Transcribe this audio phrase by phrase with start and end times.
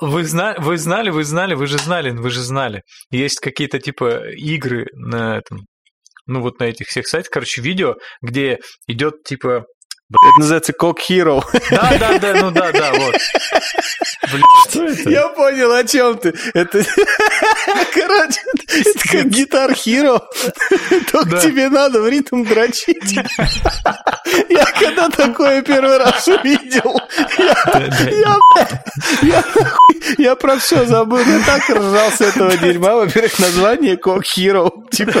[0.00, 0.54] Вы, зна...
[0.58, 2.82] вы знали, вы знали, вы же знали, вы же знали.
[3.10, 5.66] Есть какие-то типа игры на этом,
[6.26, 9.64] ну вот на этих всех сайтах, короче, видео, где идет типа
[10.10, 11.44] это называется Cock Hero.
[11.70, 13.14] Да, да, да, ну да, да, вот.
[14.32, 15.10] Блин, что это?
[15.10, 16.34] Я понял, о чем ты.
[16.54, 16.78] Это,
[17.94, 20.22] короче, это как Guitar Hero.
[21.12, 21.40] Только да.
[21.40, 23.18] тебе надо в ритм дрочить.
[24.48, 27.00] Я когда такое первый раз увидел,
[27.38, 28.38] я,
[29.22, 29.44] я,
[30.16, 31.18] я про все забыл.
[31.18, 32.94] Я так ржал с этого дерьма.
[32.94, 34.70] Во-первых, название Cock Hero.
[34.90, 35.20] Типа...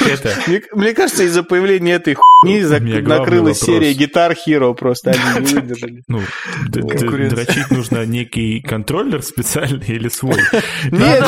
[0.00, 0.34] Это...
[0.46, 2.60] Мне, мне кажется, из-за появления этой хуйни
[3.02, 5.10] накрылась серия Guitar Hero просто.
[5.10, 6.02] Они не выдержали.
[6.08, 6.22] Ну,
[6.66, 10.36] дрочить нужно некий контроллер специальный или свой?
[10.90, 11.24] Нет,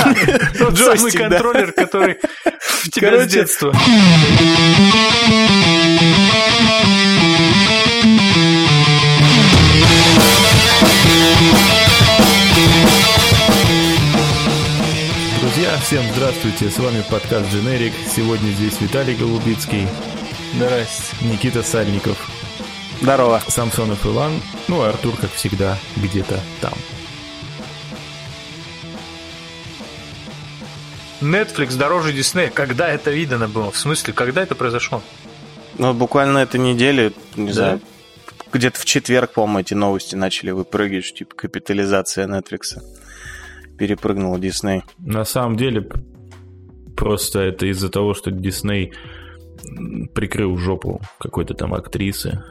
[0.59, 2.19] тот самый контроллер, который
[2.61, 3.73] в тебя с детства.
[15.63, 17.93] Друзья, всем здравствуйте, с вами подкаст Generic.
[18.09, 19.87] Сегодня здесь Виталий Голубицкий.
[20.57, 21.15] Здрасте.
[21.21, 22.19] Никита Сальников.
[23.01, 23.41] Здорово.
[23.47, 24.33] Самсонов Иван.
[24.67, 26.73] Ну, а Артур, как всегда, где-то там.
[31.21, 32.51] Netflix дороже Disney.
[32.51, 33.71] Когда это видно было?
[33.71, 35.01] В смысле, когда это произошло?
[35.79, 37.53] Ну, буквально этой неделе, не да?
[37.53, 37.81] знаю,
[38.53, 42.83] где-то в четверг, по-моему, эти новости начали выпрыгивать, типа капитализация Netflix
[43.79, 44.83] перепрыгнула Disney.
[44.99, 45.89] На самом деле,
[46.97, 48.93] просто это из-за того, что Disney
[50.15, 52.43] прикрыл жопу какой-то там актрисы.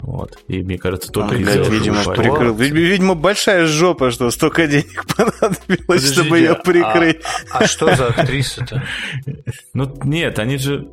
[0.00, 0.36] Вот.
[0.48, 1.74] И мне кажется, только из-за этого.
[1.74, 2.54] Видимо, прикрыл.
[2.54, 7.20] Видимо, большая жопа, что столько денег понадобилось, Подождите, чтобы ее прикрыть.
[7.52, 8.82] А, а что за актриса-то?
[9.74, 10.88] Ну, нет, они же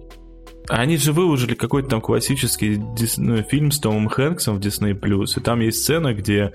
[0.70, 3.18] они же выложили какой-то там классический дис...
[3.18, 6.54] ну, фильм с Томом Хэнксом в Disney+, и там есть сцена, где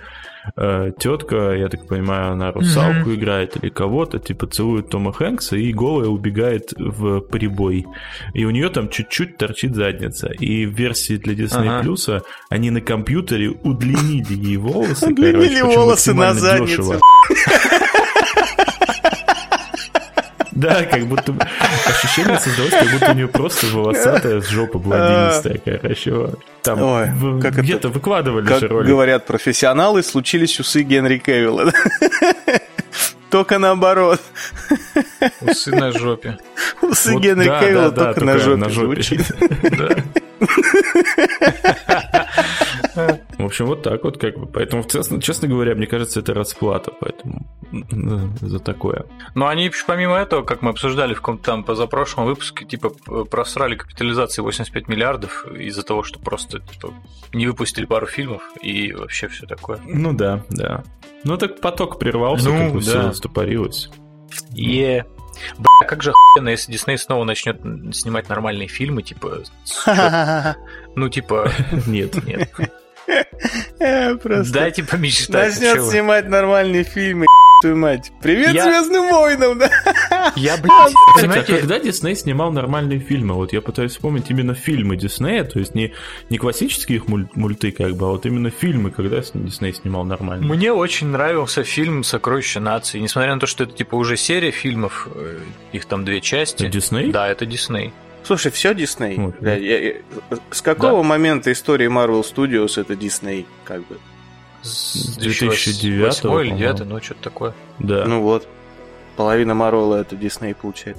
[0.56, 3.14] э, тетка, я так понимаю, она русалку mm-hmm.
[3.14, 7.86] играет или кого-то, типа целует Тома Хэнкса и голая убегает в прибой.
[8.34, 10.28] И у нее там чуть-чуть торчит задница.
[10.28, 12.22] И в версии для Disney ага.
[12.50, 15.06] они на компьютере удлинили ей волосы.
[15.06, 17.00] Удлинили волосы на задницу.
[20.54, 21.34] Да, как будто
[21.86, 26.30] ощущение создалось, как будто у нее просто волосатая жопа блондинистая, короче.
[26.62, 27.08] Там Ой,
[27.42, 28.88] как где-то выкладывали как же ролик.
[28.88, 31.72] говорят профессионалы, случились усы Генри Кевилла.
[33.30, 34.20] Только наоборот.
[35.40, 36.38] Усы на жопе.
[36.82, 39.02] Усы вот, Генри да, Кевилла да, только, да, на жопе, на жопе.
[39.02, 39.26] звучит.
[43.54, 44.46] В общем, вот так вот как бы.
[44.46, 47.46] Поэтому, честно, честно говоря, мне кажется, это расплата, поэтому
[48.40, 49.06] за такое.
[49.36, 52.90] Но они помимо этого, как мы обсуждали в каком-то там позапрошлом выпуске, типа
[53.30, 56.92] просрали капитализации 85 миллиардов из-за того, что просто типа,
[57.32, 59.78] не выпустили пару фильмов и вообще все такое.
[59.86, 60.82] Ну да, да.
[61.22, 62.84] Ну так поток прервался, ну, как бы да.
[62.84, 63.88] все стопорилось.
[64.50, 65.06] Е.
[65.58, 67.60] Бля, как же охуенно, если Дисней снова начнет
[67.94, 69.42] снимать нормальные фильмы, типа...
[70.96, 71.50] Ну, типа...
[71.86, 72.24] Нет.
[72.24, 72.50] Нет.
[74.22, 75.60] Просто Дайте помечтать.
[75.60, 77.26] Начнет снимать нормальные фильмы,
[77.60, 78.12] твою мать.
[78.20, 78.64] Привет я...
[78.64, 79.70] Звездным войнам, да?
[80.36, 81.58] Я, блядь, понимаете...
[81.58, 83.34] когда Дисней снимал нормальные фильмы?
[83.34, 85.92] Вот я пытаюсь вспомнить именно фильмы Диснея, то есть не,
[86.30, 90.46] не классические их муль, мульты, как бы, а вот именно фильмы, когда Дисней снимал нормально.
[90.46, 92.98] Мне очень нравился фильм «Сокровища нации».
[92.98, 95.38] Несмотря на то, что это типа уже серия фильмов, э,
[95.72, 96.64] их там две части.
[96.64, 97.12] Это Дисней?
[97.12, 97.92] Да, это Дисней.
[98.24, 99.17] Слушай, все Дисней.
[99.17, 99.55] Вот, да.
[99.55, 99.95] я, я,
[100.51, 101.08] с какого да.
[101.08, 103.98] момента истории Marvel Studios это Дисней, как бы?
[104.62, 107.55] С 2009 или 2009, ну что-то такое.
[107.79, 108.05] Да.
[108.07, 108.48] Ну вот.
[109.17, 110.96] Половина Марвела это Дисней получает.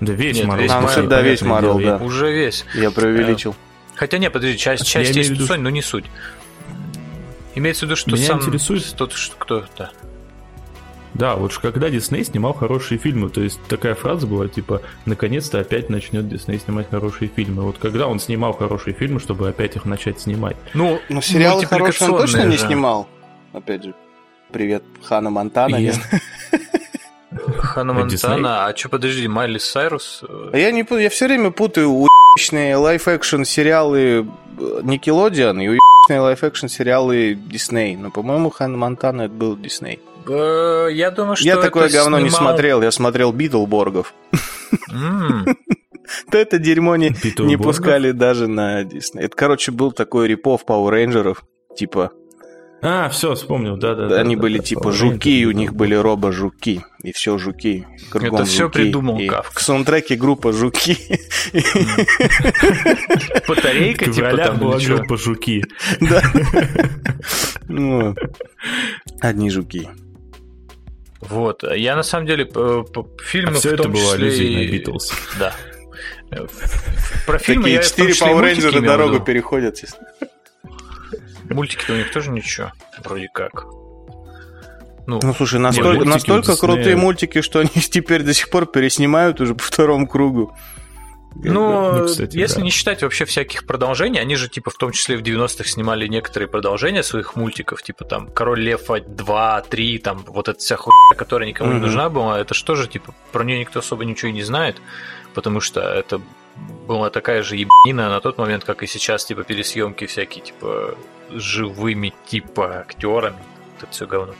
[0.00, 0.70] Да весь Марвел.
[0.70, 1.96] А, да, весь Марвел, да.
[1.96, 2.64] Уже весь.
[2.74, 3.56] Я преувеличил.
[3.96, 5.44] Хотя нет, подожди, часть, часть есть виду...
[5.44, 6.06] Sony, но не суть.
[7.54, 8.40] Имеется в виду, что Меня сам...
[8.40, 8.94] интересует...
[8.96, 9.66] Тот, кто...
[11.14, 11.24] Да.
[11.24, 15.88] Да, вот когда Дисней снимал хорошие фильмы, то есть такая фраза была типа «наконец-то опять
[15.88, 17.62] начнет Дисней снимать хорошие фильмы».
[17.62, 20.56] Вот когда он снимал хорошие фильмы, чтобы опять их начать снимать?
[20.74, 23.08] Ну, но сериалы хорошие он точно не снимал.
[23.52, 23.94] Опять же,
[24.50, 25.76] привет, Hannah Montana.
[25.76, 25.94] Я...
[27.58, 30.24] Hannah Montana, а что, подожди, Майли Сайрус?
[30.52, 34.26] А я, не, я все время путаю уебищные live-action сериалы
[34.58, 37.96] Nickelodeon и уебищные live-action сериалы Дисней.
[37.96, 40.00] Но, по-моему, Hannah Montana это был Дисней.
[40.28, 44.14] Э, я думаю, что Я такое говно не смотрел, я смотрел Beetleborg ов.
[46.30, 49.24] То это дерьмо не, не пускали даже на Дисней.
[49.24, 51.44] Это, короче, был такой rip-off Power Ranger ов,
[51.76, 52.12] типа
[52.82, 54.20] А, все, вспомнил, да-да.
[54.20, 57.86] Они были типа жуки, и у них были робо-жуки, и все жуки.
[58.12, 59.58] Это все придумал Кавка.
[59.58, 60.96] В саундтреке группа жуки.
[63.48, 65.64] Батарейка, типа там была группа жуки.
[66.00, 66.22] Да.
[67.68, 68.14] Ну,
[69.20, 69.88] одни жуки.
[71.28, 71.62] Вот.
[71.62, 74.26] Я на самом деле фильмы а все в том это было числе...
[74.26, 75.12] аллюзией на Битлз.
[75.38, 75.54] Да.
[77.26, 79.82] Про фильмы Такие я четыре Power Rangers дорогу переходят.
[81.50, 82.72] Мультики-то у них тоже ничего,
[83.02, 83.64] вроде как.
[85.06, 89.54] Ну, ну слушай, настолько, настолько крутые мультики, что они теперь до сих пор переснимают уже
[89.54, 90.56] по второму кругу.
[91.42, 92.62] Ну, ну кстати, если да.
[92.62, 96.48] не считать вообще всяких продолжений, они же, типа, в том числе в 90-х снимали некоторые
[96.48, 101.48] продолжения своих мультиков, типа, там, Король Лев 2, 3, там, вот эта вся хуйня, которая
[101.48, 101.74] никому mm-hmm.
[101.74, 104.80] не нужна была, это что же, типа, про нее никто особо ничего и не знает,
[105.34, 106.20] потому что это
[106.86, 110.96] была такая же ебанина на тот момент, как и сейчас, типа, пересъемки всякие, типа,
[111.30, 113.42] живыми, типа, актерами,
[113.78, 114.34] это все говно.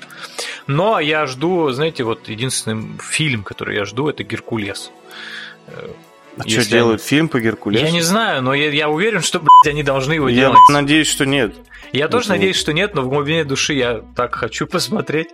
[0.68, 4.92] Но я жду, знаете, вот единственный фильм, который я жду, это Геркулес
[6.38, 7.08] а что делают они...
[7.08, 7.84] фильм по Геркулесу?
[7.84, 10.58] Я не знаю, но я, я уверен, что, блядь, они должны его я делать.
[10.68, 11.54] Я надеюсь, что нет.
[11.92, 15.28] Я тоже надеюсь, что нет, но в глубине души я так хочу посмотреть.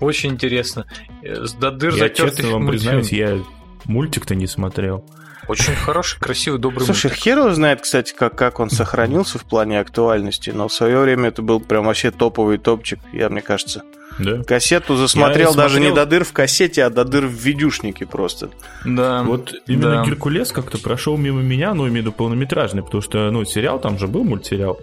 [0.00, 0.86] Очень интересно.
[1.22, 3.40] С до дыр я честно вам признаюсь, я
[3.84, 5.04] мультик-то не смотрел.
[5.46, 7.22] Очень хороший, красивый, добрый Слушай, мультик.
[7.22, 11.28] хер его знает, кстати, как, как он сохранился в плане актуальности, но в свое время
[11.28, 13.82] это был прям вообще топовый топчик, я мне кажется.
[14.18, 14.42] Да.
[14.44, 15.90] Кассету засмотрел я даже смотрел...
[15.90, 18.50] не до дыр в кассете, а до дыр в видюшнике просто.
[18.84, 19.22] Да.
[19.22, 20.04] Вот именно да.
[20.04, 23.98] Геркулес как-то прошел мимо меня, ну, имею в виду полнометражный, потому что, ну, сериал там
[23.98, 24.78] же был мультсериал.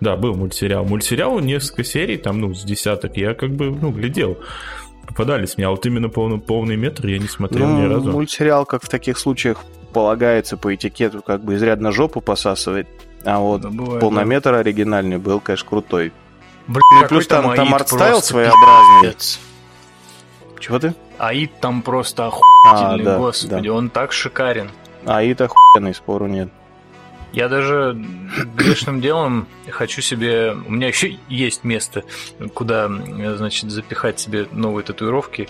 [0.00, 0.84] Да, был мультсериал.
[0.84, 4.38] Мультсериал несколько серий, там, ну, с десяток, я как бы, ну, глядел.
[5.06, 8.10] Попадались мне, а вот именно полный, полный метр я не смотрел ну, ни разу.
[8.10, 9.58] Мультсериал, как в таких случаях
[9.92, 12.86] полагается по этикету, как бы изрядно жопу посасывает.
[13.24, 14.58] А вот да, бывает, полнометр да.
[14.60, 16.12] оригинальный был, конечно, крутой.
[16.70, 19.16] Блин, ну, плюс там, там art style своеобразный.
[20.60, 20.94] Чего ты?
[21.18, 23.74] Аид там просто охуительный, а, да, господи, да.
[23.74, 24.70] он так шикарен.
[25.04, 26.48] Аид охуенный, спору нет.
[27.32, 27.96] Я даже
[28.56, 30.52] грешным делом хочу себе...
[30.52, 32.04] У меня еще есть место,
[32.54, 35.48] куда, значит, запихать себе новые татуировки.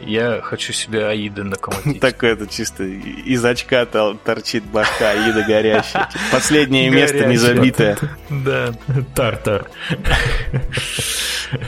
[0.00, 2.00] Я хочу себе Аида наколотить.
[2.00, 6.08] Так это чисто из очка торчит башка Аида горящая.
[6.32, 7.98] Последнее место не забитое.
[8.30, 8.72] Да.
[9.14, 9.70] Тартар.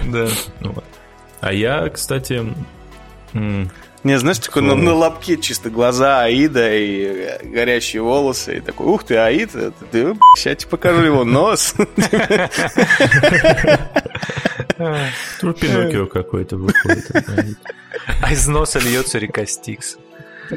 [0.07, 0.29] Да.
[1.41, 2.55] А я, кстати,
[4.03, 8.57] не, знаешь, такой на, на лобке чисто глаза Аида и горящие волосы.
[8.59, 9.51] И такой, ух ты, Аид,
[9.91, 11.75] ты, сейчас тебе покажу его нос.
[15.43, 17.05] Ну, Пиноккио какой-то выходит.
[18.23, 19.99] А из носа льется река Стикс.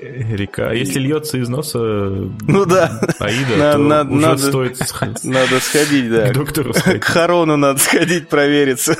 [0.00, 0.70] Река.
[0.70, 3.00] А если льется из носа ну, да.
[3.18, 4.78] Аида, на, то на, уже надо, стоит
[5.24, 6.28] надо сходить, да.
[6.28, 7.02] К доктору сходить.
[7.02, 8.96] К Харону надо сходить провериться.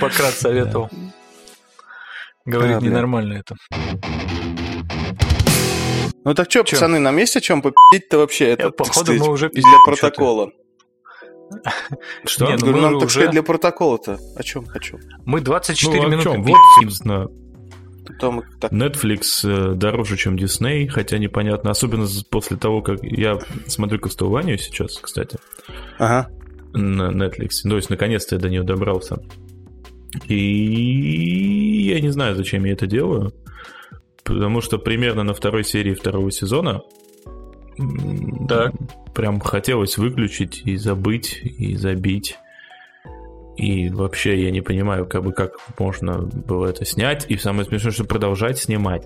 [0.00, 0.90] Пократ советовал.
[2.44, 3.56] Говорит, ненормально это.
[6.24, 8.46] Ну так что, пацаны, нам есть о чем попить-то вообще?
[8.46, 10.50] Это, Походу, мы уже для протокола.
[12.24, 12.46] Что?
[12.46, 14.18] Нет, ну нам, так сказать, для протокола-то.
[14.36, 14.98] О чем хочу?
[15.24, 17.28] Мы 24 ну, минуты Вот, собственно,
[18.06, 18.72] Потом, так...
[18.72, 24.98] Netflix э, дороже, чем Disney, хотя непонятно, особенно после того, как я смотрю Castlevania сейчас,
[24.98, 25.38] кстати,
[25.98, 26.30] ага.
[26.72, 27.62] на Netflix.
[27.62, 29.22] То есть, наконец-то я до нее добрался.
[30.26, 33.32] И я не знаю, зачем я это делаю,
[34.24, 36.82] потому что примерно на второй серии второго сезона
[37.76, 38.72] да.
[39.14, 42.38] прям хотелось выключить и забыть, и забить.
[43.56, 47.26] И вообще я не понимаю, как бы как можно было это снять.
[47.28, 49.04] И самое смешное, что продолжать снимать.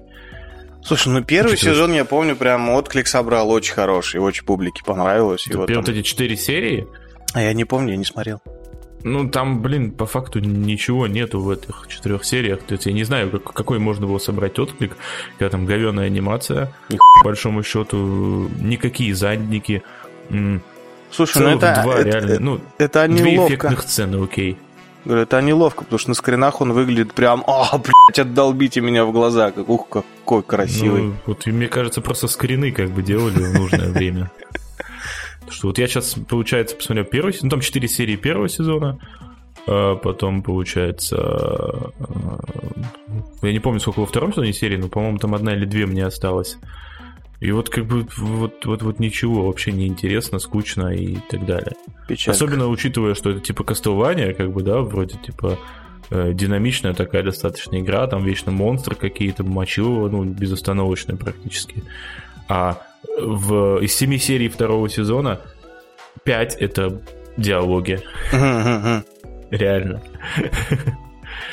[0.82, 5.46] Слушай, ну первый Значит, сезон, я помню, прям отклик собрал очень хороший, очень публике понравилось.
[5.46, 5.76] И вот, там...
[5.76, 6.86] вот эти четыре серии?
[7.34, 8.40] А я не помню, я не смотрел.
[9.02, 12.62] Ну, там, блин, по факту ничего нету в этих четырех сериях.
[12.62, 14.96] То есть я не знаю, как, какой можно было собрать отклик,
[15.38, 19.82] когда там говеная анимация, по большому счету, никакие задники.
[21.10, 23.54] Слушай, ну это, два, это, реально, ну, это две ловко.
[23.54, 24.56] эффектных сцены, окей.
[25.04, 29.12] Говорю, это неловко, потому что на скринах он выглядит прям, а, блядь, отдолбите меня в
[29.12, 31.02] глаза, как, ух, какой красивый.
[31.02, 34.30] Ну, вот мне кажется, просто скрины как бы делали в нужное время.
[35.48, 38.98] Что вот я сейчас, получается, посмотрел первый сезон, ну там 4 серии первого сезона,
[39.66, 41.92] а потом, получается, а,
[43.42, 46.04] я не помню, сколько во втором сезоне серии, но, по-моему, там одна или две мне
[46.04, 46.58] осталось.
[47.40, 51.72] И вот как бы вот, вот, вот ничего, вообще не интересно, скучно и так далее.
[52.06, 52.36] Печалька.
[52.36, 55.58] Особенно учитывая, что это типа кастование, как бы, да, вроде типа
[56.10, 61.82] э, динамичная такая достаточно игра, там вечно монстры какие-то, мочилово, ну, безостановочные практически.
[62.46, 62.82] А
[63.18, 65.40] в, из семи серий второго сезона
[66.24, 67.00] пять это
[67.38, 68.00] диалоги.
[69.50, 70.02] Реально.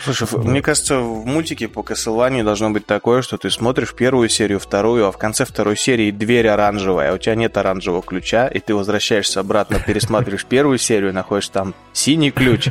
[0.04, 0.38] Слушай, да.
[0.40, 5.08] мне кажется, в мультике по Castlevania должно быть такое, что ты смотришь первую серию, вторую,
[5.08, 8.76] а в конце второй серии дверь оранжевая, а у тебя нет оранжевого ключа, и ты
[8.76, 12.70] возвращаешься обратно, пересматриваешь первую серию, находишь там синий ключ,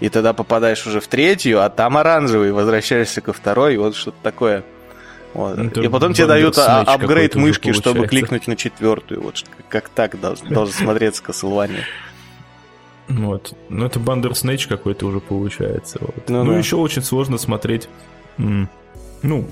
[0.00, 4.18] и тогда попадаешь уже в третью, а там оранжевый, возвращаешься ко второй, и вот что-то
[4.22, 4.64] такое.
[5.34, 5.56] Вот.
[5.56, 9.22] Ну, и потом тебе дают апгрейд мышки, чтобы кликнуть на четвертую.
[9.22, 11.82] Вот как так должен, должен смотреться Castlevania.
[13.08, 13.54] Вот.
[13.68, 15.98] Ну, это Бандерснэч какой-то уже получается.
[16.00, 16.28] Вот.
[16.28, 16.58] Ну, ну да.
[16.58, 17.88] еще очень сложно смотреть.
[18.36, 19.48] Ну,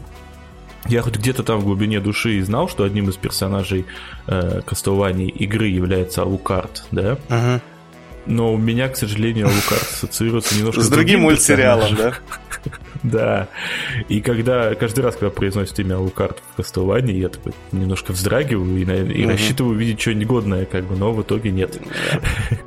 [0.88, 3.86] я хоть где-то там в глубине души знал, что одним из персонажей
[4.26, 7.18] э, Castlevania игры является Алукарт, да?
[7.28, 7.60] Ага.
[8.26, 12.14] Но у меня, к сожалению, Алукарт ассоциируется немножко с другим мультсериалом, да?
[13.10, 13.48] Да.
[14.08, 18.84] И когда каждый раз, когда произносит имя Алукарт в Castlevania, я такой немножко вздрагиваю и,
[19.12, 19.32] и угу.
[19.32, 21.78] рассчитываю увидеть что-нибудь годное, как бы, но в итоге нет.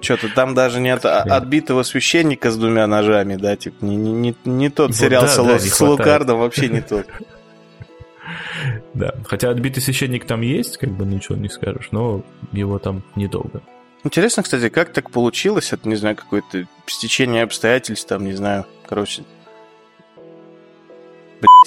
[0.01, 4.95] Что-то там даже нет отбитого священника с двумя ножами, да, типа не, не, не тот
[4.95, 7.05] сериал да, с, да, с Алукардом, вообще не тот.
[8.93, 13.61] Да, хотя отбитый священник там есть, как бы ничего не скажешь, но его там недолго.
[14.03, 15.73] Интересно, кстати, как так получилось?
[15.73, 19.23] Это, не знаю, какое-то стечение обстоятельств, там, не знаю, короче,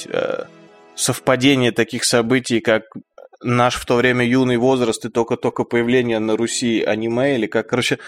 [0.06, 0.44] э,
[0.94, 2.84] совпадение таких событий, как
[3.42, 7.99] наш в то время юный возраст и только-только появление на Руси аниме, или как, короче,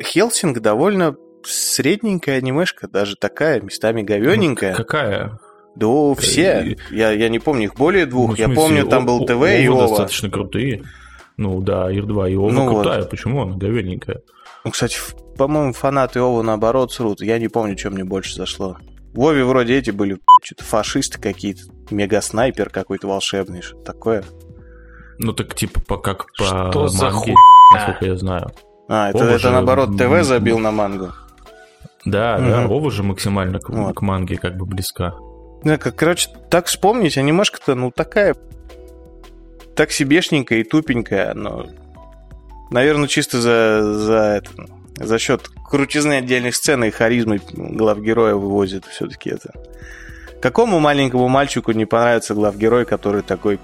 [0.00, 4.72] Хелсинг довольно средненькая анимешка, даже такая, местами говененькая.
[4.72, 5.38] Ну, какая?
[5.76, 6.76] Да, все.
[6.90, 8.30] Я, я не помню, их более двух.
[8.30, 9.88] Ну, смысле, я помню, там был ТВ и Ова.
[9.88, 10.84] достаточно крутые.
[11.36, 13.00] Ну да, Ир-2 и Ова ну, крутая.
[13.00, 13.10] Вот.
[13.10, 14.22] Почему она говененькая?
[14.64, 14.96] Ну, кстати,
[15.36, 17.20] по-моему, фанаты Ова наоборот срут.
[17.20, 18.78] Я не помню, что мне больше зашло.
[19.14, 24.24] Вове вроде эти были что-то фашисты какие-то, мега-снайпер какой-то волшебный, что такое.
[25.18, 27.34] Ну так типа по, как по что за манге,
[27.72, 28.52] насколько я знаю.
[28.88, 29.50] А, это, это же...
[29.50, 31.12] наоборот ТВ забил на мангу.
[32.04, 32.44] Да, угу.
[32.44, 33.94] да, Ова же максимально к, вот.
[33.94, 35.14] к манге как бы близка.
[35.62, 38.36] Да, как, короче, так вспомнить, анимешка-то, ну, такая
[39.74, 41.66] так себешненькая и тупенькая, но,
[42.70, 44.50] наверное, чисто за, за это,
[44.96, 49.52] за счет крутизны отдельных сцен и харизмы главгероя вывозит все-таки это.
[50.40, 53.58] Какому маленькому мальчику не понравится главгерой, который такой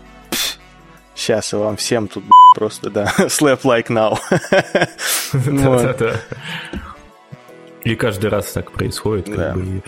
[1.14, 4.18] Сейчас вам всем тут просто, да, slap like now.
[5.32, 6.14] Да-да-да.
[7.84, 9.28] И каждый раз так происходит.
[9.28, 9.82] Бы,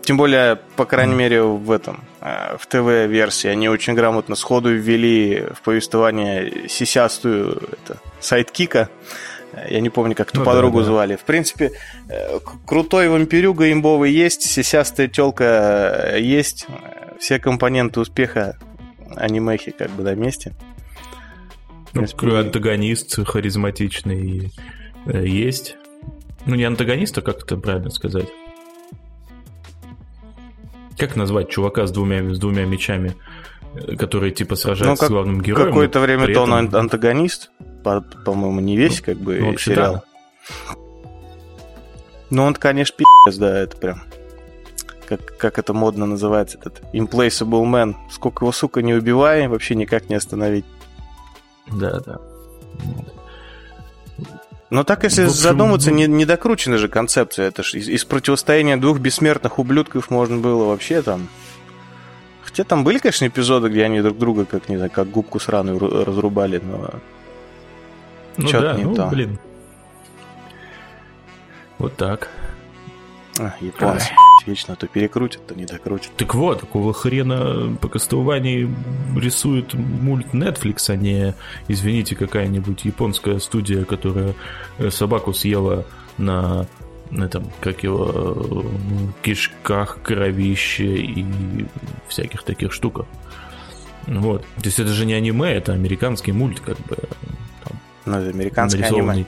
[0.00, 5.46] тем более, по крайней мере, в этом, э, в ТВ-версии они очень грамотно сходу ввели
[5.54, 8.88] в повествование сисястую это, sidekick а.
[9.68, 10.90] Я не помню, как эту ну, подругу да, да.
[10.90, 11.16] звали.
[11.16, 11.72] В принципе,
[12.08, 16.66] э, крутой вампирюга имбовый есть, сисястая телка э, есть.
[17.18, 18.56] Все компоненты успеха
[19.16, 20.54] анимехи как бы на месте.
[21.92, 24.52] Ну, антагонист харизматичный
[25.06, 25.76] есть.
[26.46, 28.28] Ну, не антагонист, а как это правильно сказать?
[30.96, 33.16] Как назвать чувака с двумя, с двумя мечами,
[33.74, 35.68] э, который типа сражается ну, как, с главным героем?
[35.68, 36.52] Какое-то время то этом...
[36.52, 39.94] он антагонист, по- по-моему, не весь, ну, как бы, ну, сериал.
[39.94, 40.02] Да.
[42.30, 44.02] Ну, он, конечно, пи***ц, да, это прям
[45.10, 47.96] как, как это модно называется, этот Implaceable Man.
[48.12, 50.64] Сколько его, сука, не убивай, вообще никак не остановить.
[51.66, 52.20] Да, да.
[54.70, 57.48] Но так, если общем, задуматься, не, не докручена же концепция.
[57.48, 61.26] Это ж из, из противостояния двух бессмертных ублюдков можно было вообще там...
[62.44, 65.78] Хотя там были, конечно, эпизоды, где они друг друга, как, не знаю, как губку сраную
[66.04, 66.90] разрубали, но...
[68.36, 69.06] Ну да, не ну, то.
[69.08, 69.38] блин.
[71.78, 72.28] Вот так.
[73.38, 74.12] А, японцы
[74.46, 76.12] вечно то перекрутят, то не докрутят.
[76.16, 78.74] Так вот, какого хрена по кастованию
[79.16, 81.34] рисует мульт Netflix, а не,
[81.68, 84.34] извините, какая-нибудь японская студия, которая
[84.78, 85.84] э, собаку съела
[86.18, 86.66] на
[87.10, 88.64] на этом, как его,
[89.22, 91.26] кишках, кровище и
[92.06, 93.06] всяких таких штуках.
[94.06, 94.42] Вот.
[94.42, 96.96] То есть это же не аниме, это американский мульт, как бы.
[98.04, 99.24] Ну, это американский аниме.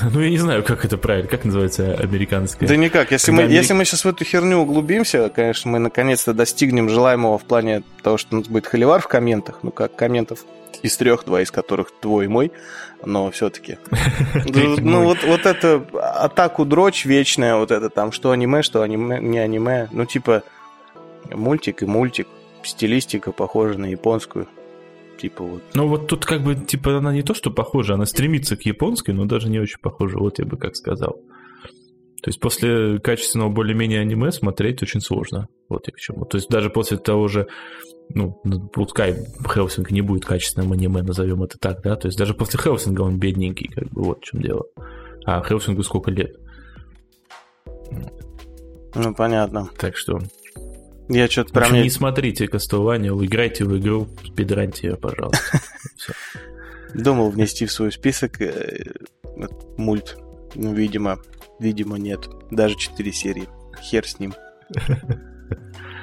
[0.00, 2.68] Ну, я не знаю, как это правильно, как называется американское.
[2.68, 3.12] Да никак.
[3.12, 3.56] Если, мы, Америк...
[3.56, 8.16] если мы сейчас в эту херню углубимся, конечно, мы наконец-то достигнем желаемого в плане того,
[8.16, 9.58] что у нас будет холивар в комментах.
[9.62, 10.44] Ну, как комментов
[10.82, 12.52] из трех, два из которых твой и мой,
[13.04, 13.78] но все-таки.
[14.44, 19.38] Ну, вот, вот это атаку дрочь вечная, вот это там, что аниме, что аниме, не
[19.38, 19.88] аниме.
[19.92, 20.42] Ну, типа,
[21.30, 22.26] мультик и мультик,
[22.64, 24.48] стилистика похожа на японскую
[25.18, 25.62] типа вот.
[25.74, 29.12] Ну вот тут как бы, типа, она не то, что похожа, она стремится к японской,
[29.12, 31.20] но даже не очень похожа, вот я бы как сказал.
[32.22, 35.48] То есть после качественного более-менее аниме смотреть очень сложно.
[35.68, 36.24] Вот я к чему.
[36.24, 37.48] То есть даже после того же,
[38.10, 38.40] ну,
[38.72, 43.02] пускай Хелсинг не будет качественным аниме, назовем это так, да, то есть даже после Хелсинга
[43.02, 44.66] он бедненький, как бы вот в чем дело.
[45.24, 46.36] А Хелсингу сколько лет?
[48.94, 49.68] Ну, понятно.
[49.76, 50.20] Так что...
[51.08, 51.72] Я что-то прям...
[51.74, 55.60] Не смотрите Кастование, играйте в игру, спидраньте ее, пожалуйста.
[56.94, 58.84] Думал внести в свой список э,
[59.76, 60.16] мульт.
[60.54, 61.18] Ну, видимо,
[61.58, 62.28] видимо, нет.
[62.50, 63.48] Даже 4 серии.
[63.80, 64.34] Хер с ним.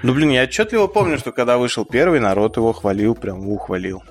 [0.02, 4.02] Ну, блин, я отчетливо помню, что когда вышел первый, народ его хвалил, прям ухвалил.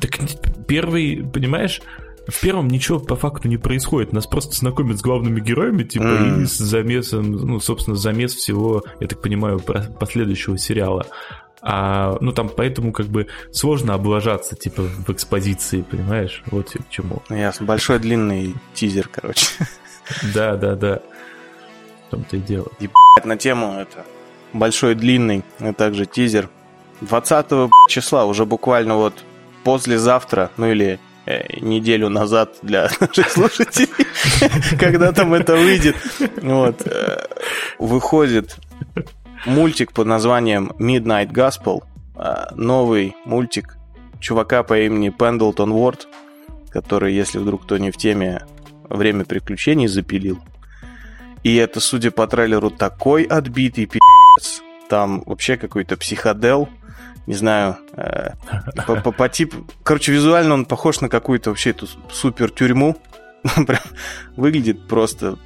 [0.00, 0.18] Так
[0.66, 1.80] первый, понимаешь,
[2.28, 4.12] в первом ничего по факту не происходит.
[4.12, 6.42] Нас просто знакомят с главными героями, типа, mm.
[6.42, 11.06] и с замесом, ну, собственно, замес всего, я так понимаю, последующего сериала.
[11.62, 16.42] А, ну, там поэтому как бы сложно облажаться, типа, в экспозиции, понимаешь?
[16.50, 17.22] Вот к чему.
[17.30, 17.64] Ну, ясно.
[17.64, 19.46] Большой длинный тизер, короче.
[20.34, 21.00] Да, да, да.
[22.06, 22.68] В том-то и дело.
[22.78, 24.04] Ебать, на тему это.
[24.52, 26.48] Большой длинный, а также тизер.
[27.02, 29.24] 20 числа, уже буквально вот
[29.64, 30.98] послезавтра, ну или
[31.60, 33.88] неделю назад для наших слушателей,
[34.78, 35.96] когда там это выйдет,
[36.42, 37.26] вот, э,
[37.78, 38.56] выходит
[39.46, 41.82] мультик под названием Midnight Gospel,
[42.14, 43.76] а, новый мультик
[44.20, 46.08] чувака по имени Пендлтон Уорд,
[46.70, 48.44] который, если вдруг кто не в теме,
[48.88, 50.38] время приключений запилил.
[51.44, 54.62] И это, судя по трейлеру, такой отбитый пи***ц.
[54.88, 56.68] Там вообще какой-то психодел,
[57.28, 58.30] не знаю, э,
[58.86, 59.66] по, по, по типу...
[59.82, 62.96] Короче, визуально он похож на какую-то вообще эту супер тюрьму.
[64.36, 65.36] Выглядит просто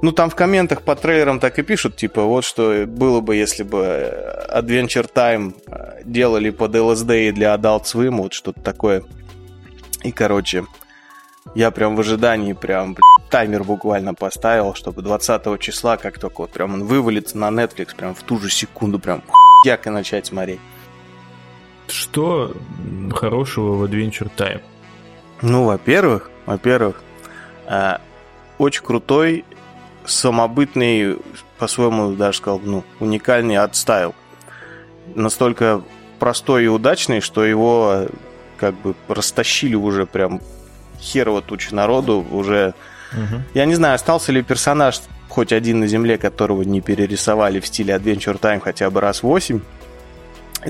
[0.00, 3.62] ну, там в комментах по трейлерам так и пишут, типа, вот что было бы, если
[3.62, 4.12] бы
[4.52, 9.04] Adventure Time э, делали под LSD и для Adult Swim, вот что-то такое.
[10.02, 10.64] И, короче,
[11.54, 12.96] я прям в ожидании прям
[13.30, 18.16] таймер буквально поставил, чтобы 20 числа, как только вот прям он вывалится на Netflix, прям
[18.16, 19.22] в ту же секунду прям
[19.86, 20.60] и начать смотреть.
[21.88, 22.54] Что
[23.14, 24.62] хорошего в Adventure Time?
[25.42, 27.02] Ну, во-первых, во-первых,
[27.66, 27.98] э,
[28.58, 29.44] очень крутой
[30.04, 31.18] самобытный,
[31.58, 34.14] по-своему даже сказал, ну, уникальный отстайл.
[35.14, 35.82] Настолько
[36.18, 38.06] простой и удачный, что его
[38.56, 40.40] как бы растащили уже прям
[41.00, 42.74] херово туча народу уже.
[43.12, 43.42] Угу.
[43.54, 45.00] Я не знаю, остался ли персонаж
[45.32, 49.60] хоть один на земле, которого не перерисовали в стиле Adventure Time хотя бы раз восемь,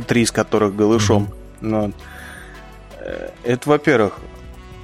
[0.07, 1.25] три из которых голышом.
[1.25, 1.33] Угу.
[1.62, 1.90] Но
[3.01, 4.20] э, это, во-первых.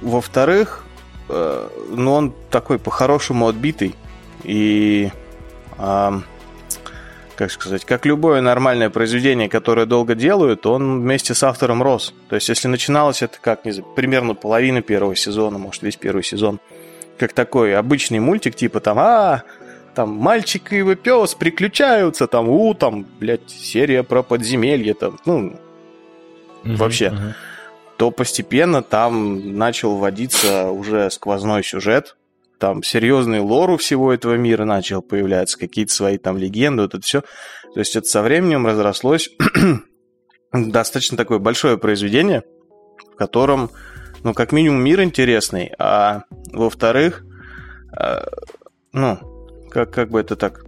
[0.01, 0.83] Во-вторых,
[1.29, 3.95] э, ну, он такой по-хорошему отбитый.
[4.43, 5.11] И,
[5.77, 6.11] э,
[7.35, 12.13] как сказать, как любое нормальное произведение, которое долго делают, он вместе с автором рос.
[12.27, 16.23] То есть, если начиналось это как, не знаю, примерно половина первого сезона, может, весь первый
[16.23, 16.59] сезон,
[17.17, 19.43] как такой обычный мультик, типа там, а,
[19.99, 25.59] там мальчик и его пес приключаются, там, у, там, блядь, серия про подземелье, там, ну,
[26.63, 27.09] угу, вообще.
[27.09, 27.33] Угу.
[27.97, 32.15] То постепенно там начал вводиться уже сквозной сюжет,
[32.59, 37.03] там серьезный лор у всего этого мира начал появляться, какие-то свои там легенды, вот это
[37.03, 37.19] все.
[37.73, 39.29] То есть это со временем разрослось
[40.53, 42.43] достаточно такое большое произведение,
[43.11, 43.69] в котором,
[44.23, 47.25] ну, как минимум, мир интересный, а во-вторых,
[47.99, 48.23] э,
[48.93, 49.28] ну,
[49.69, 50.65] как, как бы это так...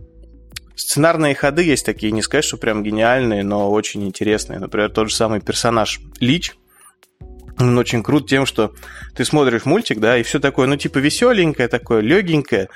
[0.76, 4.60] Сценарные ходы есть такие, не сказать, что прям гениальные, но очень интересные.
[4.60, 6.56] Например, тот же самый персонаж Лич,
[7.60, 8.74] он очень крут тем, что
[9.16, 12.70] ты смотришь мультик, да, и все такое, ну, типа, веселенькое такое, легенькое.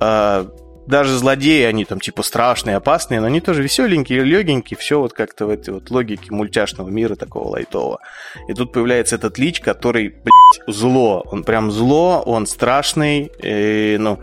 [0.00, 0.50] А,
[0.86, 5.46] даже злодеи, они там, типа, страшные, опасные, но они тоже веселенькие, легенькие, все вот как-то
[5.46, 8.00] в этой вот логике мультяшного мира такого лайтового.
[8.48, 11.22] И тут появляется этот лич, который, блядь, зло.
[11.30, 14.18] Он прям зло, он страшный, и, ну,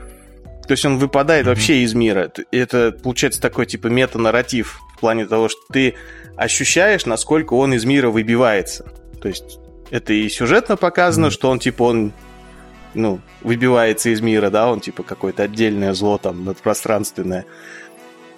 [0.67, 1.49] то есть он выпадает mm-hmm.
[1.49, 2.31] вообще из мира.
[2.51, 5.95] Это получается такой типа мета-нарратив в плане того, что ты
[6.35, 8.85] ощущаешь, насколько он из мира выбивается.
[9.21, 11.31] То есть это и сюжетно показано, mm.
[11.31, 12.13] что он, типа, он,
[12.93, 17.45] ну, выбивается из мира, да, он, типа, какое-то отдельное зло там надпространственное.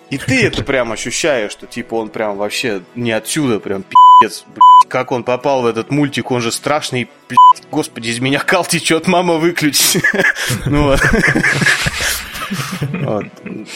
[0.09, 4.76] И ты это прям ощущаешь, что, типа, он прям вообще не отсюда, прям пиздец, блядь,
[4.87, 9.07] как он попал в этот мультик, он же страшный, блядь, господи, из меня кал течет,
[9.07, 10.01] мама, выключи.
[10.65, 11.01] Ну вот.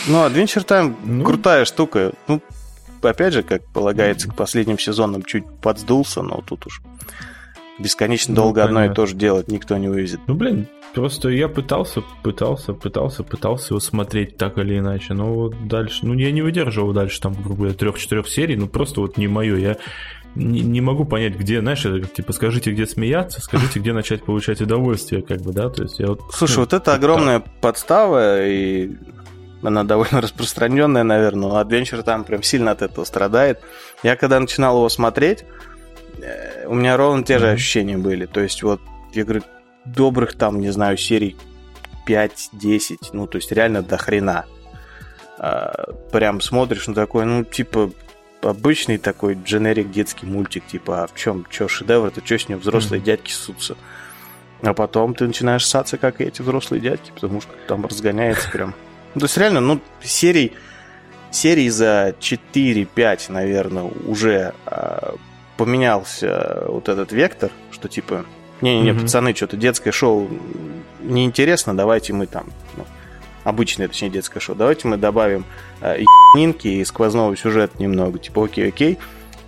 [0.07, 1.25] Ну, Adventure Time ну.
[1.25, 2.13] крутая штука.
[2.27, 2.41] Ну,
[3.01, 6.81] опять же, как полагается, к последним сезонам чуть подсдулся, но тут уж
[7.81, 10.19] Бесконечно ну, долго одно и то же делать никто не вывезет.
[10.27, 15.67] Ну, блин, просто я пытался, пытался, пытался, пытался его смотреть так или иначе, но вот
[15.67, 19.27] дальше, ну, я не выдерживал дальше, там, грубо говоря, трех-четырех серий, ну, просто вот не
[19.27, 19.57] мое.
[19.57, 19.77] Я
[20.35, 24.61] не, не могу понять, где, знаешь, это типа скажите, где смеяться, скажите, где начать получать
[24.61, 26.21] удовольствие, как бы, да, то есть я вот...
[26.33, 27.51] Слушай, ну, вот это огромная так.
[27.59, 28.95] подстава, и
[29.61, 33.59] она довольно распространенная, наверное, но Adventure там прям сильно от этого страдает.
[34.03, 35.43] Я когда начинал его смотреть,
[36.21, 37.53] э, у меня ровно те же mm-hmm.
[37.53, 38.79] ощущения были, то есть вот,
[39.13, 39.43] я говорю,
[39.85, 41.35] добрых там, не знаю, серий
[42.07, 44.45] 5-10, ну, то есть реально до хрена.
[45.37, 47.91] А, прям смотришь, ну, такой, ну, типа,
[48.41, 52.59] обычный такой дженерик детский мультик, типа, а в чем, что шедевр, это что с ним
[52.59, 53.05] взрослые mm-hmm.
[53.05, 53.77] дядьки ссутся.
[54.61, 58.75] А потом ты начинаешь ссаться, как и эти взрослые дядьки, потому что там разгоняется прям.
[59.15, 60.53] Ну, то есть реально, ну, серий,
[61.31, 65.15] серий за 4-5, наверное, уже а,
[65.57, 68.25] поменялся вот этот вектор, что типа,
[68.61, 69.01] не-не-не, mm-hmm.
[69.01, 70.29] пацаны, что-то детское шоу
[71.01, 72.45] неинтересно, давайте мы там,
[72.77, 72.85] ну,
[73.43, 74.55] обычное, точнее, детское шоу.
[74.55, 75.45] Давайте мы добавим
[75.81, 78.97] э, ебанинки и сквозного сюжета немного, типа окей, окей.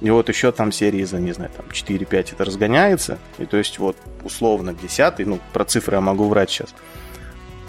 [0.01, 3.19] И вот еще там серии за, не знаю, там 4-5 это разгоняется.
[3.37, 6.73] И то есть вот условно к 10, ну, про цифры я могу врать сейчас.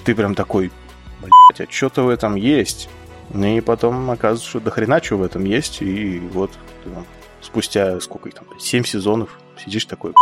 [0.05, 0.73] Ты прям такой,
[1.21, 2.89] блядь, а что-то в этом есть.
[3.33, 5.81] И потом оказывается, что до хрена что в этом есть.
[5.81, 6.51] И вот
[6.85, 7.07] там,
[7.41, 9.31] спустя сколько их там, 7 сезонов
[9.65, 10.13] сидишь такой,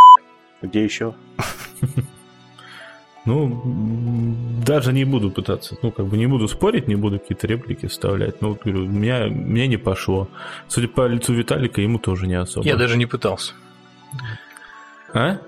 [0.61, 1.15] где еще?
[3.25, 3.63] Ну,
[4.67, 8.43] даже не буду пытаться, ну, как бы не буду спорить, не буду какие-то реплики вставлять.
[8.43, 10.29] Ну, говорю, меня, мне не пошло.
[10.67, 12.67] Судя по лицу Виталика, ему тоже не особо.
[12.67, 13.55] Я даже не пытался.
[15.15, 15.39] А?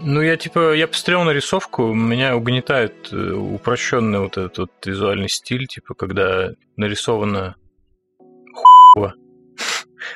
[0.00, 5.28] Ну, я типа, я посмотрел на рисовку, меня угнетает э, упрощенный вот этот вот визуальный
[5.28, 7.56] стиль, типа, когда нарисовано
[8.92, 9.14] хуево.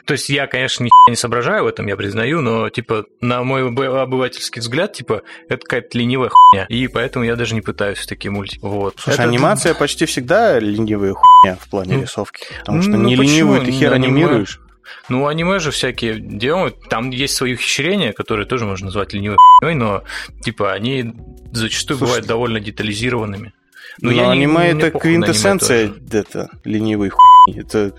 [0.04, 3.66] То есть я, конечно, нихуя не соображаю в этом, я признаю, но, типа, на мой
[3.66, 6.66] обывательский взгляд, типа, это какая-то ленивая хуйня.
[6.68, 8.60] И поэтому я даже не пытаюсь в такие мультики.
[8.62, 8.94] Вот.
[8.98, 9.22] Слушай, это...
[9.24, 12.44] анимация почти всегда ленивая хуйня в плане ну, рисовки.
[12.60, 13.32] Потому что ну, не почему?
[13.32, 14.60] ленивую ты хер анимируешь.
[15.08, 16.88] Ну, аниме же всякие делают.
[16.88, 20.04] Там есть свои ухищрения, которые тоже можно назвать ленивой хуйней, но,
[20.42, 21.14] типа, они
[21.52, 23.52] зачастую Слушай, бывают довольно детализированными.
[24.00, 27.60] Но, но я аниме не, это квинтэссенция это ленивой хуйни.
[27.60, 27.92] Это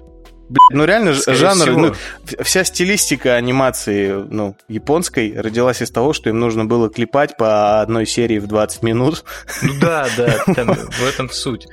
[0.72, 1.94] ну реально Скорее жанр, ну,
[2.42, 8.06] вся стилистика анимации, ну, японской родилась из того, что им нужно было клепать по одной
[8.06, 9.24] серии в 20 минут.
[9.62, 11.68] Ну да, да, там, в этом суть.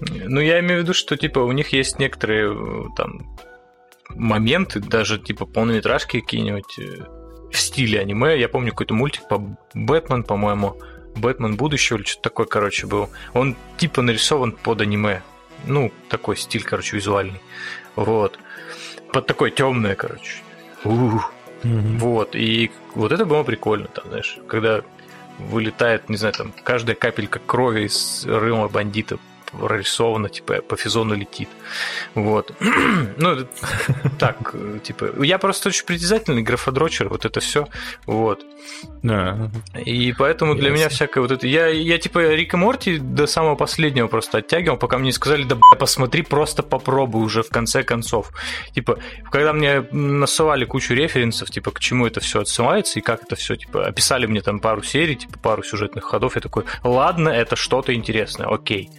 [0.00, 2.54] Ну, я имею в виду, что, типа, у них есть некоторые,
[2.96, 3.36] там,
[4.10, 7.04] моменты, даже, типа, полнометражки какие-нибудь э,
[7.50, 8.38] в стиле аниме.
[8.38, 9.38] Я помню какой-то мультик по
[9.74, 10.76] Бэтмен, по-моему,
[11.16, 13.10] Бэтмен будущего или что-то такое, короче, был.
[13.34, 15.22] Он, типа, нарисован под аниме.
[15.66, 17.40] Ну, такой стиль, короче, визуальный.
[17.98, 18.38] Вот.
[19.12, 20.42] Под такое темное, короче.
[20.84, 21.32] Ух.
[21.64, 21.98] Mm-hmm.
[21.98, 22.36] Вот.
[22.36, 24.82] И вот это было прикольно, там, знаешь, когда
[25.38, 29.18] вылетает, не знаю, там, каждая капелька крови из рыма бандита
[29.50, 31.48] прорисовано, типа, по физону летит.
[32.14, 32.54] Вот.
[33.16, 33.46] ну,
[34.18, 37.68] так, типа, я просто очень притязательный графодрочер, вот это все.
[38.06, 38.44] Вот.
[39.02, 39.50] Да.
[39.84, 41.46] И поэтому для меня всякое вот это...
[41.46, 45.78] Я, я типа, Рика Морти до самого последнего просто оттягивал, пока мне сказали, да, бля,
[45.78, 48.30] посмотри, просто попробуй уже в конце концов.
[48.74, 48.98] Типа,
[49.30, 53.56] когда мне насылали кучу референсов, типа, к чему это все отсылается и как это все,
[53.56, 57.94] типа, описали мне там пару серий, типа, пару сюжетных ходов, я такой, ладно, это что-то
[57.94, 58.90] интересное, окей.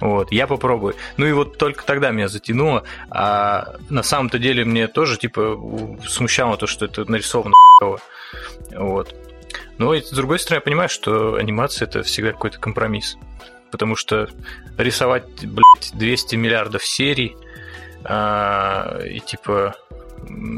[0.00, 0.94] Вот, я попробую.
[1.16, 2.84] Ну и вот только тогда меня затянуло.
[3.10, 5.58] А на самом-то деле мне тоже, типа,
[6.06, 7.54] смущало то, что это нарисовано
[8.72, 9.14] Вот.
[9.78, 13.16] Но с другой стороны, я понимаю, что анимация это всегда какой-то компромисс.
[13.70, 14.28] Потому что
[14.78, 17.36] рисовать, блядь, 200 миллиардов серий
[18.04, 19.74] а, и типа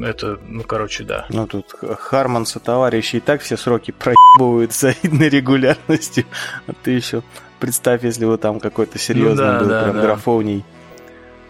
[0.04, 1.26] это, ну, короче, да.
[1.28, 6.24] Ну, тут Харман товарищи и так все сроки проебывают завидной регулярностью.
[6.66, 7.22] А ты еще
[7.58, 10.02] Представь, если бы там какой-то серьезный ну, да, был, да, прям да.
[10.02, 10.64] графоний.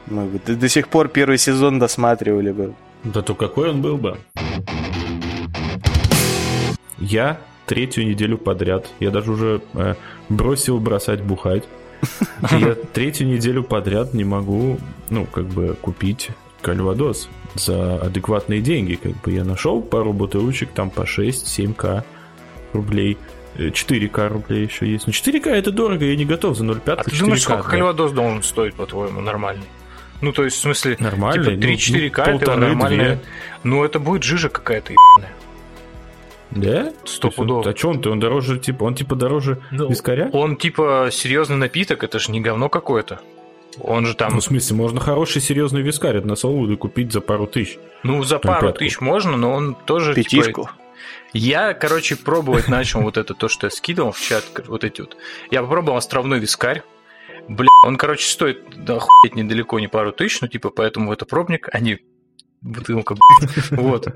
[0.07, 2.75] Мы бы до, до сих пор первый сезон досматривали бы.
[3.05, 4.19] Да то какой он был бы?
[6.99, 9.95] Я третью неделю подряд, я даже уже э,
[10.29, 11.65] бросил бросать бухать.
[12.51, 14.79] Я третью неделю подряд не могу,
[15.11, 16.31] ну, как бы купить
[16.63, 18.95] кальвадос за адекватные деньги.
[18.95, 22.05] Как бы я нашел пару бутылочек там по 6-7к
[22.73, 23.19] рублей.
[23.57, 25.07] 4К рублей еще есть.
[25.07, 27.69] Но 4К это дорого, я не готов за 0,5 А ты думаешь, сколько да.
[27.69, 29.67] кальвадос должен стоить, по-твоему, нормальный?
[30.21, 33.19] Ну, то есть, в смысле, нормальный, типа 3-4К ну, это нормально.
[33.65, 35.33] Ну, это будет жижа какая-то ебаная.
[36.51, 36.93] Да?
[37.05, 37.67] Сто пудов.
[37.67, 38.11] А что он-то?
[38.11, 40.31] Он дороже, типа, он типа дороже ну, вискаря?
[40.33, 43.21] Он типа серьезный напиток, это же не говно какое-то.
[43.81, 44.33] Он же там...
[44.33, 47.79] Ну, в смысле, можно хороший серьезный вискарь на Салуду купить за пару тысяч.
[48.03, 48.79] Ну, за пару пятку.
[48.79, 50.15] тысяч можно, но он тоже...
[50.15, 50.63] Типа, Пятишку.
[50.63, 50.75] Типа,
[51.37, 55.17] я, короче, пробовать начал вот это, то, что я скидывал в чат, вот эти вот.
[55.51, 56.83] Я попробовал островной вискарь.
[57.49, 58.99] Бля, он, короче, стоит да,
[59.33, 62.01] недалеко, не пару тысяч, ну, типа, поэтому это пробник, а не
[62.61, 63.15] бутылка,
[63.71, 64.09] Вот.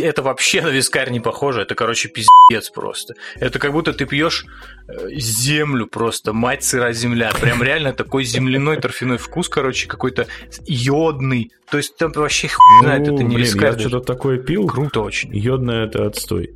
[0.00, 3.14] Это вообще на вискарь не похоже, это, короче, пиздец просто.
[3.36, 4.44] Это как будто ты пьешь
[4.88, 7.32] э, землю просто, мать сыра земля.
[7.40, 10.26] Прям реально такой земляной торфяной вкус, короче, какой-то
[10.66, 11.50] йодный.
[11.70, 13.72] То есть там вообще хуй знает, это не блин, вискарь.
[13.72, 14.66] Я что-то такое пил.
[14.66, 15.34] Круто очень.
[15.36, 16.54] Йодное это отстой.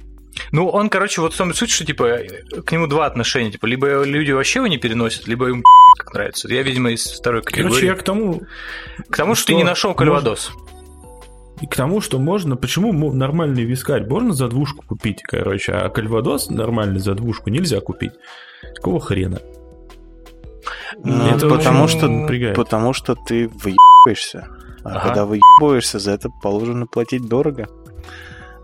[0.52, 2.18] Ну, он, короче, вот в том суть, что, типа,
[2.64, 3.50] к нему два отношения.
[3.50, 5.64] Типа, либо люди вообще его не переносят, либо им
[5.98, 6.48] как нравится.
[6.48, 7.68] Я, видимо, из второй категории.
[7.68, 8.42] Короче, я к тому...
[9.10, 10.50] К тому, что, что ты не нашел кальвадос.
[10.54, 10.67] Может...
[11.60, 12.56] И к тому, что можно...
[12.56, 18.12] Почему нормальный вискарь можно за двушку купить, короче, а кальвадос нормальный за двушку нельзя купить?
[18.76, 19.40] Какого хрена?
[21.02, 22.56] Ну, это потому что, напрягает.
[22.56, 24.48] потому что ты выебываешься.
[24.84, 25.00] А ага.
[25.00, 27.68] когда выебываешься, за это положено платить дорого.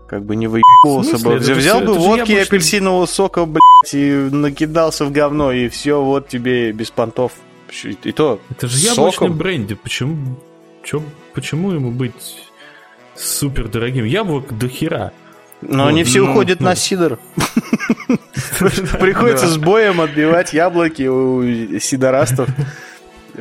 [0.07, 1.33] Как бы не выебывался бы.
[1.33, 6.01] Это Взял все, бы водки и апельсинового сока, блядь, и накидался в говно, и все,
[6.01, 7.33] вот тебе без понтов.
[7.83, 9.75] И то Это же яблочный бренди.
[9.75, 10.37] Почему,
[10.83, 11.01] чё,
[11.33, 12.44] почему ему быть
[13.15, 14.05] супер дорогим?
[14.05, 15.11] Яблок до хера.
[15.61, 17.19] Но они все уходят на сидор.
[18.99, 22.49] Приходится с боем отбивать яблоки у сидорастов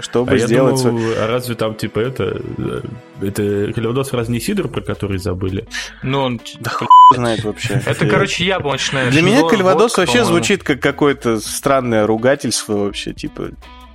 [0.00, 0.82] чтобы а сделать...
[0.82, 2.40] Я думал, а разве там, типа, это...
[2.58, 2.80] Э,
[3.22, 5.66] это Калевдос раз не Сидор, про который забыли?
[6.02, 6.40] Ну, он...
[6.60, 7.80] Да хуй знает вообще.
[7.84, 9.10] Это, короче, яблочное.
[9.10, 13.50] Для меня Кальвадос вообще звучит как какое-то странное ругательство вообще, типа,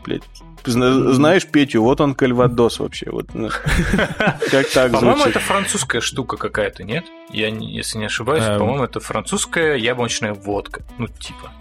[0.06, 0.24] блядь,
[0.66, 3.10] знаешь Петю, вот он кальвадос вообще.
[3.10, 3.50] Вот, ну,
[4.52, 7.06] как так По-моему, это французская штука какая-то, нет?
[7.32, 8.60] Я, если не ошибаюсь, эм.
[8.60, 10.84] по-моему, это французская яблочная водка.
[10.98, 11.52] Ну, типа.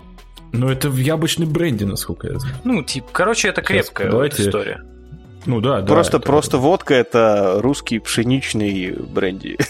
[0.52, 2.56] Ну, это в яблочной бренде, насколько я знаю.
[2.64, 4.42] Ну, типа, короче, это крепкая давайте...
[4.42, 4.84] вот история.
[5.46, 5.86] Ну да, да.
[5.86, 6.26] Просто, это...
[6.26, 9.56] просто водка это русский пшеничный бренди.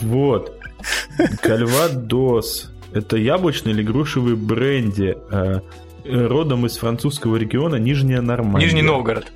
[0.00, 0.58] Вот.
[1.42, 2.70] Кальвадос.
[2.92, 5.16] Это яблочный или грушевый бренди.
[5.30, 5.60] Э,
[6.04, 8.66] родом из французского региона Нижняя Нормандия.
[8.66, 9.30] Нижний Новгород.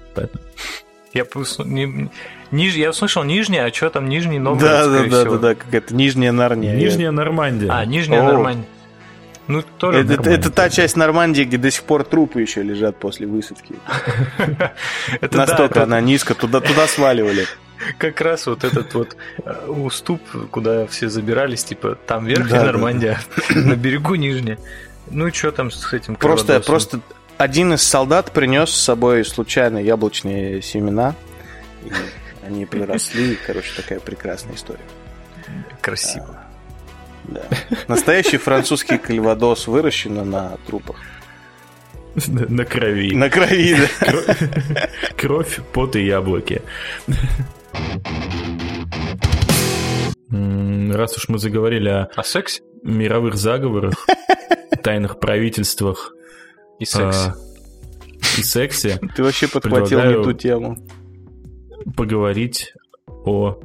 [1.12, 1.26] Я
[1.64, 2.10] не,
[2.50, 5.94] ниж, я услышал Нижняя, а что там Нижний Новгород, Да, да, да, да, да, какая-то
[5.94, 6.74] Нижняя Норния.
[6.74, 7.70] Нижняя Нормандия.
[7.70, 8.24] А, Нижняя О.
[8.24, 8.66] Нормандия.
[9.46, 12.96] Ну, тоже это, это, это та часть Нормандии, где до сих пор трупы еще лежат
[12.96, 13.74] после высадки.
[15.20, 17.46] Настолько она низко, туда сваливали.
[17.98, 20.20] Как раз вот этот вот э, уступ,
[20.50, 23.20] куда все забирались, типа там верхняя Нормандия,
[23.50, 24.58] на берегу нижняя.
[25.10, 27.00] Ну и что там с этим Просто, просто
[27.36, 31.14] один из солдат принес с собой случайно яблочные семена.
[31.84, 31.90] И
[32.46, 33.38] они подросли.
[33.46, 34.84] Короче, такая прекрасная история.
[35.80, 36.26] Красиво.
[36.30, 36.44] А,
[37.24, 37.42] да.
[37.88, 40.96] Настоящий французский кальвадос выращен на трупах.
[42.28, 43.14] На, на крови.
[43.14, 44.88] На крови, да.
[45.16, 46.62] Кровь, пот и яблоки.
[50.30, 53.94] Раз уж мы заговорили о, о сексе, мировых заговорах,
[54.82, 56.14] тайных правительствах
[56.78, 57.30] и сексе.
[57.30, 57.34] А,
[58.38, 58.98] и сексе.
[59.14, 60.76] Ты вообще подхватил не ту тему.
[61.96, 62.72] Поговорить
[63.06, 63.58] о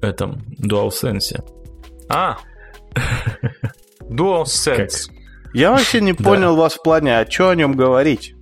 [0.00, 1.44] этом DualSense.
[2.08, 2.38] А,
[4.02, 5.10] DualSense.
[5.54, 8.34] Я вообще не понял вас в плане, а что о нем говорить?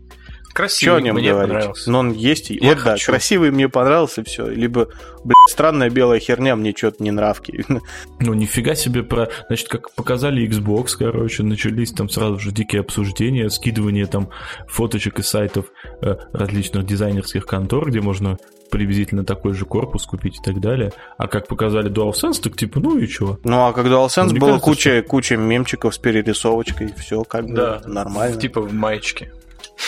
[0.56, 1.52] Красивый, Что о нем мне говорить?
[1.52, 1.90] понравился.
[1.90, 2.48] Но он есть.
[2.48, 3.06] Я вот хочу.
[3.06, 4.48] да, красивый мне понравился, все.
[4.48, 4.88] Либо,
[5.22, 7.62] блядь, странная белая херня, мне что-то не нравки.
[8.20, 9.28] Ну, нифига себе про...
[9.48, 14.30] Значит, как показали Xbox, короче, начались там сразу же дикие обсуждения, скидывание там
[14.66, 15.66] фоточек из сайтов
[16.00, 18.38] э, различных дизайнерских контор, где можно
[18.70, 20.92] приблизительно такой же корпус купить и так далее.
[21.18, 23.38] А как показали DualSense, так типа, ну и чего?
[23.44, 25.08] Ну, а как DualSense ну, было кажется, куча, что...
[25.08, 28.40] куча мемчиков с перерисовочкой, все как да, бы нормально.
[28.40, 29.30] Типа в маечке.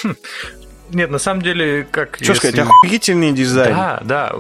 [0.03, 0.15] Хм.
[0.91, 2.17] Нет, на самом деле, как...
[2.17, 2.49] Что если...
[2.49, 3.75] сказать, охуительный дизайн.
[3.75, 4.35] Да, да.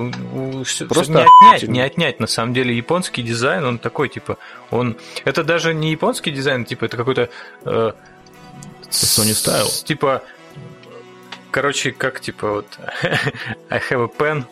[0.88, 2.20] Просто не отнять, не отнять.
[2.20, 4.38] На самом деле, японский дизайн, он такой, типа,
[4.70, 4.96] он...
[5.24, 7.28] Это даже не японский дизайн, типа, это какой-то...
[7.64, 7.92] Э,
[8.90, 9.84] Sony Style.
[9.84, 10.22] Типа,
[11.50, 12.66] короче, как, типа, вот...
[13.70, 14.44] I have a pen,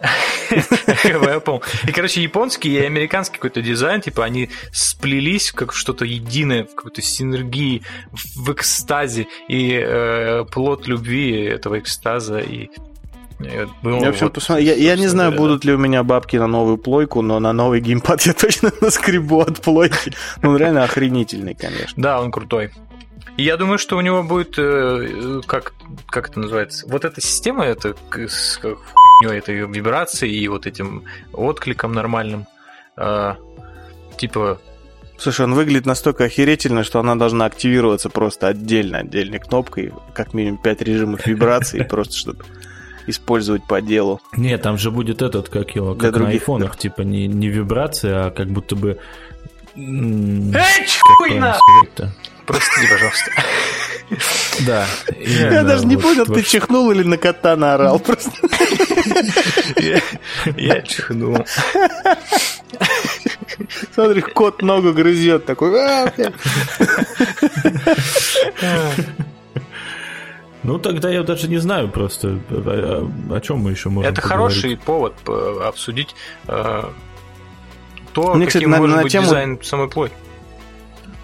[0.00, 1.62] Apple.
[1.88, 7.02] И, короче, японский и американский какой-то дизайн, типа, они сплелись как что-то единое, в какой-то
[7.02, 7.82] синергии,
[8.12, 12.68] в экстазе, и э, плод любви этого экстаза, и
[13.82, 15.36] ну, я, вот, посмотри, я, я не знаю, да.
[15.36, 19.40] будут ли у меня бабки на новую плойку, но на новый геймпад я точно наскребу
[19.40, 20.12] от плойки.
[20.42, 21.94] Ну, он реально охренительный, конечно.
[21.96, 22.72] Да, он крутой.
[23.36, 25.74] И я думаю, что у него будет, э, как,
[26.06, 27.94] как это называется, вот эта система, это
[29.22, 32.46] с этой вибрацией и вот этим откликом нормальным,
[32.96, 33.34] э,
[34.16, 34.60] типа
[35.18, 40.58] Слушай, он выглядит настолько охерительно, что она должна активироваться просто отдельно, отдельной кнопкой, как минимум
[40.62, 42.44] 5 режимов вибрации, просто чтобы
[43.08, 44.20] использовать по делу.
[44.36, 48.30] Нет, там же будет этот, как его, как на айфонах, типа не, не вибрация, а
[48.30, 48.98] как будто бы...
[49.74, 50.86] Эй,
[51.18, 51.58] хуйна!
[52.46, 53.30] Прости, пожалуйста.
[54.66, 54.86] Да.
[55.18, 58.30] Я даже не понял, ты чихнул или на кота наорал просто.
[60.56, 61.36] Я чихнул.
[63.94, 65.72] Смотри, кот ногу грызет такой.
[68.62, 68.90] «А,
[70.62, 74.54] ну, тогда я даже не знаю просто, о, о чем мы еще можем Это поговорить.
[74.60, 75.14] хороший повод
[75.64, 76.14] обсудить
[76.48, 76.82] э,
[78.12, 80.14] то, Мне, каким кстати, может на быть тему- дизайн самой плойки.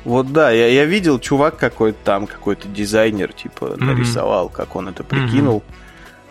[0.04, 3.86] Вот да, я, я видел, чувак какой-то там, какой-то дизайнер, типа, Мгм.
[3.86, 5.62] нарисовал, как он это прикинул.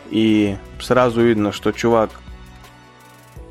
[0.10, 2.10] И сразу видно, что чувак,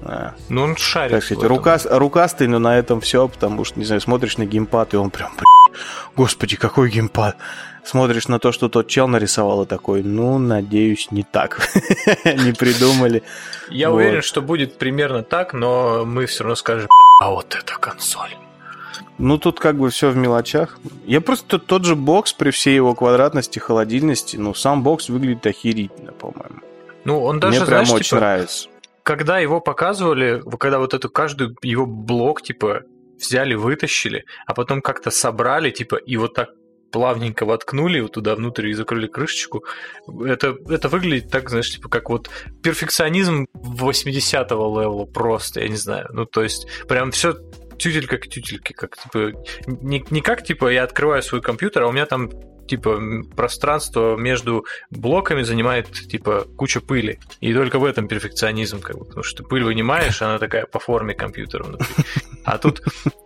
[0.02, 1.12] а, Ну, он шарит.
[1.12, 1.56] как в сказать, этом.
[1.56, 5.10] рука, рукастый, но на этом все, потому что, не знаю, смотришь на геймпад, и он
[5.10, 5.80] прям, «Блядь,
[6.16, 7.36] господи, какой геймпад.
[7.84, 11.68] Смотришь на то, что тот чел нарисовал, и такой, ну, надеюсь, не так.
[12.24, 13.22] Не придумали.
[13.70, 16.88] Я уверен, что будет примерно так, но мы все равно скажем,
[17.20, 18.36] а вот это консоль.
[19.18, 20.78] Ну, тут как бы все в мелочах.
[21.06, 26.12] Я просто тот, же бокс при всей его квадратности, холодильности, ну, сам бокс выглядит охерительно,
[26.12, 26.60] по-моему.
[27.04, 28.68] Ну, он даже, Мне прям знаешь, очень типа, нравится.
[29.02, 32.82] когда его показывали, когда вот эту каждую его блок, типа,
[33.18, 36.50] взяли, вытащили, а потом как-то собрали, типа, и вот так
[36.92, 39.64] плавненько воткнули вот туда внутрь и закрыли крышечку.
[40.24, 42.30] Это, это выглядит так, знаешь, типа, как вот
[42.62, 46.08] перфекционизм 80-го левела просто, я не знаю.
[46.12, 47.34] Ну, то есть, прям все
[47.78, 49.32] тютелька к тютельке, как, типа,
[49.66, 52.30] не, не как, типа, я открываю свой компьютер, а у меня там
[52.66, 53.00] типа
[53.36, 57.18] пространство между блоками занимает типа куча пыли.
[57.40, 60.78] И только в этом перфекционизм, как бы, потому что ты пыль вынимаешь, она такая по
[60.78, 61.86] форме компьютера внутри.
[62.44, 62.82] А тут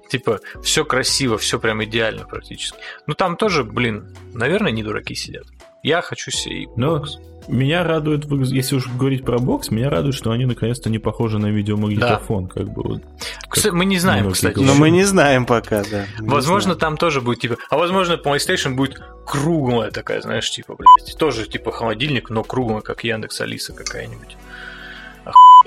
[0.09, 2.79] типа все красиво, все прям идеально практически.
[3.07, 5.47] Ну там тоже, блин, наверное, не дураки сидят.
[5.83, 7.19] Я хочу себе Ну, бокс.
[7.49, 11.47] Меня радует, если уж говорить про бокс, меня радует, что они наконец-то не похожи на
[11.47, 13.03] видеомагнитофон, как бы вот.
[13.49, 14.55] Кстати, мы не знаем, кстати.
[14.55, 14.75] говорят.
[14.75, 16.07] Но мы не знаем пока, да.
[16.21, 16.79] Не Возможно, знаем.
[16.81, 17.57] там тоже будет типа.
[17.71, 21.17] А возможно, PlayStation будет круглая такая, знаешь, типа, блядь.
[21.19, 24.37] Тоже типа холодильник, но круглая, как Яндекс Алиса какая-нибудь.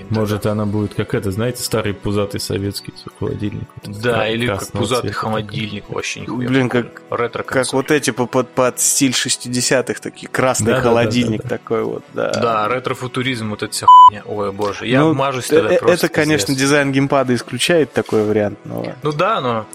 [0.08, 3.68] Может, она будет как это, знаете, старый пузатый советский холодильник.
[3.84, 6.48] вот Да, или как пузатый цвета холодильник, вообще нихуя.
[6.48, 10.90] Блин, как- ретро Как вот эти по- под, под стиль 60-х, такие красный Да-да-да-да-да.
[11.02, 12.30] холодильник такой вот, да.
[12.32, 14.22] Да, ретро-футуризм, вот эта вся хуйня.
[14.26, 16.06] Ой, боже, я Ну, вмажусь э- тогда э- просто.
[16.06, 16.60] Это, конечно, пиздец.
[16.62, 18.94] дизайн геймпада исключает такой вариант, но...
[19.02, 19.66] Ну да, но...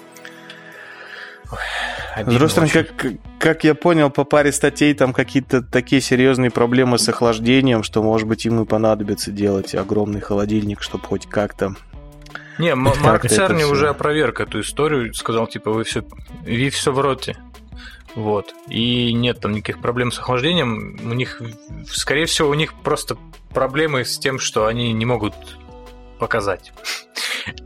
[1.51, 1.57] Ой,
[2.15, 3.05] С обидно другой стороны, как,
[3.39, 8.25] как я понял, по паре статей там какие-то такие серьезные проблемы с охлаждением, что, может
[8.25, 11.75] быть, им и понадобится делать огромный холодильник, чтобы хоть как-то...
[12.57, 16.05] Не, Марк Церни уже опроверг эту историю, сказал, типа, вы все,
[16.45, 17.35] вы все в роте.
[18.15, 18.53] Вот.
[18.69, 20.97] И нет там никаких проблем с охлаждением.
[21.03, 21.41] У них,
[21.85, 23.17] скорее всего, у них просто
[23.53, 25.33] проблемы с тем, что они не могут
[26.17, 26.71] показать.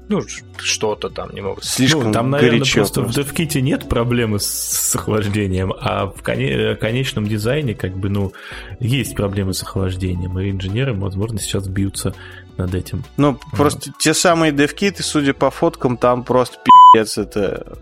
[0.10, 0.22] Ну,
[0.58, 1.64] что-то там не могут.
[1.64, 3.24] Слишком Ну, там, наверное, горячо просто, просто.
[3.24, 8.34] в DevKit нет проблемы с, с охлаждением, а в коне- конечном дизайне, как бы, ну,
[8.80, 12.14] есть проблемы с охлаждением, и инженеры, возможно, сейчас бьются
[12.58, 13.04] над этим.
[13.18, 16.58] Ну, просто те самые девкиты, судя по фоткам, там просто
[16.94, 17.78] пиздец, это...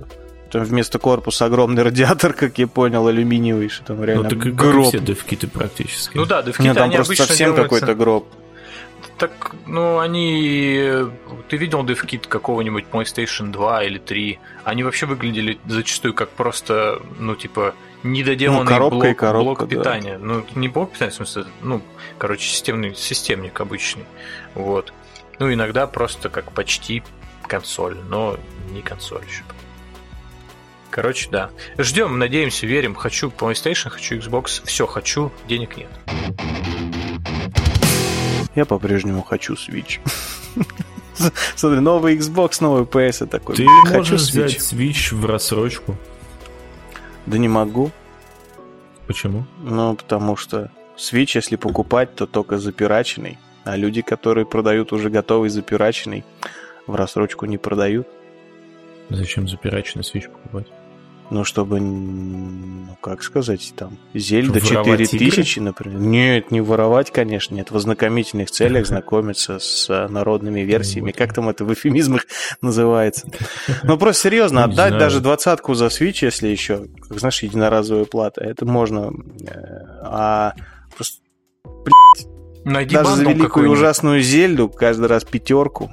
[0.51, 4.87] Там вместо корпуса огромный радиатор, как я понял, алюминиевый, что там реально ну, так гроб.
[4.87, 6.15] все DevKit практически.
[6.15, 8.27] Ну да, в Нет, Китае там они просто совсем делаются- какой-то гроб.
[9.17, 10.91] Так, ну, они...
[11.49, 14.39] Ты видел DevKit какого-нибудь PlayStation 2 или 3?
[14.63, 19.69] Они вообще выглядели зачастую как просто, ну, типа, недоделанный Ну, коробка блок, и коробка, блок
[19.69, 19.75] да.
[19.75, 20.17] питания.
[20.19, 21.81] Ну, не блок питания, в смысле, ну,
[22.19, 24.05] короче, системный, системник обычный.
[24.53, 24.93] Вот.
[25.39, 27.01] Ну, иногда просто как почти
[27.47, 28.37] консоль, но
[28.69, 29.43] не консоль еще.
[30.91, 31.49] Короче, да.
[31.77, 32.93] Ждем, надеемся, верим.
[32.95, 34.61] Хочу PlayStation, хочу Xbox.
[34.65, 35.89] Все хочу, денег нет.
[38.57, 39.99] Я по-прежнему хочу Switch.
[41.55, 43.55] Смотри, новый Xbox, новый PS, и такой.
[43.55, 44.45] Ты «Блин, хочу можешь Switch.
[44.45, 45.95] взять Switch в рассрочку.
[47.27, 47.91] Да не могу.
[49.05, 49.45] Почему?
[49.61, 53.37] Ну, потому что Switch, если покупать, то только запираченный.
[53.63, 56.25] А люди, которые продают уже готовый запираченный,
[56.87, 58.07] в рассрочку не продают.
[59.09, 60.65] Зачем запирачный Switch покупать?
[61.29, 65.99] Ну, чтобы, ну, как сказать, там, Зельда воровать 4000, например.
[65.99, 67.69] Нет, не воровать, конечно, нет.
[67.69, 71.11] В ознакомительных целях знакомиться с э, народными версиями.
[71.11, 72.25] Как там это в эфемизмах
[72.61, 73.29] называется?
[73.83, 78.65] Ну, просто серьезно, отдать даже двадцатку за Switch, если еще, как знаешь, единоразовая плата, это
[78.65, 79.11] можно.
[79.41, 79.51] э,
[80.03, 80.53] А
[80.95, 81.21] просто
[82.63, 85.91] Найди даже за великую ужасную Зельду каждый раз пятерку.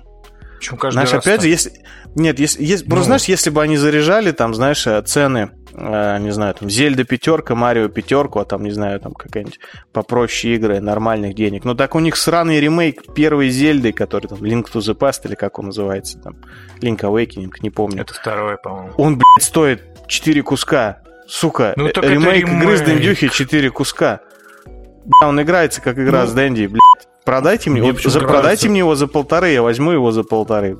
[0.65, 1.73] Почему каждый Знаешь, раз опять же, если...
[2.15, 3.05] Нет, если, если- просто Ну.
[3.07, 7.55] знаешь, если бы они заряжали там, знаешь, э, цены, э, не знаю, там, Зельда пятерка,
[7.55, 9.61] Марио пятерку, а там, не знаю, там какая-нибудь
[9.93, 11.65] попроще игры, нормальных денег.
[11.65, 15.35] Но так у них сраный ремейк первой Зельды, который там Link to the Past, или
[15.35, 16.37] как он называется, там,
[16.81, 18.01] Link Awakening, не помню.
[18.01, 18.93] Это второе, по-моему.
[18.97, 21.03] Он, блядь, стоит 4 куска.
[21.27, 23.01] Сука, Ну, э, так это ремейк игры с ремейк.
[23.03, 24.21] Дендюхи 4 куска.
[24.67, 26.27] Бля, он играется как игра Ну.
[26.29, 27.09] с Дэнди, блядь.
[27.25, 30.77] Продайте мне, вот, за, продайте мне его за полторы, я возьму его за полторы.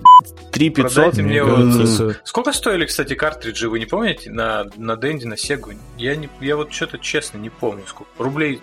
[0.53, 1.17] Три пятьсот.
[1.17, 2.13] мне его...
[2.23, 5.73] Сколько стоили, кстати, картриджи, вы не помните, на, на Денди, на Сегу?
[5.97, 8.11] Я, не, я вот что-то честно не помню, сколько.
[8.19, 8.61] Рублей...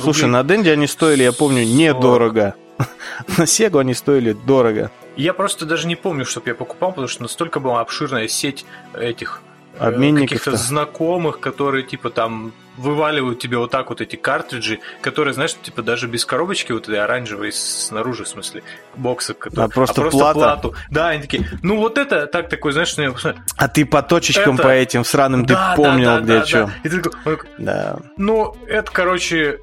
[0.00, 0.32] Слушай, рублей...
[0.32, 2.54] на Денди они стоили, я помню, недорого.
[3.38, 4.90] На Сегу они стоили дорого.
[5.16, 8.64] Я просто даже не помню, чтобы я покупал, потому что настолько была обширная сеть
[8.94, 14.80] этих э, обменников каких-то знакомых, которые типа там вываливают тебе вот так вот эти картриджи,
[15.00, 18.62] которые, знаешь, типа даже без коробочки вот этой оранжевой снаружи, в смысле,
[18.96, 20.38] бокса, который, а просто, а просто плата.
[20.38, 20.74] плату.
[20.90, 23.14] Да, они такие, ну вот это так такой, знаешь, что я
[23.56, 24.64] А ты по точечкам это...
[24.64, 26.66] по этим сраным да, ты помнил, да, да, где да, что.
[26.66, 26.72] Да.
[26.82, 27.98] И ты такой, да.
[28.16, 29.60] Ну, это, короче,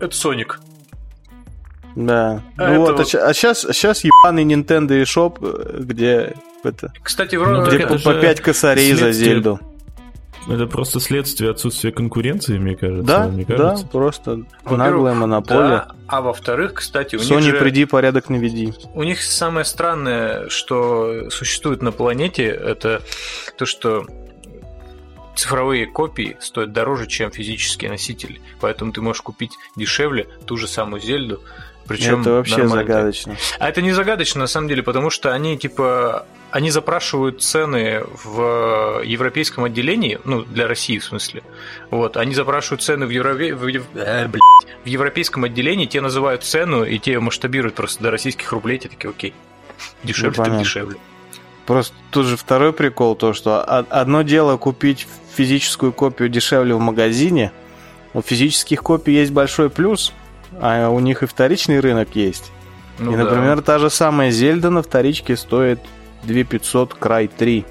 [0.00, 0.60] это Соник.
[1.96, 2.42] Да.
[2.56, 2.92] А ну это...
[2.92, 6.92] вот, а, сейчас, а сейчас ебаный Nintendo eShop, э, где это...
[7.02, 7.76] Кстати, вроде...
[7.76, 9.12] Где по, по 5 косарей следствие...
[9.12, 9.60] за Зельду.
[10.48, 13.06] Это просто следствие отсутствия конкуренции, мне кажется.
[13.06, 13.84] Да, мне кажется.
[13.84, 15.68] да, просто наглая монополия.
[15.68, 17.58] Да, а во-вторых, кстати, у Sony, них же...
[17.58, 18.72] приди, порядок наведи.
[18.94, 23.02] У них самое странное, что существует на планете, это
[23.58, 24.06] то, что
[25.36, 28.40] цифровые копии стоят дороже, чем физические носители.
[28.60, 31.40] Поэтому ты можешь купить дешевле ту же самую Зельду,
[31.90, 32.86] причем это вообще нормально.
[32.86, 33.36] загадочно.
[33.58, 39.02] А это не загадочно, на самом деле, потому что они, типа, они запрашивают цены в
[39.04, 41.42] европейском отделении, ну, для России, в смысле.
[41.90, 43.34] Вот, они запрашивают цены в, Евро...
[43.34, 43.66] в,
[43.96, 48.88] э, в европейском отделении, те называют цену, и те масштабируют просто до российских рублей, те
[48.88, 49.34] такие, окей,
[50.04, 50.96] дешевле, ну, так дешевле.
[51.66, 57.50] Просто тут же второй прикол, то, что одно дело купить физическую копию дешевле в магазине,
[58.14, 60.12] у физических копий есть большой плюс–
[60.60, 62.52] а у них и вторичный рынок есть.
[62.98, 63.62] Ну, и, например, да.
[63.62, 65.80] та же самая Зельда на вторичке стоит
[66.24, 67.64] 2500 край 3.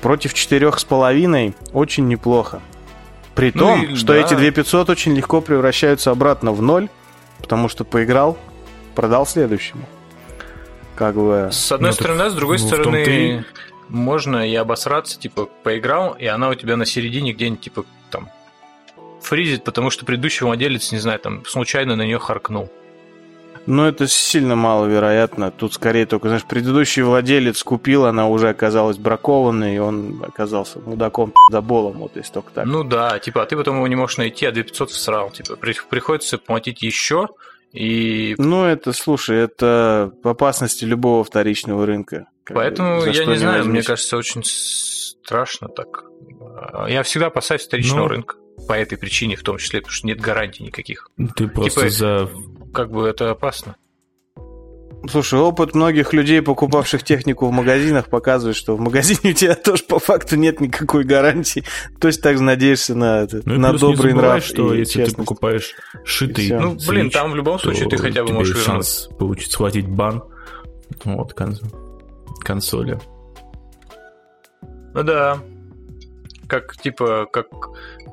[0.00, 2.60] Против 4,5 очень неплохо.
[3.34, 4.18] При ну том, и, что да.
[4.18, 6.88] эти 2500 очень легко превращаются обратно в ноль,
[7.40, 8.38] потому что поиграл,
[8.94, 9.84] продал следующему.
[10.94, 11.48] Как бы...
[11.50, 13.44] С одной ну, стороны, с другой стороны, ты...
[13.88, 17.84] можно и обосраться, типа, поиграл, и она у тебя на середине где-нибудь, типа,
[19.22, 22.70] фризит, потому что предыдущий владелец, не знаю, там случайно на нее харкнул.
[23.66, 25.52] Ну, это сильно маловероятно.
[25.52, 31.32] Тут скорее только, знаешь, предыдущий владелец купил, она уже оказалась бракованной, и он оказался мудаком,
[31.50, 32.66] заболом, вот если только так.
[32.66, 35.30] Ну да, типа, а ты потом его не можешь найти, а 2500 всрал.
[35.30, 37.28] Типа, приходится платить еще,
[37.72, 38.34] и...
[38.36, 42.26] Ну, это, слушай, это опасности любого вторичного рынка.
[42.46, 46.04] Поэтому, я не знаю, мне кажется, очень страшно так.
[46.88, 48.36] Я всегда опасаюсь вторичного ну, рынка
[48.66, 51.10] по этой причине, в том числе, потому что нет гарантий никаких.
[51.36, 52.28] Ты просто типа, за...
[52.72, 53.76] Как бы это опасно.
[55.10, 59.82] Слушай, опыт многих людей, покупавших технику в магазинах, показывает, что в магазине у тебя тоже
[59.84, 61.64] по факту нет никакой гарантии.
[62.00, 64.44] То есть также надеешься на, это, ну, на добрый нрав.
[64.44, 65.16] что если честность.
[65.16, 69.50] ты покупаешь шитый Ну, блин, там в любом случае ты хотя бы можешь шанс получить,
[69.50, 70.22] схватить бан
[71.04, 71.34] вот,
[72.44, 73.00] консоли.
[74.94, 75.40] Ну да.
[76.46, 77.46] Как, типа, как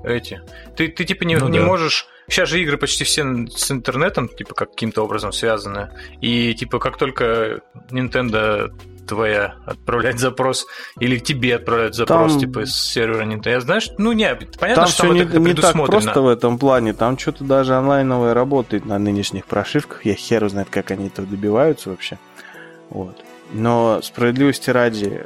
[0.04, 0.41] эти.
[0.76, 1.66] Ты, ты типа не, ну, не да.
[1.66, 2.08] можешь.
[2.28, 5.89] Сейчас же игры почти все с интернетом, типа, каким-то образом связаны.
[6.22, 8.72] И типа, как только Nintendo
[9.08, 10.68] твоя отправлять запрос,
[11.00, 12.39] или тебе отправляют запрос, там...
[12.39, 13.50] типа, из сервера Nintendo.
[13.50, 16.60] Я знаешь, ну не, понятно, там что там не, это не так просто в этом
[16.60, 16.93] плане.
[16.93, 20.06] Там что-то даже онлайновое работает на нынешних прошивках.
[20.06, 22.20] Я хер знает, как они этого добиваются вообще.
[22.91, 23.18] Вот.
[23.52, 25.26] Но справедливости ради,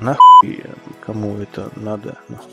[0.00, 0.64] нахуй
[1.06, 2.18] кому это надо?
[2.28, 2.50] Нахуй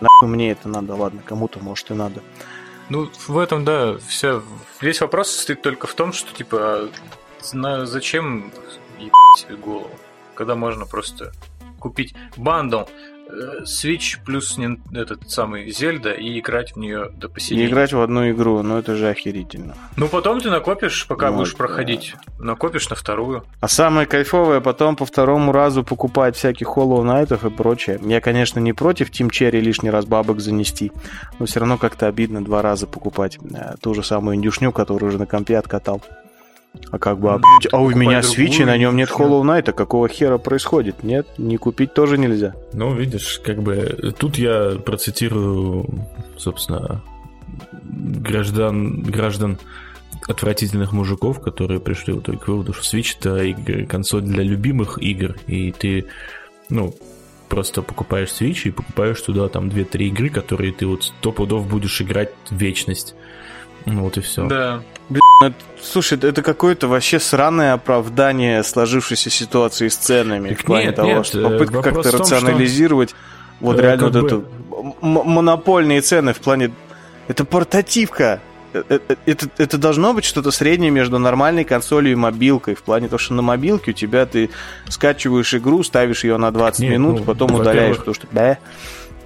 [0.00, 2.22] Нахуй мне это надо, ладно, кому-то может и надо.
[2.88, 4.42] Ну, в этом, да, все,
[4.80, 6.88] весь вопрос состоит только в том, что, типа,
[7.52, 8.50] на, зачем
[8.98, 9.90] ебать себе голову,
[10.34, 11.32] когда можно просто
[11.78, 12.84] купить бандл,
[13.62, 14.58] Switch плюс
[14.92, 17.66] этот самый Зельда и играть в нее до посинения.
[17.66, 19.74] И играть в одну игру, ну это же охерительно.
[19.96, 21.58] Ну потом ты накопишь, пока ну, будешь да.
[21.58, 23.44] проходить, накопишь на вторую.
[23.60, 28.00] А самое кайфовое потом по второму разу покупать всяких Hollow Knight и прочее.
[28.02, 30.92] Я, конечно, не против Team Cherry лишний раз бабок занести,
[31.38, 35.18] но все равно как-то обидно два раза покупать э, ту же самую индюшню, которую уже
[35.18, 36.02] на компе откатал.
[36.90, 37.40] А как бы, а,
[37.72, 41.02] а у меня Switch, и на нем нет Hollow Knight, а какого хера происходит?
[41.02, 42.54] Нет, не купить тоже нельзя.
[42.72, 45.86] Ну, видишь, как бы, тут я процитирую,
[46.36, 47.02] собственно,
[47.82, 49.58] граждан, граждан
[50.26, 55.72] отвратительных мужиков, которые пришли вот к выводу, что Switch это консоль для любимых игр, и
[55.72, 56.06] ты,
[56.68, 56.94] ну,
[57.48, 62.00] просто покупаешь Switch и покупаешь туда там 2-3 игры, которые ты вот сто пудов будешь
[62.00, 63.14] играть в вечность.
[63.86, 64.46] Ну вот и все.
[64.46, 64.82] Да.
[65.08, 70.50] Блин, это, слушай, это какое-то вообще сраное оправдание сложившейся ситуации с ценами.
[70.50, 73.18] Так в плане нет, того, нет, что попытка как-то рационализировать что...
[73.60, 74.26] вот э, реально вот бы...
[74.26, 74.44] эту
[75.00, 76.72] монопольные цены в плане...
[77.26, 78.40] Это портативка.
[78.72, 82.74] это, это, это должно быть что-то среднее между нормальной консолью и мобилкой.
[82.74, 84.50] В плане того, что на мобилке у тебя ты
[84.88, 88.58] скачиваешь игру, ставишь ее на 20 Нет, минут, ну, потом удаляешь, потому что да.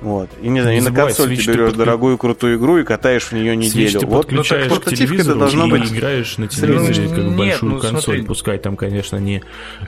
[0.02, 0.30] Вот.
[0.42, 3.24] И не знаю, не и на консоль ты берешь ты дорогую крутую игру и катаешь
[3.24, 4.00] в нее неделю.
[4.00, 5.92] Switch вот ну, так, портативка это должно быть.
[5.92, 8.02] играешь на телевизоре как Нет, большую ну, консоль.
[8.02, 8.22] Смотри.
[8.22, 9.42] Пускай там, конечно, не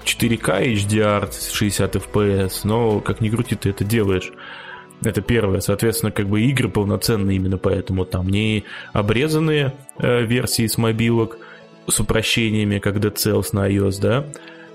[0.05, 4.33] 4К HDR 60 FPS, но как ни крути, ты это делаешь.
[5.03, 5.61] Это первое.
[5.61, 8.05] Соответственно, как бы игры полноценные именно поэтому.
[8.05, 11.39] Там не обрезанные э, версии с мобилок
[11.89, 14.25] с упрощениями, как Cells на iOS, да,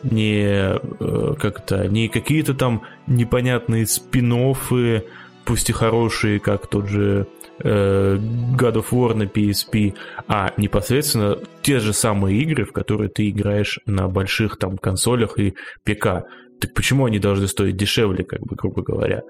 [0.03, 4.31] не э, как-то, не какие-то там непонятные спин
[5.49, 7.25] пусть и хорошие, как тот же
[7.57, 8.17] э,
[8.55, 9.95] God of War на PSP,
[10.27, 15.55] а непосредственно те же самые игры, в которые ты играешь на больших там консолях и
[15.83, 16.27] ПК.
[16.61, 19.23] Так почему они должны стоить дешевле, как бы, грубо говоря?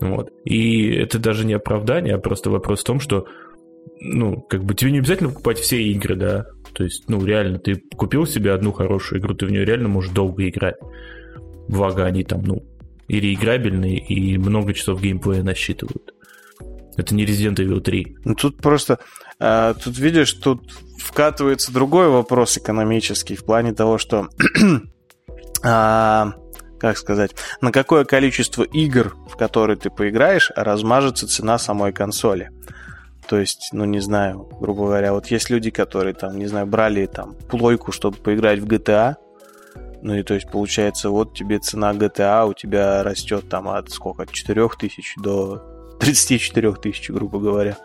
[0.00, 0.32] Вот.
[0.44, 3.28] И это даже не оправдание, а просто вопрос в том, что
[4.00, 6.46] ну, как бы тебе не обязательно покупать все игры, да.
[6.74, 10.10] То есть, ну, реально, ты купил себе одну хорошую игру, ты в нее реально можешь
[10.10, 10.74] долго играть.
[11.68, 12.64] Благо, они там, ну,
[13.10, 16.14] и реиграбельные, и много часов геймплея насчитывают.
[16.96, 18.18] Это не Resident Evil 3.
[18.24, 19.00] Ну, тут просто...
[19.40, 24.28] Э, тут, видишь, тут вкатывается другой вопрос экономический в плане того, что...
[25.64, 26.26] э,
[26.78, 32.50] как сказать, на какое количество игр, в которые ты поиграешь, размажется цена самой консоли.
[33.28, 37.06] То есть, ну, не знаю, грубо говоря, вот есть люди, которые там, не знаю, брали
[37.06, 39.16] там плойку, чтобы поиграть в GTA,
[40.02, 44.22] ну и то есть получается, вот тебе цена GTA у тебя растет там от сколько,
[44.22, 45.62] от 4 тысяч до
[46.00, 47.76] 34 тысяч, грубо говоря.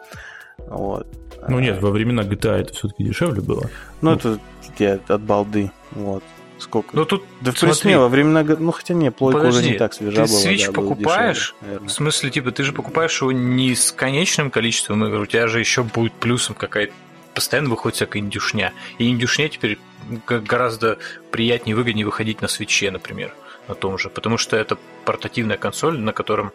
[0.67, 1.07] Вот.
[1.47, 3.69] Ну нет, во времена GTA это все-таки дешевле было.
[4.01, 4.15] Ну, ну.
[4.15, 4.39] это
[4.79, 5.71] я от балды.
[5.91, 6.23] Вот.
[6.57, 6.95] Сколько?
[6.95, 8.43] Ну тут, да в принципе, во времена...
[8.43, 10.41] Ну, хотя не, плойка Подожди, уже не так свежа ты была.
[10.41, 11.55] Ты Switch да, покупаешь?
[11.61, 15.47] Дешевле, в смысле, типа, ты же покупаешь его не с конечным количеством игр, у тебя
[15.47, 16.93] же еще будет плюсом какая-то...
[17.33, 18.71] Постоянно выходит всякая индюшня.
[18.97, 19.77] И индюшня теперь
[20.27, 20.97] гораздо
[21.31, 23.33] приятнее выгоднее выходить на свече, например,
[23.67, 24.09] на том же.
[24.09, 26.51] Потому что это портативная консоль, на, котором,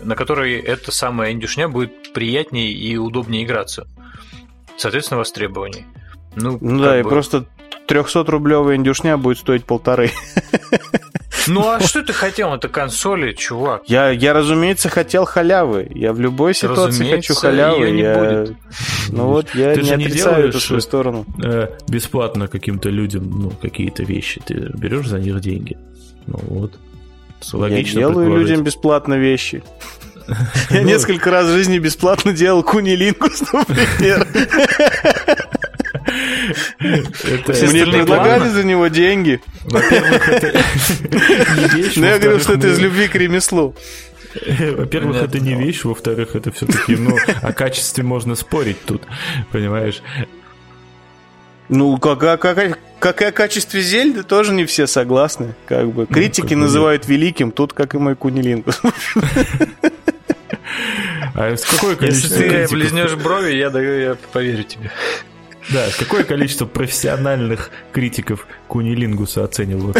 [0.00, 3.86] на которой эта самая индюшня будет приятнее и удобнее играться.
[4.76, 5.86] Соответственно, востребованней.
[6.36, 7.00] Ну, ну да, бы...
[7.00, 7.46] и просто
[7.86, 10.10] 300-рублевая индюшня будет стоить полторы.
[11.46, 12.54] Ну а что ты хотел?
[12.54, 13.82] Это консоли, чувак.
[13.86, 15.88] Я, я, разумеется, хотел халявы.
[15.94, 17.90] Я в любой ситуации хочу халявы.
[17.90, 18.18] Не я...
[18.18, 18.56] будет.
[19.08, 21.26] Ну вот я ты не не отрицаю эту свою сторону.
[21.42, 24.40] Э, бесплатно каким-то людям ну, какие-то вещи.
[24.44, 25.76] Ты берешь за них деньги.
[26.26, 26.72] Ну вот.
[27.52, 29.62] Логично я делаю людям бесплатно вещи.
[30.70, 34.26] Я несколько раз в жизни бесплатно делал кунилингус, например.
[36.80, 39.40] Мне предлагали за него деньги.
[39.64, 40.52] Во-первых, это
[41.96, 43.74] Но я говорил, что это из любви к ремеслу.
[44.76, 49.02] Во-первых, это не вещь, во-вторых, это все-таки, ну, о качестве можно спорить тут,
[49.52, 50.02] понимаешь?
[51.68, 55.54] Ну, как, как, как, как и о качестве Зельды тоже не все согласны.
[55.66, 56.06] Как бы.
[56.08, 58.66] Ну, Критики ну, называют великим, тут как и мой кунилинг.
[61.34, 64.90] А с какое количество Если ты близнешь брови, я, я поверю тебе.
[65.70, 69.94] Да, какое количество профессиональных критиков Кунилингуса оценивало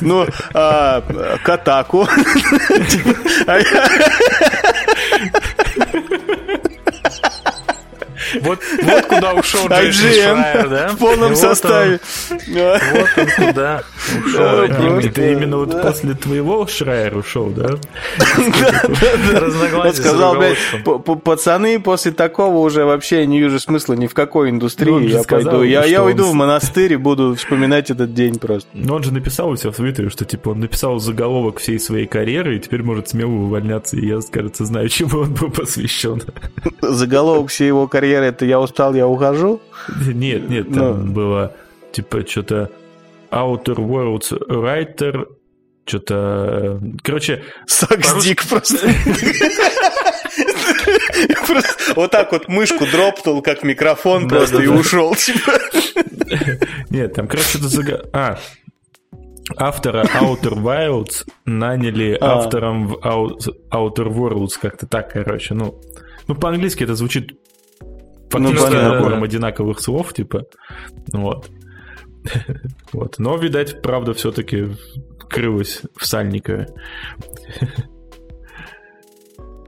[0.00, 1.02] Ну, а,
[1.44, 2.08] Катаку.
[8.44, 10.88] Вот, вот куда ушел Джейсон Шрайер, да?
[10.88, 12.00] В полном составе.
[12.48, 13.82] вот он куда
[14.24, 14.62] ушел.
[14.98, 17.70] Это именно вот после твоего Шрайер ушел, да?
[19.84, 20.36] Он сказал,
[21.22, 24.90] пацаны, после такого уже вообще не вижу смысла ни в какой индустрии.
[24.90, 25.62] Ну, я пойду.
[25.62, 28.68] Я уйду в монастырь и буду вспоминать этот день просто.
[28.72, 32.06] Но он же написал у себя в Твиттере, что типа он написал заголовок всей своей
[32.06, 33.96] карьеры и теперь может смело увольняться.
[33.96, 36.22] И я, кажется, знаю, чему он был посвящен.
[36.82, 39.60] Заголовок всей его карьеры это я устал, я ухожу?
[40.06, 41.12] Нет, нет, там Но...
[41.12, 41.54] было
[41.92, 42.70] типа что-то
[43.30, 45.26] Outer Worlds Writer,
[45.86, 46.80] что-то...
[47.02, 47.42] Короче...
[47.66, 48.88] Саксдик просто.
[51.94, 55.14] Вот так вот мышку дропнул, как микрофон просто и ушел.
[55.14, 55.52] Типа.
[56.90, 58.08] Нет, там, короче, это...
[58.12, 58.38] А,
[59.56, 62.38] автора Outer Wilds наняли а.
[62.38, 65.80] автором в Outer Worlds, как-то так, короче, ну...
[66.26, 67.38] Ну, по-английски это звучит
[68.38, 69.26] фактически ну, набором да.
[69.26, 70.44] одинаковых слов, типа.
[71.12, 71.50] Вот.
[72.92, 73.18] вот.
[73.18, 74.68] Но, видать, правда все-таки
[75.28, 76.68] крылась в Сальникове.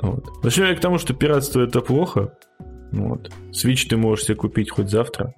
[0.00, 0.24] вот.
[0.42, 2.36] Зачем я к тому, что пиратство это плохо?
[2.92, 3.30] Вот.
[3.50, 5.34] Switch ты можешь себе купить хоть завтра.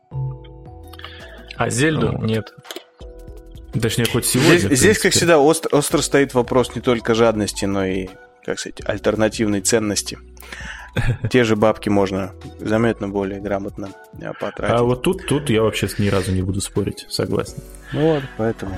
[1.57, 2.25] А Зельду вот.
[2.25, 2.55] нет.
[3.81, 4.59] Точнее, хоть сегодня.
[4.59, 8.09] Здесь, здесь как всегда, остро, остро стоит вопрос не только жадности, но и,
[8.45, 10.19] как сказать, альтернативной ценности.
[11.31, 13.91] Те же бабки можно заметно более грамотно
[14.41, 14.77] потратить.
[14.77, 17.63] А вот тут, тут я вообще ни разу не буду спорить, согласен.
[17.93, 18.77] Ну вот, поэтому...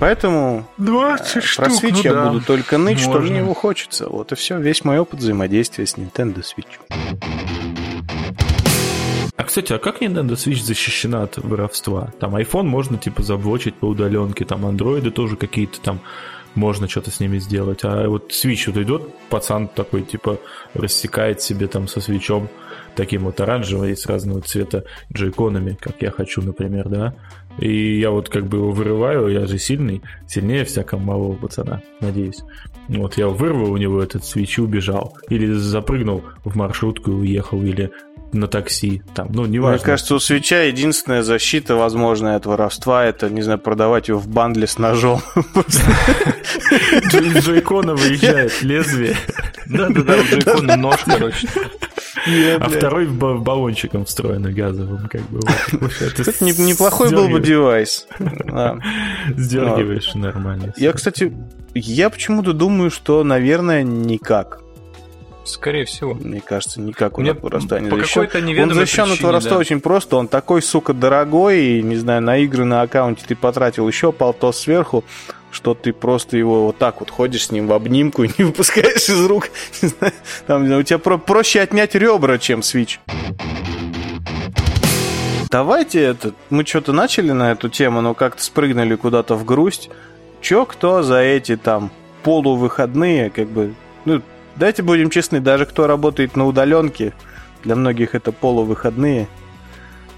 [0.00, 2.28] Поэтому 20 э, штук, про Switch ну я да.
[2.28, 3.30] буду только ныть, что Можно.
[3.30, 4.08] мне его хочется.
[4.08, 6.80] Вот и все, весь мой опыт взаимодействия с Nintendo Switch.
[9.36, 12.12] А, кстати, а как Nintendo Switch защищена от воровства?
[12.18, 16.00] Там iPhone можно, типа, заблочить по удаленке, там андроиды тоже какие-то там
[16.54, 17.80] можно что-то с ними сделать.
[17.82, 20.38] А вот Switch вот идет, пацан такой, типа,
[20.74, 22.48] рассекает себе там со свечом
[22.94, 27.14] таким вот оранжевым и с разного цвета джейконами, как я хочу, например, да.
[27.58, 32.42] И я вот как бы его вырываю, я же сильный, сильнее всякого малого пацана, надеюсь.
[32.88, 35.16] Вот я вырвал у него этот свич и убежал.
[35.28, 37.90] Или запрыгнул в маршрутку и уехал, или
[38.34, 39.76] на такси, там, ну, неважно.
[39.76, 44.28] Мне кажется, у свеча единственная защита, возможная от воровства, это, не знаю, продавать его в
[44.28, 45.22] бандле с ножом.
[47.10, 49.16] Джей- Джейкона выезжает лезвие,
[49.66, 51.48] Да-да-да, у Джейкона нож, короче.
[52.58, 55.40] а второй в ба- баллончиком встроенный газовым, как бы.
[55.72, 55.92] вот.
[56.00, 58.06] Это неплохой был бы девайс.
[58.18, 58.78] Да.
[59.36, 60.72] Сдергиваешь нормально.
[60.76, 61.32] Я, кстати,
[61.74, 64.60] я почему-то думаю, что, наверное, никак.
[65.44, 66.14] Скорее всего.
[66.14, 68.22] Мне кажется, никак он Мне от воровства не защищен.
[68.62, 69.58] Он защищен от причине, воровства да.
[69.58, 70.16] очень просто.
[70.16, 74.60] Он такой, сука, дорогой, и, не знаю, на игры на аккаунте ты потратил еще полтос
[74.60, 75.04] сверху,
[75.50, 79.08] что ты просто его вот так вот ходишь с ним в обнимку и не выпускаешь
[79.08, 79.50] из рук.
[80.46, 82.98] Там, у тебя про- проще отнять ребра, чем Switch.
[85.50, 89.88] Давайте это, мы что-то начали на эту тему, но как-то спрыгнули куда-то в грусть.
[90.40, 91.90] Че кто за эти там
[92.24, 93.74] полувыходные, как бы,
[94.04, 94.20] ну,
[94.56, 97.12] давайте будем честны, даже кто работает на удаленке,
[97.62, 99.28] для многих это полувыходные.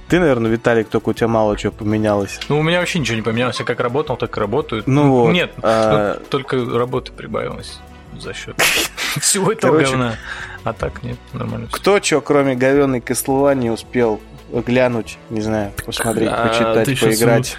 [0.08, 2.38] Ты, наверное, Виталик, только у тебя мало чего поменялось.
[2.48, 3.58] Ну, у меня вообще ничего не поменялось.
[3.58, 4.82] Я как работал, так и работаю.
[4.86, 7.80] Ну вот, Нет, а- ну, только работы прибавилось
[8.18, 8.56] за счет
[9.20, 10.14] всего этого Короче, говна.
[10.62, 11.68] А так нет, нормально.
[11.70, 14.20] Кто что, кроме говенной Castlevania, успел
[14.52, 17.56] глянуть, не знаю, посмотреть, А, почитать, поиграть?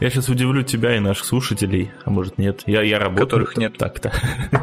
[0.00, 2.62] Я сейчас удивлю тебя и наших слушателей, а может нет.
[2.66, 3.26] Я, я работаю.
[3.26, 3.76] Которых нет.
[3.78, 4.12] Так-то.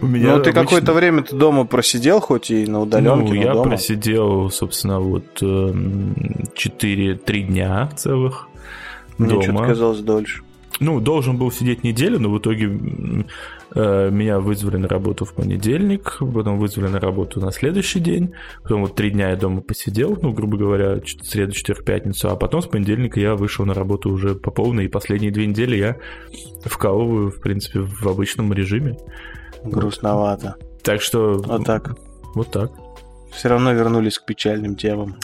[0.00, 3.28] У меня Ну, ты обычно- какое-то время ты дома просидел, хоть и на удаленке, Ну,
[3.28, 3.70] но я дома.
[3.70, 8.48] просидел, собственно, вот 4-3 дня целых
[9.18, 10.42] Мне что-то казалось дольше.
[10.80, 12.66] Ну, должен был сидеть неделю, но в итоге
[13.74, 18.94] меня вызвали на работу в понедельник, потом вызвали на работу на следующий день, потом вот
[18.94, 23.20] три дня я дома посидел, ну, грубо говоря, среду, четверг, пятницу, а потом с понедельника
[23.20, 25.96] я вышел на работу уже по полной, и последние две недели я
[26.64, 28.96] вкалываю, в принципе, в обычном режиме.
[29.64, 30.56] Грустновато.
[30.82, 31.34] Так что...
[31.34, 31.96] Вот так.
[32.34, 32.72] Вот так.
[33.32, 35.16] Все равно вернулись к печальным темам.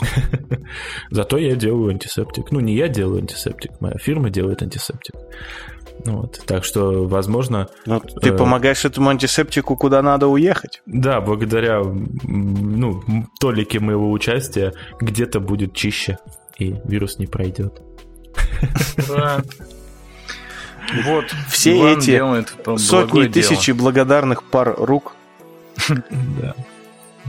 [1.10, 2.50] Зато я делаю антисептик.
[2.50, 5.14] Ну, не я делаю антисептик, моя фирма делает антисептик.
[6.04, 6.40] Вот.
[6.46, 8.36] Так что, возможно, Ну, ты Э.
[8.36, 10.80] помогаешь этому антисептику, куда надо уехать.
[10.86, 11.82] да, благодаря
[12.24, 13.02] ну,
[13.40, 16.18] толике моего участия где-то будет чище,
[16.58, 17.80] и вирус не пройдет.
[21.04, 21.26] Вот.
[21.48, 22.22] Все эти
[22.78, 25.14] Сотни тысячи благодарных пар рук,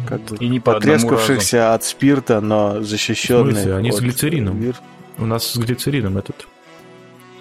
[0.07, 0.37] как бы.
[0.39, 3.47] И не потрескавшихся от спирта, но защищенных.
[3.47, 3.75] В смысле?
[3.75, 4.73] Они с глицерином.
[5.17, 6.47] У нас с глицерином этот,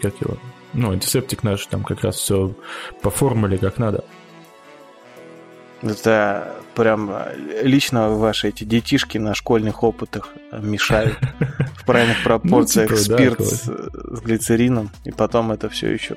[0.02, 0.36] как его,
[0.72, 2.54] ну, антисептик наш, там как раз все
[3.02, 4.04] по формуле как надо.
[5.82, 11.16] Это прям э, лично ваши эти детишки на школьных опытах э, мешают
[11.76, 13.70] в правильных пропорциях Ну, типа, спирт с,
[14.22, 16.16] глицерином, и потом это все еще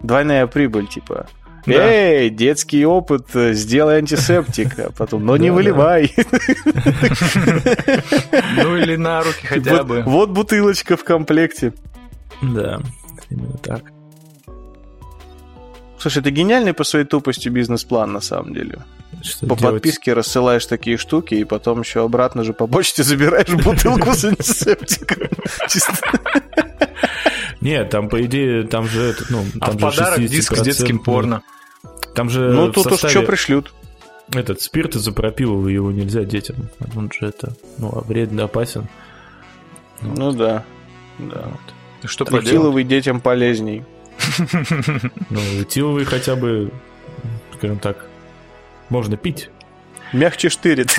[0.00, 1.26] двойная прибыль, типа.
[1.66, 1.72] Да.
[1.72, 5.54] Эй, детский опыт, э, сделай антисептик, а потом, но не Да, да.
[5.54, 6.14] выливай.
[8.56, 10.02] Ну или на руки хотя бы.
[10.02, 11.72] Вот бутылочка в комплекте.
[12.42, 12.80] Да,
[13.30, 13.82] именно так.
[15.98, 18.78] Слушай, это гениальный по своей тупости бизнес-план, на самом деле.
[19.22, 19.76] Что По делать?
[19.76, 25.28] подписке рассылаешь такие штуки, и потом еще обратно же по почте забираешь бутылку с антисептиком.
[25.68, 25.92] Чисто.
[27.60, 30.60] Нет, там, по идее, там же, этот, ну, А там в же подарок диск с
[30.60, 31.42] 60%, детским порно.
[32.14, 33.72] Там же Ну, тут уж что пришлют.
[34.34, 36.56] этот спирт изопропиловый, его нельзя детям.
[36.94, 38.88] Он же это, ну, вредно опасен.
[40.02, 40.64] Ну да.
[41.18, 41.48] Да.
[42.04, 42.24] Что?
[42.24, 43.84] Трихиловый детям полезней.
[45.30, 46.70] Ну, этиловый хотя бы,
[47.56, 48.06] скажем так,
[48.88, 49.50] можно пить.
[50.12, 50.96] Мягче штырит.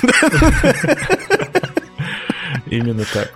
[2.66, 3.32] Именно так.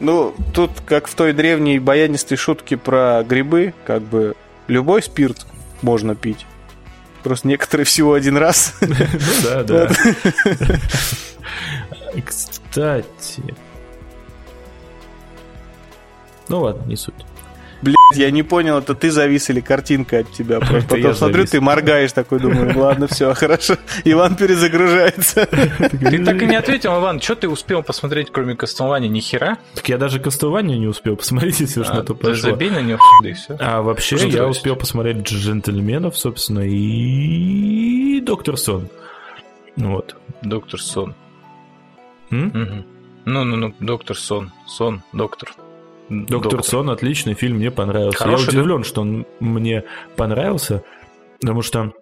[0.00, 4.34] Ну, тут, как в той древней баянистой шутке про грибы, как бы
[4.66, 5.46] любой спирт
[5.80, 6.44] можно пить.
[7.22, 8.74] Просто некоторые всего один раз.
[8.80, 8.94] Ну
[9.44, 9.88] да, да.
[12.24, 13.54] Кстати.
[16.52, 17.14] Ну ладно, не суть.
[17.80, 20.60] Блядь, я не понял, это ты завис или картинка от тебя.
[20.60, 23.76] Просто потом смотрю, ты моргаешь такой, думаю, ладно, все, хорошо.
[24.04, 25.46] Иван перезагружается.
[25.46, 29.56] Ты так и не ответил, Иван, что ты успел посмотреть, кроме Castlevania, ни хера?
[29.74, 32.50] Так я даже Castlevania не успел посмотреть, если уж на то пошло.
[32.50, 33.56] Забей на него, да и все.
[33.58, 38.88] А вообще я успел посмотреть «Джентльменов», собственно, и «Доктор Сон».
[39.76, 40.16] Вот.
[40.42, 41.14] «Доктор Сон».
[42.30, 44.52] Ну-ну-ну, «Доктор Сон».
[44.66, 45.54] Сон, доктор.
[46.20, 48.18] Доктор, Доктор Сон отличный фильм, мне понравился.
[48.18, 48.84] Хороший, Я удивлен, да?
[48.84, 49.84] что он мне
[50.16, 50.84] понравился,
[51.40, 51.92] потому что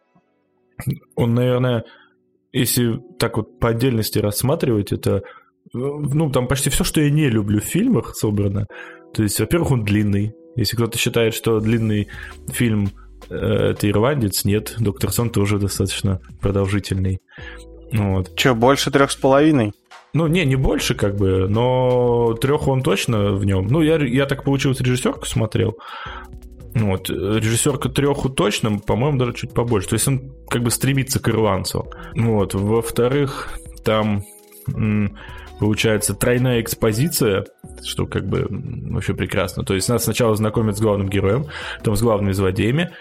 [1.14, 1.84] он, наверное,
[2.52, 5.22] если так вот по отдельности рассматривать, это
[5.72, 8.66] ну, там почти все, что я не люблю в фильмах собрано.
[9.14, 10.34] То есть, во-первых, он длинный.
[10.56, 12.08] Если кто-то считает, что длинный
[12.48, 12.90] фильм
[13.28, 17.20] э, это ирландец, нет, Доктор Сон тоже достаточно продолжительный.
[17.92, 18.34] Вот.
[18.36, 19.72] Че, больше трех с половиной?
[20.12, 23.66] Ну, не, не больше, как бы, но трех он точно в нем.
[23.68, 25.76] Ну, я, я так получилось режиссерку смотрел.
[26.74, 27.10] Вот.
[27.10, 29.88] Режиссерка треху точно, по-моему, даже чуть побольше.
[29.88, 31.90] То есть он как бы стремится к ирландцу.
[32.14, 32.54] Вот.
[32.54, 33.48] Во-вторых,
[33.84, 34.24] там
[35.58, 37.44] получается тройная экспозиция,
[37.84, 39.64] что как бы вообще прекрасно.
[39.64, 41.46] То есть нас сначала знакомят с главным героем,
[41.78, 42.92] потом с главными злодеями,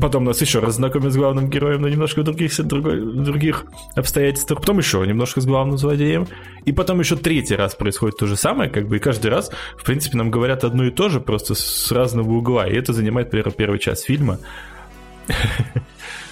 [0.00, 4.60] Потом нас еще раз знакомят с главным героем, но немножко в других, другой, других обстоятельствах.
[4.60, 6.26] Потом еще немножко с главным злодеем.
[6.64, 9.84] И потом еще третий раз происходит то же самое, как бы и каждый раз, в
[9.84, 12.66] принципе, нам говорят одно и то же, просто с разного угла.
[12.66, 14.38] И это занимает, например, первый час фильма.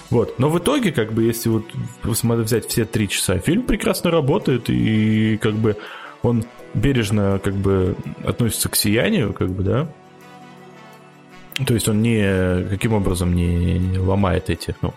[0.09, 0.39] Вот.
[0.39, 1.63] Но в итоге, как бы, если вот
[2.03, 5.77] взять все три часа, фильм прекрасно работает, и как бы
[6.21, 6.43] он
[6.73, 7.95] бережно как бы
[8.25, 9.87] относится к сиянию, как бы, да,
[11.65, 14.93] то есть он не каким образом не ломает эти, ну,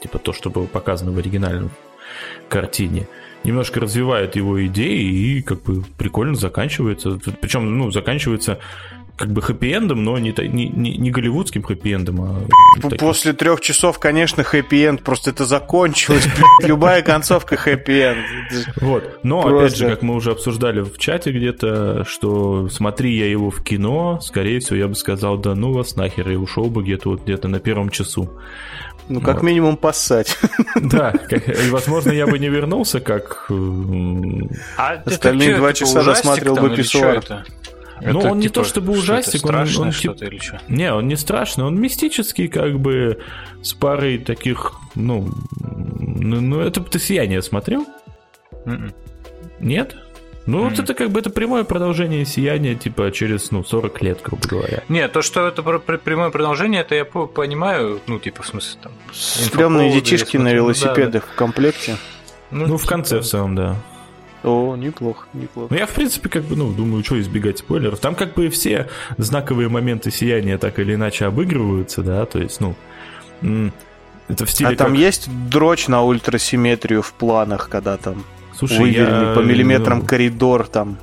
[0.00, 1.70] типа то, что было показано в оригинальном
[2.48, 3.06] картине.
[3.44, 7.18] Немножко развивает его идеи и как бы прикольно заканчивается.
[7.40, 8.58] Причем, ну, заканчивается
[9.16, 12.48] как бы хэппи-эндом, но не, не, не, не голливудским хэппи-эндом,
[12.82, 12.96] а...
[12.96, 16.28] После трех часов, конечно, хэппи-энд, просто это закончилось.
[16.62, 18.18] Любая концовка хэппи-энд.
[18.80, 19.20] Вот.
[19.22, 19.58] Но, просто...
[19.58, 24.20] опять же, как мы уже обсуждали в чате где-то, что смотри я его в кино,
[24.20, 27.48] скорее всего, я бы сказал, да ну вас нахер, и ушел бы где-то вот где-то
[27.48, 28.30] на первом часу.
[29.08, 29.42] Ну, как вот.
[29.44, 30.36] минимум, поссать.
[30.76, 33.46] Да, и, возможно, я бы не вернулся, как...
[34.76, 37.24] А Остальные два часа досматривал бы писсуар.
[38.00, 40.60] Ну, он не то типа чтобы ужастик, он, он, он что-то или что?
[40.68, 43.18] Не, он не страшный, он мистический, как бы
[43.62, 45.30] с парой таких, ну,
[45.60, 47.86] ну, ну это ты сияние смотрел?
[48.64, 48.74] Mm-mm.
[48.74, 48.94] М-м.
[49.60, 49.96] Нет?
[50.46, 54.20] Ну, mm вот это как бы это прямое продолжение сияния, типа, через, ну, 40 лет,
[54.22, 54.84] грубо говоря.
[54.88, 58.92] Нет, то, что это прямое продолжение, это я понимаю, ну, типа, в смысле, там...
[59.12, 61.32] Стрёмные детишки на велосипедах да, да.
[61.32, 61.96] в комплекте.
[62.52, 63.76] Ну, ну в конце, в целом, да.
[64.46, 65.68] О, неплохо, неплохо.
[65.72, 67.98] Ну, я, в принципе, как бы, ну, думаю, что избегать спойлеров.
[67.98, 68.88] Там как бы все
[69.18, 72.76] знаковые моменты сияния так или иначе обыгрываются, да, то есть, ну,
[74.28, 74.70] это в стиле...
[74.70, 74.98] А там как...
[74.98, 78.24] есть дрочь на ультрасимметрию в планах, когда там
[78.56, 79.34] Слушай, выверенный я...
[79.34, 80.06] по миллиметрам ну...
[80.06, 80.98] коридор там?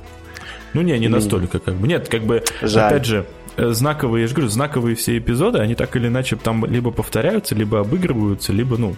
[0.72, 1.86] Ну, не, не настолько, как бы.
[1.86, 2.94] Нет, как бы, Жаль.
[2.94, 3.26] опять же,
[3.56, 7.54] э, знаковые, я же говорю, знаковые все эпизоды, они так или иначе там либо повторяются,
[7.54, 8.96] либо обыгрываются, либо, ну,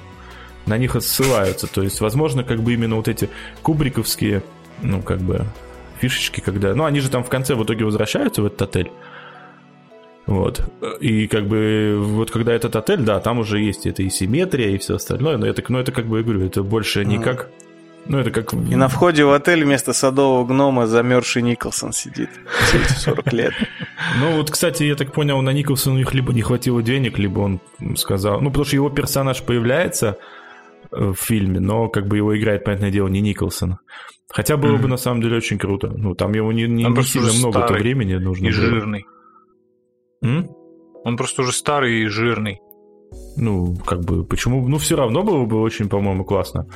[0.66, 1.66] на них ссылаются.
[1.66, 3.30] То есть, возможно, как бы именно вот эти
[3.62, 4.42] кубриковские,
[4.82, 5.46] ну, как бы,
[6.00, 6.74] фишечки, когда...
[6.74, 8.90] Ну, они же там в конце в итоге возвращаются в этот отель.
[10.26, 10.60] Вот.
[11.00, 14.78] И как бы вот когда этот отель, да, там уже есть это и симметрия, и
[14.78, 17.48] все остальное, но это, ну, это как бы, я говорю, это больше не как...
[18.08, 18.52] Ну, это как...
[18.52, 22.30] И на входе в отель вместо садового гнома замерзший Николсон сидит.
[22.60, 23.54] Все эти 40 лет.
[24.20, 27.40] Ну, вот, кстати, я так понял, на Николсона у них либо не хватило денег, либо
[27.40, 27.60] он
[27.96, 28.40] сказал...
[28.40, 30.18] Ну, потому что его персонаж появляется,
[30.90, 33.78] в фильме, но как бы его играет, понятное дело, не Николсон.
[34.28, 34.82] Хотя было mm-hmm.
[34.82, 35.88] бы на самом деле очень круто.
[35.88, 38.46] Ну, там ему не, не, не сильно много времени нужно.
[38.46, 38.60] И было.
[38.60, 39.06] жирный.
[40.22, 40.48] М?
[41.04, 42.60] Он просто уже старый и жирный.
[43.36, 44.66] Ну, как бы, почему?
[44.68, 46.66] Ну, все равно было бы очень, по-моему, классно.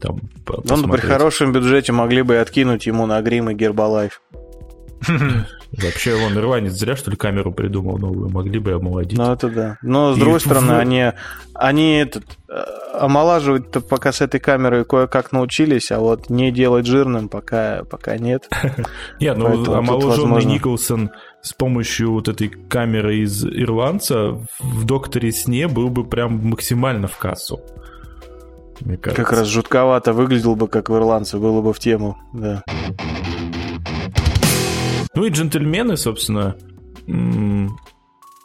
[0.00, 0.18] Там,
[0.64, 4.22] ну, при хорошем бюджете могли бы откинуть ему на грим и Гербалайф.
[5.72, 8.28] Вообще, он ирландец зря, что ли, камеру придумал новую.
[8.28, 9.16] Могли бы омолодить.
[9.16, 9.78] Ну, это да.
[9.82, 11.12] Но, с и другой стороны, они,
[11.54, 12.64] они этот, э,
[12.94, 18.48] омолаживать пока с этой камерой кое-как научились, а вот не делать жирным пока, пока нет.
[19.20, 21.10] Нет, ну, омоложенный Николсон
[21.40, 27.16] с помощью вот этой камеры из ирландца в «Докторе сне» был бы прям максимально в
[27.16, 27.60] кассу.
[29.02, 32.62] Как раз жутковато выглядел бы, как в ирландце, было бы в тему, да.
[35.14, 36.56] Ну и джентльмены, собственно,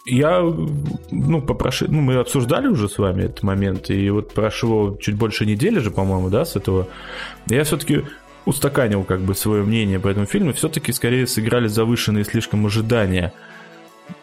[0.05, 0.41] я,
[1.11, 5.45] ну, попрошу, ну, мы обсуждали уже с вами этот момент, и вот прошло чуть больше
[5.45, 6.87] недели же, по-моему, да, с этого.
[7.47, 8.03] Я все-таки
[8.45, 13.33] устаканил как бы свое мнение по этому фильму, все-таки скорее сыграли завышенные слишком ожидания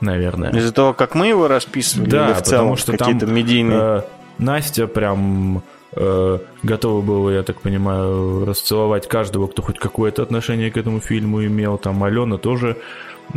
[0.01, 0.51] наверное.
[0.51, 3.79] Из-за того, как мы его расписывали, да, в целом потому что какие-то там, медийные...
[3.79, 4.03] Э,
[4.39, 5.63] Настя прям
[5.95, 11.79] готова была, я так понимаю, расцеловать каждого, кто хоть какое-то отношение к этому фильму имел.
[11.79, 12.79] Там Алена тоже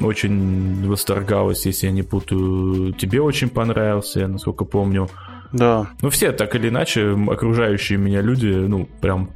[0.01, 2.93] очень восторгалась, если я не путаю.
[2.93, 5.09] Тебе очень понравился, я насколько помню.
[5.51, 5.87] Да.
[6.01, 9.29] Ну, все так или иначе, окружающие меня люди, ну, прям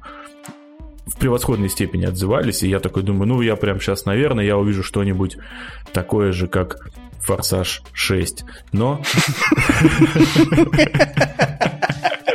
[1.06, 4.84] в превосходной степени отзывались, и я такой думаю, ну, я прям сейчас, наверное, я увижу
[4.84, 5.38] что-нибудь
[5.92, 6.88] такое же, как
[7.22, 8.44] «Форсаж 6».
[8.72, 9.02] Но...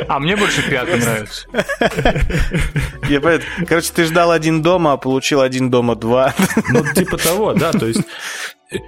[0.09, 1.47] А мне больше пятый нравится.
[3.09, 3.21] Я
[3.67, 6.33] Короче, ты ждал один дома, а получил один дома два.
[6.69, 8.01] Ну, типа того, да, то есть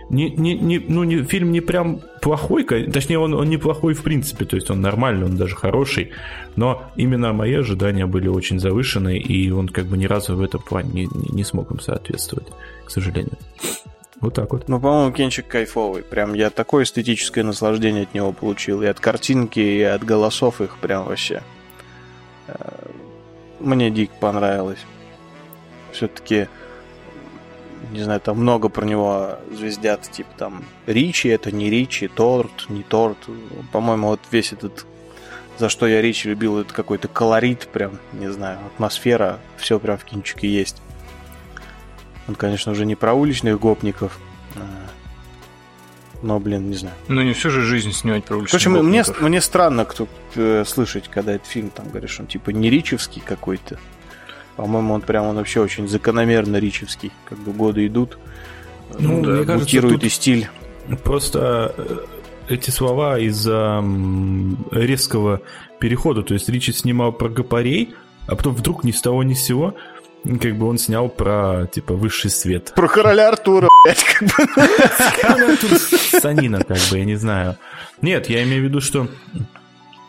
[0.10, 4.46] не, не, не, ну, не, фильм не прям плохой, точнее, он, он неплохой в принципе,
[4.46, 6.12] то есть он нормальный, он даже хороший,
[6.56, 10.62] но именно мои ожидания были очень завышены, и он как бы ни разу в этом
[10.62, 12.48] плане не, не, не смог им соответствовать,
[12.86, 13.38] к сожалению.
[14.20, 14.68] Вот так вот.
[14.68, 16.04] Ну, по-моему, кинчик кайфовый.
[16.04, 18.82] Прям я такое эстетическое наслаждение от него получил.
[18.82, 21.44] И от картинки, и от голосов их прям вообще.
[22.48, 22.56] Э,
[23.60, 24.80] мне дик понравилось.
[25.92, 26.48] Все-таки,
[27.92, 32.84] не знаю, там много про него звездят, типа там Ричи, это не Ричи, торт, не
[32.84, 33.18] торт.
[33.72, 34.86] По-моему, вот весь этот
[35.58, 40.04] за что я Ричи любил, это какой-то колорит, прям, не знаю, атмосфера, все прям в
[40.06, 40.82] кинчике есть.
[42.28, 44.20] Он, конечно, уже не про уличных гопников,
[44.56, 44.60] а,
[46.22, 46.96] но, блин, не знаю.
[47.08, 49.20] Ну, не всю же жизнь снимать про уличных Короче, гопников.
[49.20, 53.22] Мне, мне странно кто э, слышать, когда этот фильм, там, говоришь, он типа не ричевский
[53.26, 53.80] какой-то.
[54.56, 57.12] По-моему, он прям, он вообще очень закономерно ричевский.
[57.26, 58.18] Как бы годы идут,
[58.98, 60.50] ну, да, мне кажется, и стиль.
[61.04, 61.98] Просто э,
[62.50, 63.84] эти слова из-за
[64.72, 65.42] резкого
[65.80, 66.24] перехода.
[66.24, 67.94] То есть Ричи снимал про гопарей,
[68.28, 69.76] а потом вдруг ни с того ни с сего
[70.42, 72.74] как бы он снял про, типа, высший свет.
[72.76, 74.48] Про короля Артура, блядь, как бы.
[75.22, 77.58] Короля Артура Санина, как бы, я не знаю.
[78.02, 79.08] Нет, я имею в виду, что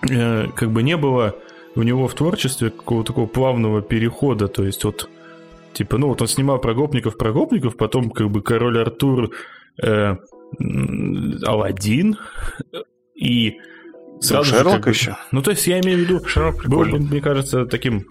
[0.08, 1.36] э, как бы не было
[1.74, 5.08] у него в творчестве какого-то такого плавного перехода, то есть вот,
[5.74, 9.30] типа, ну вот он снимал про гопников, про гопников, потом как бы король Артур,
[9.82, 10.16] э,
[11.46, 12.16] Алладин
[13.14, 13.58] и
[14.20, 15.16] сразу Шерлок же, как бы, еще.
[15.30, 18.06] Ну, то есть я имею в виду, Шерлок был, мне кажется, таким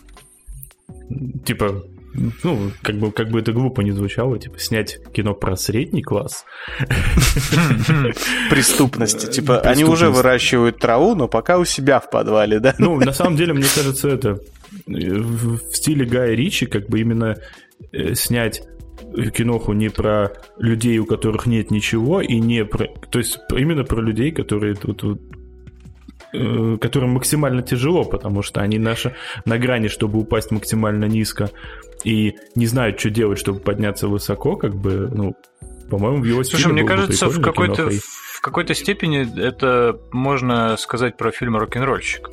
[1.45, 1.83] типа,
[2.13, 6.45] ну, как бы, как бы это глупо не звучало, типа, снять кино про средний класс.
[8.49, 9.27] Преступности.
[9.27, 12.73] Типа, они уже выращивают траву, но пока у себя в подвале, да?
[12.77, 14.39] Ну, на самом деле, мне кажется, это
[14.85, 17.37] в стиле Гая Ричи, как бы именно
[17.91, 18.63] э, снять
[19.33, 22.87] киноху не про людей, у которых нет ничего, и не про...
[23.09, 25.46] То есть именно про людей, которые тут вот, Э,
[26.31, 29.15] которым максимально тяжело, потому что они наши
[29.45, 31.49] на грани, чтобы упасть максимально низко,
[32.03, 35.35] и не знают, что делать, чтобы подняться высоко, как бы, ну,
[35.89, 41.31] по-моему, в его Слушай, мне кажется, в какой-то, в какой-то степени это можно сказать про
[41.31, 42.29] фильм «Рок-н-ролльщик».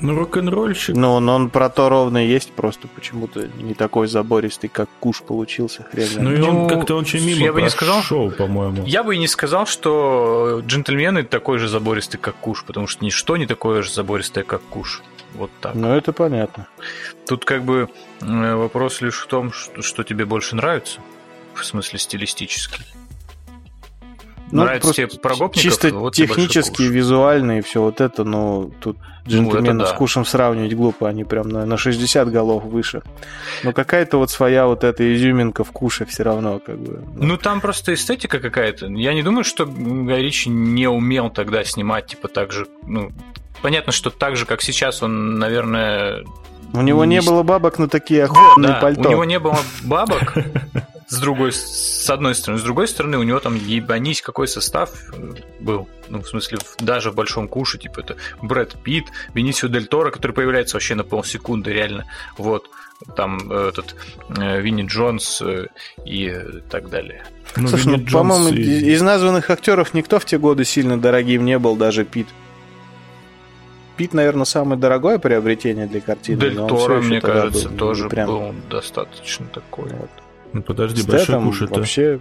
[0.00, 0.94] Ну, рок-н-ролльщик.
[0.94, 5.82] Ну, он, он про то ровно есть, просто почему-то не такой забористый, как Куш получился,
[5.84, 8.84] хрен Ну, и он как-то очень мимо я бы не сказал, шоу, по-моему.
[8.86, 13.36] Я бы и не сказал, что джентльмены такой же забористый, как Куш, потому что ничто
[13.36, 15.02] не такое же забористое, как Куш.
[15.34, 15.74] Вот так.
[15.74, 16.68] Ну, это понятно.
[17.26, 17.88] Тут как бы
[18.20, 21.00] э, вопрос лишь в том, что, что тебе больше нравится,
[21.54, 22.82] в смысле стилистически.
[24.50, 25.62] Ну, Нравится тебе про гопников?
[25.62, 28.96] Чисто вот технически, визуально и все вот это, но тут
[29.26, 29.86] джентльменов ну, да.
[29.86, 33.02] с кушем сравнивать глупо, они прям на, на 60 голов выше.
[33.62, 37.04] Но какая-то вот своя вот эта изюминка в куше все равно как бы.
[37.14, 38.86] Ну, ну там просто эстетика какая-то.
[38.86, 43.12] Я не думаю, что Гай Ричи не умел тогда снимать, типа так же, ну,
[43.62, 46.24] понятно, что так же, как сейчас, он, наверное...
[46.72, 49.08] У него не, не было бабок на такие охотные да, пальто.
[49.08, 50.34] У него не было бабок,
[51.08, 52.60] с другой, с одной стороны.
[52.60, 55.88] С другой стороны, у него там ебанись какой состав э, был.
[56.08, 60.32] Ну, в смысле, даже в большом куше, типа, это Брэд Питт, Бенисио Дель Торо, который
[60.32, 62.04] появляется вообще на полсекунды, реально.
[62.36, 62.68] Вот.
[63.16, 63.96] Там э, этот
[64.36, 65.42] э, Винни Джонс
[66.04, 66.34] и
[66.68, 67.24] так далее.
[67.56, 68.92] Ну, Слушай, ну, по-моему, и...
[68.92, 72.28] из названных актеров никто в те годы сильно дорогим не был, даже Пит.
[73.96, 76.38] Пит, наверное, самое дорогое приобретение для картины.
[76.38, 78.26] Дель Торо, мне кажется, был, тоже прям...
[78.26, 79.90] был достаточно такой.
[79.90, 80.10] Вот.
[80.52, 81.74] Ну подожди, большой куш это...
[81.74, 82.20] вообще...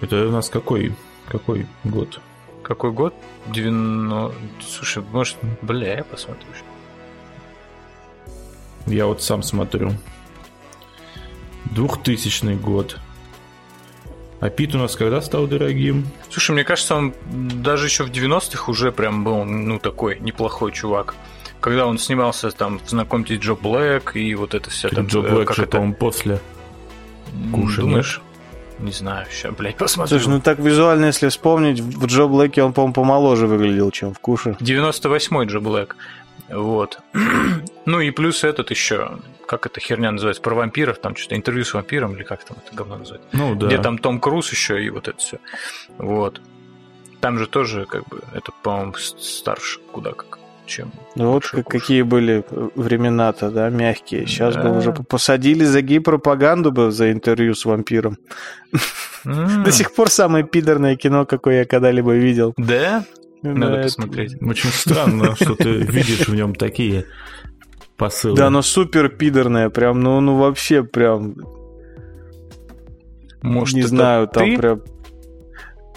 [0.00, 0.94] Это у нас какой?
[1.28, 2.20] Какой год?
[2.62, 3.14] Какой год?
[3.48, 4.34] 90...
[4.60, 6.46] Слушай, может, бля, я посмотрю.
[8.86, 9.92] Я вот сам смотрю.
[11.66, 12.98] Двухтысячный год.
[14.40, 16.08] А Пит у нас когда стал дорогим?
[16.28, 21.14] Слушай, мне кажется, он даже еще в 90-х уже прям был, ну, такой неплохой чувак.
[21.60, 25.06] Когда он снимался там «Знакомьтесь, Джо Блэк» и вот это все там...
[25.06, 25.70] Джо э, Блэк же, это...
[25.70, 26.40] по-моему, после.
[27.52, 28.20] Кушай, Думаешь?
[28.78, 30.18] Не знаю, сейчас, блядь, посмотрю.
[30.18, 34.18] Слушай, ну так визуально, если вспомнить, в Джо Блэке он, по-моему, помоложе выглядел, чем в
[34.18, 34.56] Куше.
[34.60, 35.96] 98-й Джо Блэк.
[36.48, 36.98] Вот.
[37.86, 41.74] ну и плюс этот еще, как эта херня называется, про вампиров, там что-то интервью с
[41.74, 43.28] вампиром, или как там это говно называется.
[43.32, 43.68] Ну да.
[43.68, 45.38] Где там Том Круз еще и вот это все.
[45.98, 46.40] Вот.
[47.20, 50.40] Там же тоже, как бы, это, по-моему, старше куда как
[50.72, 50.92] чем.
[51.14, 52.44] Ну вот как, какие были
[52.74, 54.26] времена-то, да, мягкие.
[54.26, 54.62] Сейчас да.
[54.62, 58.16] бы уже посадили за гей-пропаганду бы за интервью с вампиром.
[59.24, 62.54] До сих пор самое пидорное кино, какое я когда-либо видел.
[62.56, 63.04] Да?
[63.42, 64.40] Надо посмотреть.
[64.40, 67.04] Очень странно, что ты видишь в нем такие
[67.96, 68.36] посылы.
[68.36, 71.34] Да, оно супер пидорное, прям, ну, ну вообще прям...
[73.42, 74.82] Может, не знаю, там прям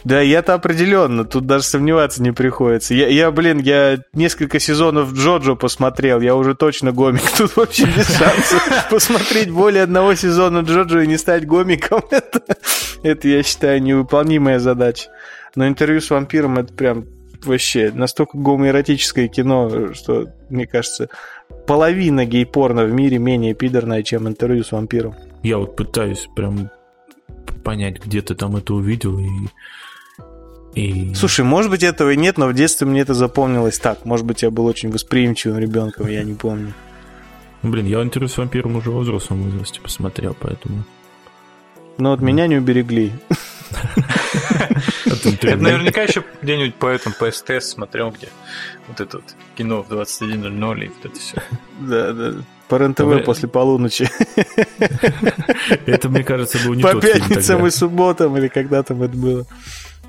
[0.06, 2.93] да, я-то определенно, тут даже сомневаться не приходится.
[2.93, 7.24] Я, я, блин, я несколько сезонов Джоджо посмотрел, я уже точно гомик.
[7.36, 12.03] Тут вообще без шансов посмотреть более одного сезона Джоджо и не стать гомиком.
[12.12, 12.39] Это,
[13.01, 15.10] это я считаю, невыполнимая задача.
[15.56, 17.06] Но интервью с вампиром это прям
[17.43, 21.10] вообще настолько гомоэротическое кино, что, мне кажется,
[21.66, 25.16] половина гей-порно в мире менее пидорная, чем интервью с вампиром.
[25.41, 26.70] Я вот пытаюсь прям
[27.64, 29.28] понять, где ты там это увидел, и
[30.76, 31.13] и...
[31.15, 34.05] Слушай, может быть этого и нет, но в детстве мне это запомнилось так.
[34.05, 36.73] Может быть, я был очень восприимчивым ребенком, я не помню.
[37.61, 40.84] Ну, блин, я интервью с вампиром уже в взрослом возрасте посмотрел, поэтому...
[41.97, 43.13] Но от меня не уберегли.
[45.05, 48.28] Это наверняка еще где-нибудь по этому по СТС смотрел, где
[48.88, 51.41] вот это вот кино в 21.00 и вот это все.
[51.80, 52.34] Да, да.
[52.67, 54.09] По РЕН-ТВ после полуночи.
[55.86, 59.45] Это, мне кажется, был не По пятницам и субботам, или когда там это было.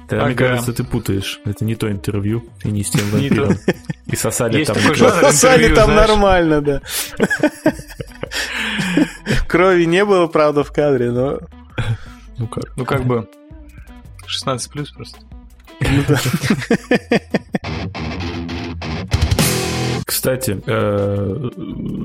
[0.08, 0.26] Да, ага.
[0.26, 1.40] Мне кажется, ты путаешь.
[1.44, 3.56] Это не то интервью и не с тем вампиром.
[4.06, 4.76] И сосали там...
[4.76, 6.82] Сосали там нормально, да.
[9.48, 11.40] Крови не было, правда, в кадре, но...
[12.38, 12.76] Ну как?
[12.76, 13.28] Ну как бы
[14.26, 15.18] 16 плюс просто.
[15.80, 16.20] Ну да.
[20.04, 21.50] Кстати, э,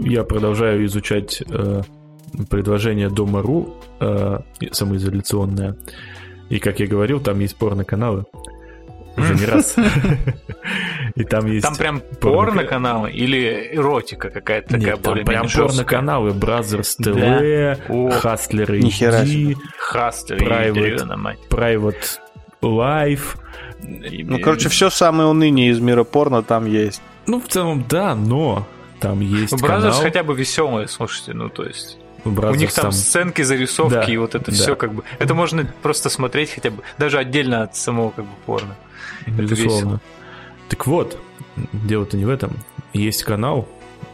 [0.06, 1.82] я продолжаю изучать э,
[2.50, 4.40] предложение Дома.ру э,
[4.72, 5.76] самоизоляционное.
[6.52, 8.26] И, как я говорил, там есть порно-каналы.
[9.16, 9.76] Уже не раз.
[11.16, 11.66] И там есть...
[11.66, 16.32] Там прям порно-каналы или эротика какая-то такая Нет, там прям порно-каналы.
[16.32, 19.56] Brothers TV, Хастлеры HD,
[19.90, 22.20] Private, Private
[22.62, 23.38] Life.
[23.82, 27.02] Ну, короче, все самое уныние из мира порно там есть.
[27.28, 28.68] Ну, в целом, да, но
[29.00, 30.02] там есть Brothers канал.
[30.02, 31.98] хотя бы веселые, слушайте, ну, то есть...
[32.24, 34.58] У них там, там сценки, зарисовки да, и вот это да.
[34.58, 35.04] все как бы.
[35.20, 38.76] Это можно просто смотреть хотя бы даже отдельно от самого как бы порно.
[39.26, 40.00] Безусловно.
[40.70, 41.18] Так вот,
[41.74, 42.58] дело-то не в этом.
[42.94, 43.68] Есть канал,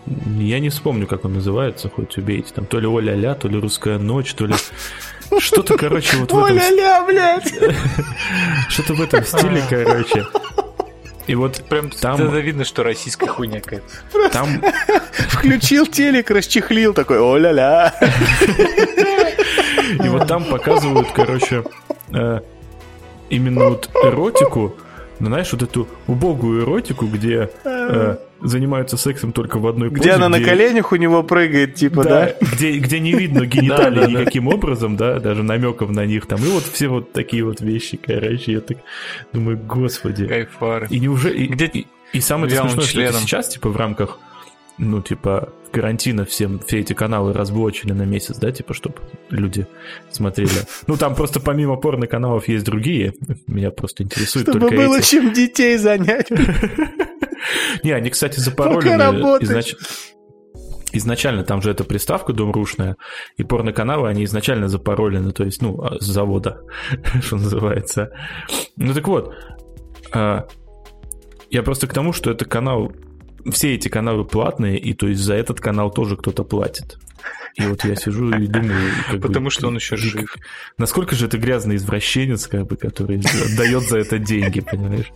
[0.05, 2.53] я не вспомню, как он называется, хоть убейте.
[2.53, 4.55] Там то ли Оля-ля, то ли Русская ночь, то ли...
[5.39, 6.55] Что-то, короче, вот в этом...
[6.55, 7.53] Оля-ля, блядь!
[8.69, 10.25] Что-то в этом стиле, короче.
[11.28, 12.15] И вот прям там...
[12.21, 14.30] Это видно, что российская хуйня какая-то.
[14.32, 14.61] Там...
[15.30, 17.93] Включил телек, расчехлил, такой, о-ля-ля.
[20.03, 21.63] И вот там показывают, короче,
[22.13, 22.39] э,
[23.30, 24.75] именно вот эротику,
[25.19, 30.01] ну, знаешь, вот эту убогую эротику, где э, занимаются сексом только в одной позе.
[30.01, 30.39] Где она где...
[30.39, 32.09] на коленях у него прыгает, типа, да?
[32.09, 32.47] да?
[32.53, 36.39] Где, где не видно гениталий никаким образом, да, даже намеков на них там.
[36.43, 38.77] И вот все вот такие вот вещи, короче, я так
[39.33, 40.27] думаю, господи.
[40.27, 40.88] Кайфары.
[40.89, 41.43] И неужели...
[41.43, 41.65] И, где...
[41.65, 44.19] и, и самое смешное, что сейчас, типа, в рамках
[44.77, 48.95] ну, типа, карантина всем, все эти каналы разблочили на месяц, да, типа, чтобы
[49.29, 49.67] люди
[50.11, 50.51] смотрели.
[50.85, 53.13] Ну, там просто помимо порно-каналов есть другие.
[53.47, 55.09] Меня просто интересует чтобы только было эти.
[55.09, 56.29] чем детей занять.
[57.83, 59.03] Не, они, кстати, запаролены
[59.41, 59.85] изначально.
[60.93, 62.95] Изначально там же эта приставка домрушная,
[63.35, 66.61] и порно-каналы, они изначально запаролены, то есть, ну, а, с завода,
[67.21, 68.11] что называется.
[68.77, 69.35] Ну так вот,
[70.13, 70.47] а,
[71.49, 72.93] я просто к тому, что это канал
[73.51, 76.97] все эти каналы платные, и то есть за этот канал тоже кто-то платит.
[77.55, 78.91] И вот я сижу и думаю...
[79.19, 80.36] Потому бы, что он еще жив.
[80.78, 83.19] Насколько же это грязный извращенец, как бы, который
[83.57, 85.11] дает за это деньги, понимаешь?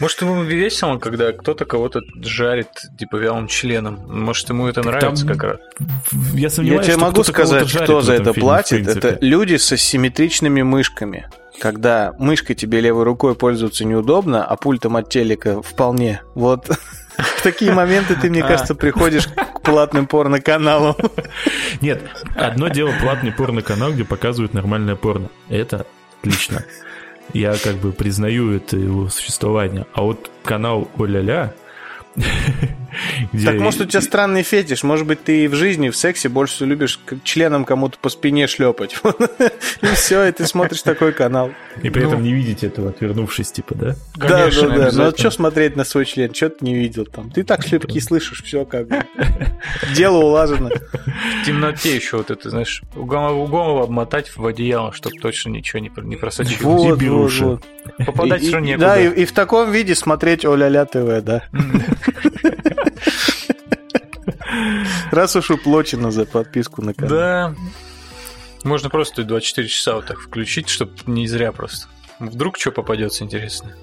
[0.00, 4.00] Может, ему весело, когда кто-то кого-то жарит, типа, вялым членом.
[4.08, 5.58] Может, ему это нравится как раз.
[6.32, 8.88] Я сомневаюсь, Я тебе могу сказать, кто за это платит.
[8.88, 11.28] Это люди со симметричными мышками
[11.60, 16.20] когда мышкой тебе левой рукой пользоваться неудобно, а пультом от телека вполне.
[16.34, 16.68] Вот
[17.18, 18.46] в такие моменты ты, мне а.
[18.46, 20.96] кажется, приходишь к платным порно-каналам.
[21.80, 22.02] Нет,
[22.34, 25.28] одно дело платный порно-канал, где показывают нормальное порно.
[25.48, 25.86] Это
[26.18, 26.64] отлично.
[27.32, 29.86] Я как бы признаю это его существование.
[29.94, 31.54] А вот канал Оля-ля,
[33.32, 33.46] Где...
[33.46, 36.64] Так может у тебя странный фетиш, может быть ты и в жизни, в сексе больше
[36.64, 38.96] любишь членом кому-то по спине шлепать.
[39.82, 41.50] И все, и ты смотришь такой канал.
[41.82, 42.26] И при этом ну.
[42.26, 43.96] не видеть этого, отвернувшись, типа, да?
[44.16, 44.90] Да, да, да.
[44.92, 46.34] Ну а что смотреть на свой член?
[46.34, 47.30] Что ты не видел там?
[47.30, 49.04] Ты так шлепки слышишь, все как бы.
[49.94, 50.70] Дело улажено.
[50.70, 56.16] В темноте еще вот это, знаешь, у голову обмотать в одеяло, чтобы точно ничего не,
[56.16, 56.62] просочилось.
[56.62, 57.64] Вот, вот, вот.
[58.06, 58.86] Попадать все некуда.
[58.86, 61.42] Да, и в таком виде смотреть Оля-ля ТВ, да.
[65.10, 67.10] Раз уж уплочено за подписку на канал.
[67.10, 67.54] Да.
[68.64, 71.88] Можно просто 24 часа вот так включить, чтобы не зря просто.
[72.18, 73.74] Вдруг что попадется интересно,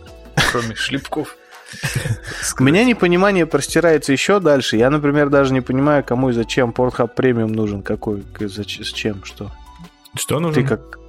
[0.52, 1.36] кроме шлепков.
[2.60, 4.78] У меня непонимание простирается еще дальше.
[4.78, 7.82] Я, например, даже не понимаю, кому и зачем Pornhub премиум нужен.
[7.82, 9.52] Какой, с чем, что.
[10.16, 10.62] Что нужно?
[10.62, 11.01] Ты как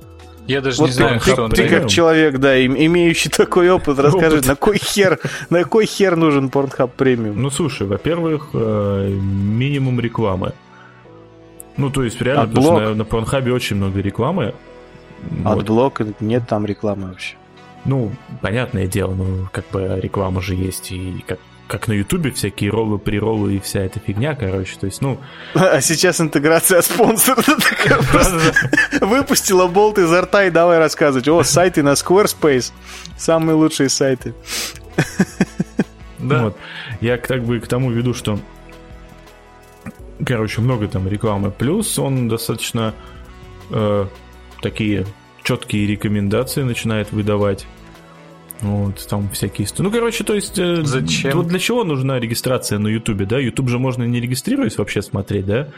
[0.46, 3.98] я даже вот не знаю, ты, что он Ты как человек, да, имеющий такой опыт,
[3.98, 4.46] расскажи, опыт.
[4.46, 5.20] на кой хер,
[5.50, 7.40] на кой хер нужен Pornhub премиум?
[7.40, 10.52] Ну, слушай, во-первых, э, минимум рекламы.
[11.76, 14.54] Ну, то есть, реально, потому что на, на Pornhub очень много рекламы.
[15.44, 16.20] AdBlock, вот.
[16.20, 17.36] нет там рекламы вообще.
[17.84, 21.38] Ну, понятное дело, ну, как бы реклама же есть, и как,
[21.68, 25.18] как на Ютубе всякие роллы, прероллы и вся эта фигня, короче, то есть, ну...
[25.54, 27.42] А сейчас интеграция спонсора
[29.00, 31.28] выпустила болт изо рта и давай рассказывать.
[31.28, 32.72] О, сайты на Squarespace,
[33.16, 34.34] самые лучшие сайты.
[36.18, 36.44] Да.
[36.44, 36.56] Вот.
[37.00, 38.38] Я как бы к тому веду, что
[40.24, 41.50] короче, много там рекламы.
[41.50, 42.94] Плюс он достаточно
[43.70, 44.06] э,
[44.60, 45.06] такие
[45.42, 47.66] четкие рекомендации начинает выдавать.
[48.62, 49.66] Вот, там всякие...
[49.78, 50.58] Ну, короче, то есть...
[50.58, 51.36] Э, Зачем?
[51.36, 53.38] Вот для чего нужна регистрация на Ютубе, да?
[53.38, 55.68] Ютуб же можно не регистрируясь вообще смотреть, да?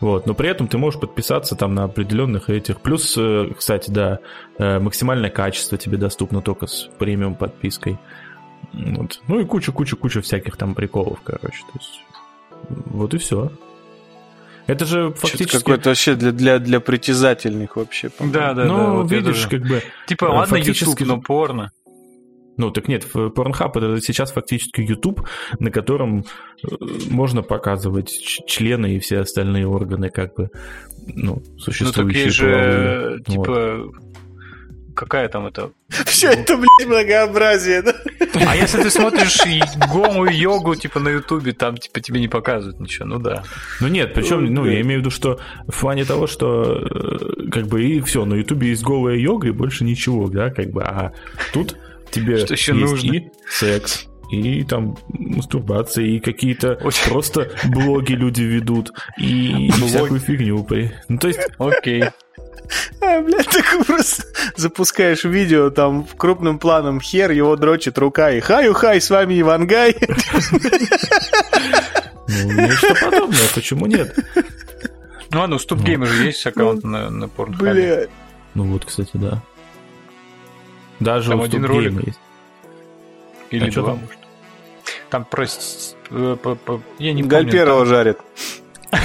[0.00, 2.80] Вот, но при этом ты можешь подписаться там на определенных этих.
[2.80, 4.18] Плюс, э, кстати, да,
[4.58, 7.98] э, максимальное качество тебе доступно только с премиум подпиской.
[8.72, 9.20] Вот.
[9.26, 11.62] Ну и куча-куча-куча всяких там приколов, короче.
[11.72, 12.02] То есть,
[12.68, 13.50] вот и все.
[14.66, 15.56] Это же фактически...
[15.56, 18.10] Какой-то вообще для, для, для притязательных вообще.
[18.20, 18.90] Да, да, ну, да.
[18.90, 19.82] Вот видишь, как бы...
[20.06, 21.72] Типа, ладно, YouTube, но порно.
[22.60, 25.26] Ну, так нет, Pornhub это сейчас фактически YouTube,
[25.58, 26.26] на котором
[26.62, 26.66] э,
[27.08, 30.50] можно показывать члены и все остальные органы, как бы,
[31.06, 32.04] ну, существующие.
[32.04, 33.94] Ну, так есть же, типа, вот.
[34.94, 35.70] какая там это...
[36.04, 37.94] Все это, блядь, многообразие, да?
[38.46, 39.38] А если ты смотришь
[39.90, 43.42] гому йогу, типа, на Ютубе, там, типа, тебе не показывают ничего, ну да.
[43.80, 47.68] Ну нет, причем, ну, я имею в виду, что в плане того, что, э, как
[47.68, 51.14] бы, и все, на Ютубе есть голая йога и больше ничего, да, как бы, а
[51.54, 51.78] тут
[52.10, 53.12] тебе Что еще есть нужно?
[53.12, 57.04] и секс, и там мастурбация, и какие-то Очень...
[57.08, 60.66] просто блоги люди ведут, и всякую фигню.
[61.08, 61.40] Ну, то есть...
[61.58, 62.04] Окей.
[63.00, 64.24] А, блядь, ты просто
[64.56, 69.96] запускаешь видео, там в крупным планом хер, его дрочит рука, и хаю-хай, с вами Ивангай.
[72.28, 74.16] Ну, нечто подобное, почему нет?
[75.32, 77.26] Ну ладно, у StopGame же есть аккаунт на, на.
[77.26, 78.06] Бля.
[78.54, 79.42] Ну вот, кстати, да.
[81.00, 82.20] Даже там один ролик есть.
[83.50, 84.18] Или а два, может.
[85.08, 85.44] Там про...
[86.10, 86.36] Э,
[86.98, 88.18] я не Гальперова жарит.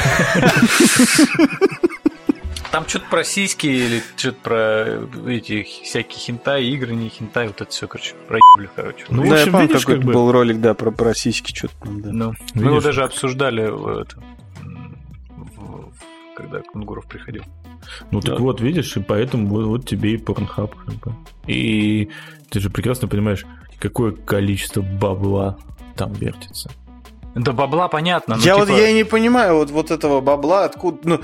[2.72, 7.72] Там что-то про сиськи или что-то про эти всякие хентай, игры, не хентай, вот это
[7.72, 9.06] все, короче, про ебли, короче.
[9.08, 10.12] Ну, да, общем, я помню, видишь, какой как бы...
[10.12, 12.12] был ролик, да, про, про сиськи что-то там, да.
[12.12, 13.64] Ну, мы его даже обсуждали
[14.02, 14.22] это,
[16.36, 17.44] когда Кунгуров приходил.
[18.12, 18.32] Ну да.
[18.32, 20.72] так вот, видишь, и поэтому вот, вот тебе и Pornhub.
[20.86, 21.16] Как бы.
[21.48, 22.10] И
[22.50, 23.46] ты же прекрасно понимаешь,
[23.80, 25.58] какое количество бабла
[25.96, 26.72] там вертится.
[27.36, 28.34] Да бабла понятно.
[28.36, 28.58] я типа...
[28.58, 30.98] вот я и не понимаю вот, вот этого бабла, откуда.
[31.04, 31.22] Ну,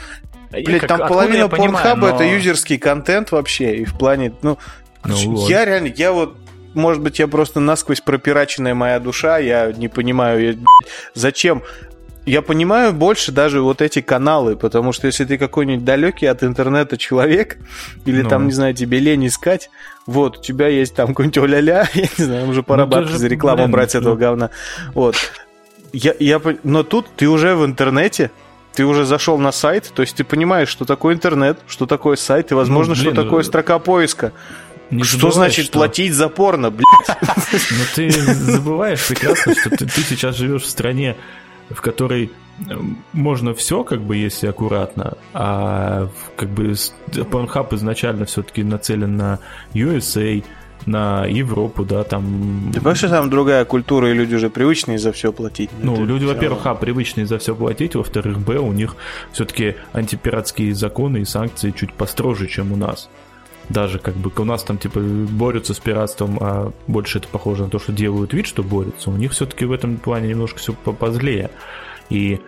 [0.52, 2.08] блядь, там половина Pornhub но...
[2.10, 3.78] это юзерский контент вообще.
[3.78, 4.58] И в плане, ну,
[5.06, 5.50] ну вот.
[5.50, 6.36] я реально, я вот
[6.74, 10.56] может быть, я просто насквозь пропираченная моя душа, я не понимаю, я,
[11.14, 11.64] зачем
[12.26, 16.98] я понимаю больше даже вот эти каналы, потому что если ты какой-нибудь далекий от интернета
[16.98, 17.58] человек,
[18.06, 18.30] или ну.
[18.30, 19.70] там, не знаю, тебе лень искать,
[20.06, 23.28] вот, у тебя есть там какой-нибудь оля-ля, я не знаю, уже пора ну, бабки за
[23.28, 24.52] рекламу блин, брать этого говна.
[24.94, 25.16] Вот.
[25.94, 28.32] Я, я, но тут ты уже в интернете,
[28.74, 32.52] ты уже зашел на сайт, то есть ты понимаешь, что такое интернет, что такое сайт,
[32.52, 34.32] и, возможно, ну, блин, что такое ну, строка поиска.
[34.92, 35.74] Не что забывай, значит что...
[35.74, 37.08] платить за порно, блядь?
[37.72, 41.16] Но ты забываешь прекрасно, что ты, ты сейчас живешь в стране,
[41.74, 42.32] в которой
[42.70, 42.74] э,
[43.14, 49.40] можно все, как бы, если аккуратно, а как бы Pornhub изначально все-таки нацелен на
[49.74, 50.44] USA,
[50.86, 52.70] на Европу, да, там...
[52.74, 55.70] Ты понимаешь, что там другая культура, и люди уже привычные за все платить?
[55.82, 58.96] Ну, Это люди, во-первых, а, привычные за все платить, во-вторых, б, у них
[59.32, 63.10] все-таки антипиратские законы и санкции чуть построже, чем у нас.
[63.72, 67.70] Даже как бы у нас там типа борются с пиратством, а больше это похоже на
[67.70, 69.10] то, что делают вид, что борются.
[69.10, 71.50] У них все-таки в этом плане немножко все позлее.
[72.10, 72.40] И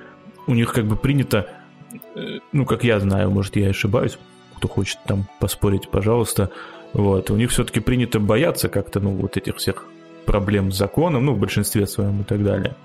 [0.47, 1.47] у них как бы принято,
[2.15, 4.17] э, ну, как я знаю, может, я ошибаюсь,
[4.57, 6.49] кто хочет там поспорить, пожалуйста,
[6.91, 9.85] вот, у них все-таки принято бояться как-то, ну, вот этих всех
[10.25, 12.75] проблем с законом, ну, в большинстве своем и так далее.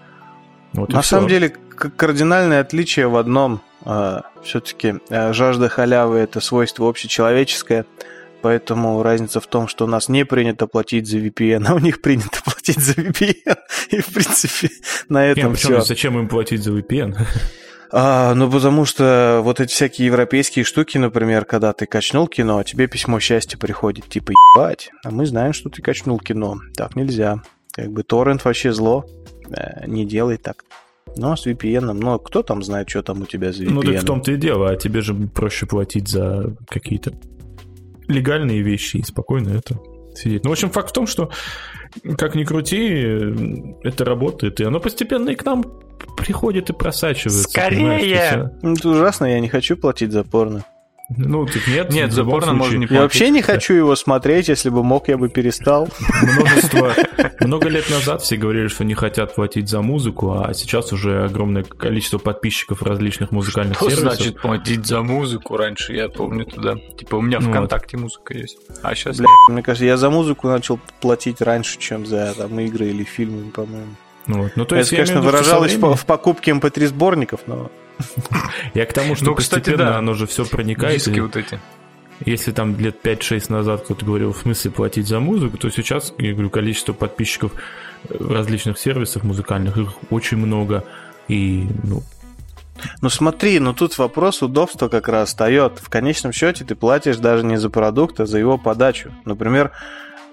[0.73, 1.39] Вот На самом все.
[1.41, 3.61] деле, кардинальное отличие в одном.
[3.85, 7.87] А, все-таки а, жажда халявы– это свойство общечеловеческое,
[8.43, 12.01] поэтому разница в том, что у нас не принято платить за VPN, а у них
[12.01, 13.57] принято платить за VPN.
[13.91, 14.71] И, в принципе,
[15.09, 15.81] на этом Нет, все.
[15.81, 17.17] Зачем им платить за VPN?
[17.91, 22.65] А, ну, потому что вот эти всякие европейские штуки, например, когда ты качнул кино, а
[22.65, 26.59] тебе письмо счастья приходит, типа, ебать, а мы знаем, что ты качнул кино.
[26.77, 27.43] Так нельзя.
[27.73, 29.07] Как бы торрент вообще зло.
[29.51, 30.65] Э, не делай так.
[31.17, 33.71] Ну, а с VPN, ну, кто там знает, что там у тебя за VPN?
[33.71, 37.13] Ну, так в том-то и дело, а тебе же проще платить за какие-то
[38.09, 39.79] легальные вещи и спокойно это
[40.15, 40.45] сидеть.
[40.45, 41.31] Ну, в общем, факт в том, что
[42.17, 42.89] как ни крути,
[43.83, 45.65] это работает, и оно постепенно и к нам
[46.17, 47.45] приходит и просачивается.
[47.45, 48.53] Скорее!
[48.63, 50.65] Ну, это ужасно, я не хочу платить за порно.
[51.17, 51.91] Ну, так нет.
[51.91, 52.97] Нет, за порно можно не платить.
[52.97, 55.89] Я вообще не хочу его смотреть, если бы мог, я бы перестал.
[56.23, 56.93] Множество...
[57.41, 61.63] Много лет назад все говорили, что не хотят платить за музыку, а сейчас уже огромное
[61.63, 64.17] количество подписчиков различных музыкальных что сервисов.
[64.17, 65.57] значит платить за музыку?
[65.57, 66.77] Раньше я помню туда.
[66.99, 68.05] Типа у меня ну, ВКонтакте вот.
[68.05, 68.59] музыка есть.
[68.83, 69.17] А сейчас...
[69.17, 73.51] Бля, мне кажется, я за музыку начал платить раньше, чем за там игры или фильмы,
[73.51, 73.95] по-моему.
[74.27, 74.53] Ну, вот.
[74.57, 75.97] ну, то есть, Это, конечно, выражалось временем...
[75.97, 77.71] в покупке MP3 эм сборников, но...
[78.75, 79.99] Я к тому, что ну, постепенно кстати, да.
[79.99, 80.99] оно же все проникает.
[80.99, 81.61] Диски вот эти.
[82.25, 86.33] Если там лет 5-6 назад кто-то говорил, в смысле платить за музыку, то сейчас, я
[86.33, 87.53] говорю, количество подписчиков
[88.09, 90.85] в различных сервисах музыкальных, их очень много.
[91.29, 92.03] И, ну,
[93.01, 95.79] ну смотри, ну тут вопрос удобства как раз встает.
[95.81, 99.13] В конечном счете ты платишь даже не за продукт, а за его подачу.
[99.25, 99.73] Например,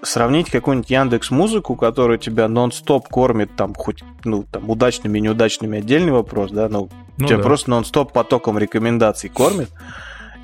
[0.06, 6.12] сравнить какую-нибудь Яндекс Музыку, которая тебя нон-стоп кормит, там, хоть, ну, там, удачными неудачными отдельный
[6.12, 6.88] вопрос, да, но
[7.18, 7.42] ну, тебя да.
[7.42, 9.70] просто нон-стоп потоком рекомендаций кормит.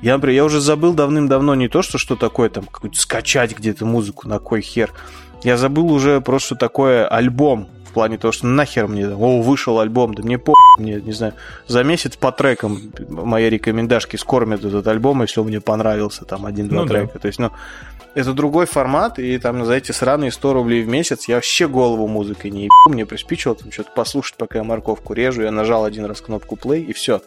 [0.01, 3.85] Я, например, я уже забыл давным-давно не то, что что такое там, какую-то скачать где-то
[3.85, 4.91] музыку, на кой хер.
[5.43, 10.15] Я забыл уже просто, такое альбом, в плане того, что нахер мне, о, вышел альбом,
[10.15, 11.35] да мне по, мне, не знаю,
[11.67, 16.81] за месяц по трекам мои рекомендашки скормят этот альбом, если он мне понравился, там, один-два
[16.81, 17.11] ну, трека.
[17.13, 17.19] Да.
[17.19, 17.51] То есть, ну,
[18.15, 22.07] это другой формат, и там за эти сраные 100 рублей в месяц я вообще голову
[22.07, 26.05] музыкой не ебу, мне приспичило там что-то послушать, пока я морковку режу, я нажал один
[26.05, 27.21] раз кнопку play, и все.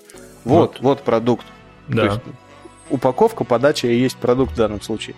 [0.45, 1.47] Вот, вот, вот продукт.
[1.89, 1.97] Да.
[1.97, 2.21] То есть,
[2.91, 5.17] упаковка, подача и есть продукт в данном случае.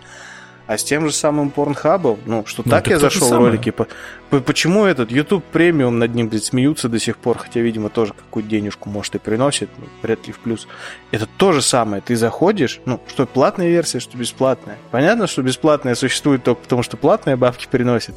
[0.68, 3.70] А с тем же самым порнхабом, ну, что ну, так я зашел в ролики.
[3.70, 3.88] По,
[4.28, 8.12] по, почему этот YouTube премиум над ним блядь, смеются до сих пор, хотя, видимо, тоже
[8.12, 10.68] какую-то денежку, может, и приносит, ну, вряд ли в плюс.
[11.10, 12.02] Это то же самое.
[12.02, 14.76] Ты заходишь, ну, что платная версия, что бесплатная.
[14.90, 18.14] Понятно, что бесплатная существует только потому, что платная бабки приносит.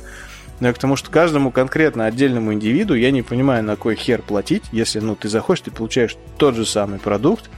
[0.59, 4.21] Но я к тому, что каждому конкретно отдельному индивиду я не понимаю, на кой хер
[4.21, 7.49] платить, если, ну, ты заходишь, ты получаешь тот же самый продукт,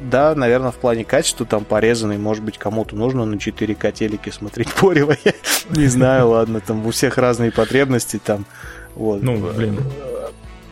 [0.00, 4.72] да, наверное, в плане качества там порезанный, может быть, кому-то нужно на 4К телеке смотреть
[4.80, 5.32] порево, я
[5.70, 8.46] не знаю, ладно, там у всех разные потребности там.
[8.94, 9.22] Вот.
[9.22, 9.78] Ну, блин,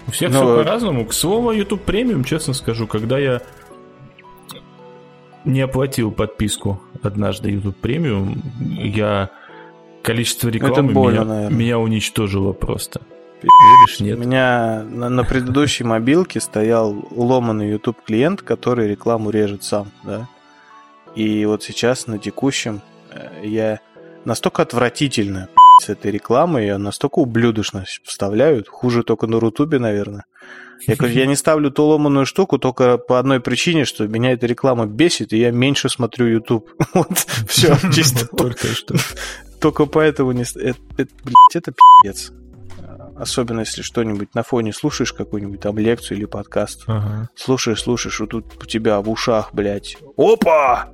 [0.06, 0.38] у всех Но...
[0.38, 1.04] все по-разному.
[1.06, 3.42] К слову, YouTube премиум, честно скажу, когда я
[5.44, 9.30] не оплатил подписку однажды YouTube премиум, я
[10.02, 13.00] количество рекламы больно, меня, меня уничтожило просто.
[13.48, 14.18] Веришь, нет?
[14.18, 20.28] У меня на, на предыдущей мобилке стоял уломанный YouTube клиент, который рекламу режет сам, да.
[21.14, 23.80] И вот сейчас на текущем э, я
[24.24, 25.48] настолько отвратительно
[25.80, 30.24] с этой рекламой, ее настолько ублюдочно вставляют, хуже только на Рутубе, наверное.
[30.86, 34.46] Я говорю, я не ставлю ту ломаную штуку только по одной причине, что меня эта
[34.46, 36.70] реклама бесит, и я меньше смотрю YouTube.
[36.94, 38.26] Вот, все, чисто.
[38.26, 38.96] Только что.
[39.60, 40.42] Только поэтому не...
[40.42, 42.32] Это, блядь, это пиздец.
[43.22, 46.82] Особенно если что-нибудь на фоне слушаешь какую-нибудь там лекцию или подкаст.
[46.88, 47.28] Ага.
[47.36, 50.88] Слушаешь, слушаешь, вот тут у тебя в ушах, блядь, опа!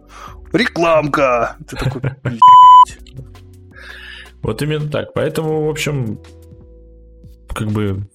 [0.52, 1.56] Рекламка!
[1.66, 2.02] Ты такой,
[4.42, 5.14] Вот именно так.
[5.14, 6.20] Поэтому, в общем,
[7.55, 8.06] как бы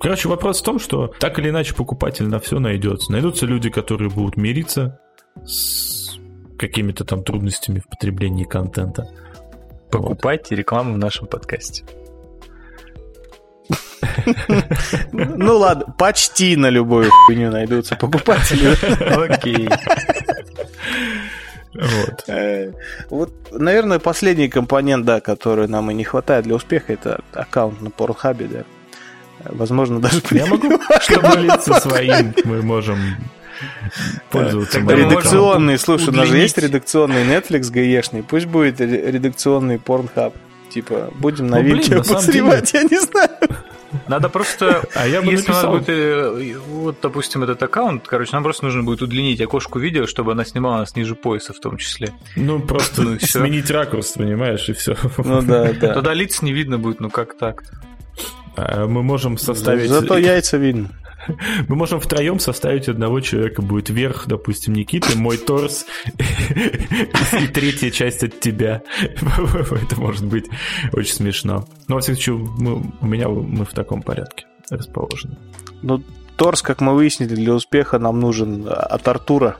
[0.00, 3.12] Короче, вопрос в том, что так или иначе покупатель на все найдется.
[3.12, 5.00] Найдутся люди, которые будут мириться
[5.44, 6.16] с
[6.58, 9.06] какими-то там трудностями в потреблении контента.
[9.90, 10.58] Покупайте вот.
[10.58, 11.84] рекламу в нашем подкасте.
[15.12, 18.76] Ну ладно, почти на любую хуйню найдутся покупатели.
[19.32, 19.68] Окей.
[21.74, 22.24] Вот.
[22.28, 22.72] Э,
[23.10, 27.88] вот, наверное, последний компонент, да, который нам и не хватает для успеха, это аккаунт на
[27.88, 28.64] Pornhub, да.
[29.50, 30.68] Возможно, даже Я могу,
[31.00, 32.98] чтобы лица своим мы можем
[34.30, 34.78] пользоваться.
[34.78, 40.32] Редакционный, слушай, у нас же есть редакционный Netflix гаешный, пусть будет редакционный Pornhub.
[40.70, 43.28] Типа, будем на ну, видео обозревать, я не знаю.
[44.08, 45.72] Надо просто, а я бы если написал.
[45.72, 50.06] надо будет, э, вот, допустим, этот аккаунт, короче, нам просто нужно будет удлинить окошку видео,
[50.06, 52.10] чтобы она снимала нас ниже пояса в том числе.
[52.36, 54.96] Ну, просто ну, сменить ракурс, понимаешь, и все.
[55.18, 55.94] Ну да, да.
[55.94, 57.64] Тогда лиц не видно будет, ну как так?
[58.56, 59.88] А мы можем составить...
[59.88, 60.90] Зато яйца видно.
[61.68, 63.62] Мы можем втроем составить одного человека.
[63.62, 65.86] Будет верх, допустим, Никиты, мой торс
[67.40, 68.82] и третья часть от тебя.
[69.20, 70.46] Это может быть
[70.92, 71.66] очень смешно.
[71.88, 72.36] Но, во всяком случае,
[73.00, 75.36] у меня мы в таком порядке расположены.
[75.82, 76.02] Ну,
[76.36, 79.58] торс, как мы выяснили, для успеха нам нужен от Артура.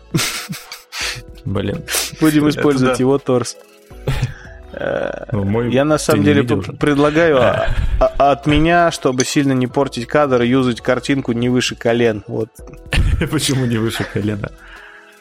[1.45, 1.85] Блин.
[2.20, 3.57] Будем использовать его торс.
[5.33, 5.73] Ну, мой...
[5.73, 7.69] Я на самом деле предлагаю а,
[8.01, 12.25] а, от меня, чтобы сильно не портить кадр, юзать картинку не выше колен.
[12.27, 12.49] Вот.
[13.31, 14.51] Почему не выше колена?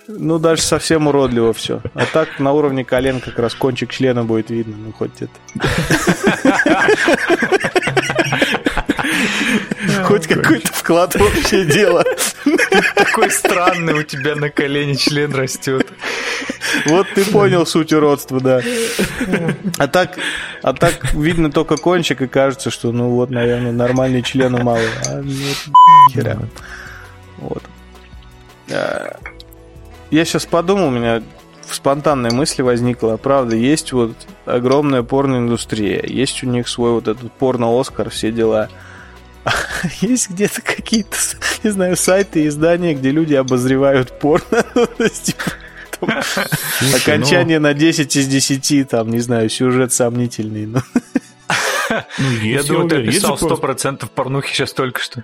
[0.07, 1.81] Ну, даже совсем уродливо все.
[1.93, 4.75] А так на уровне колен как раз кончик члена будет видно.
[4.77, 5.31] Ну, хоть это.
[10.03, 12.03] Хоть какой-то вклад в общее дело.
[12.95, 15.87] Такой странный у тебя на колене член растет.
[16.87, 18.61] Вот ты понял суть уродства, да.
[19.77, 20.17] А так,
[20.61, 24.79] а так видно только кончик, и кажется, что, ну вот, наверное, нормальный член мало.
[25.07, 25.57] А нет,
[26.11, 26.39] хера.
[27.37, 27.63] Вот.
[28.71, 29.17] А,
[30.11, 31.23] я сейчас подумал, у меня
[31.69, 33.17] спонтанная мысль возникла.
[33.17, 38.69] Правда, есть вот огромная порноиндустрия, есть у них свой вот этот порно-Оскар, все дела.
[40.01, 41.17] есть где-то какие-то,
[41.63, 44.63] не знаю, сайты, издания, где люди обозревают порно.
[46.95, 47.69] Окончание ну.
[47.69, 50.65] на 10 из 10, там, не знаю, сюжет сомнительный.
[50.65, 50.79] Ну.
[52.17, 55.23] Ну, я думаю, ты описал 100% порнухи сейчас только что.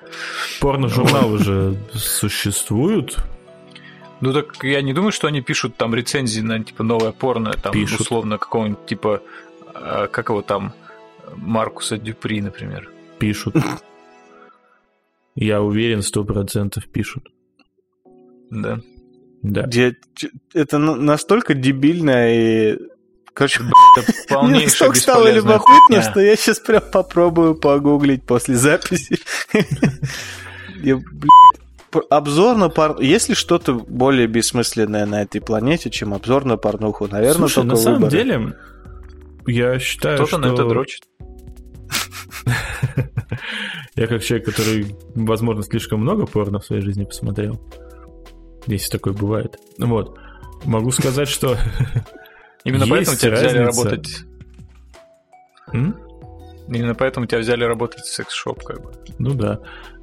[0.60, 3.18] Порно-журналы же существуют.
[4.22, 7.72] Ну так я не думаю, что они пишут там рецензии на типа новое порно, там
[7.72, 8.02] пишут.
[8.02, 9.22] условно какого-нибудь типа
[9.74, 10.74] а, как его там
[11.36, 12.90] Маркуса Дюпри, например.
[13.18, 13.56] Пишут.
[15.36, 17.30] Я уверен, сто процентов пишут.
[18.50, 18.80] Да.
[19.41, 19.64] Да.
[19.64, 19.95] Где,
[20.53, 22.78] это настолько дебильно и...
[23.34, 23.61] Короче,
[23.98, 29.20] это мне настолько стало любопытно, что я сейчас прям попробую погуглить после записи.
[32.10, 33.02] Обзор на порнуху.
[33.02, 37.07] Есть ли что-то более бессмысленное на этой планете, чем обзор на порнуху?
[37.07, 38.56] Наверное, Слушай, только на самом деле,
[39.48, 40.38] я считаю, Кто-то что...
[40.40, 41.03] на это дрочит.
[43.95, 47.60] Я как человек, который, возможно, слишком много порно в своей жизни посмотрел,
[48.76, 49.58] если такое бывает.
[49.78, 50.18] Вот.
[50.66, 51.58] Могу сказать, что
[52.64, 54.20] Именно поэтому тебя взяли работать...
[55.72, 58.91] Именно поэтому тебя взяли работать в секс-шоп, как бы.
[59.18, 59.60] Ну да.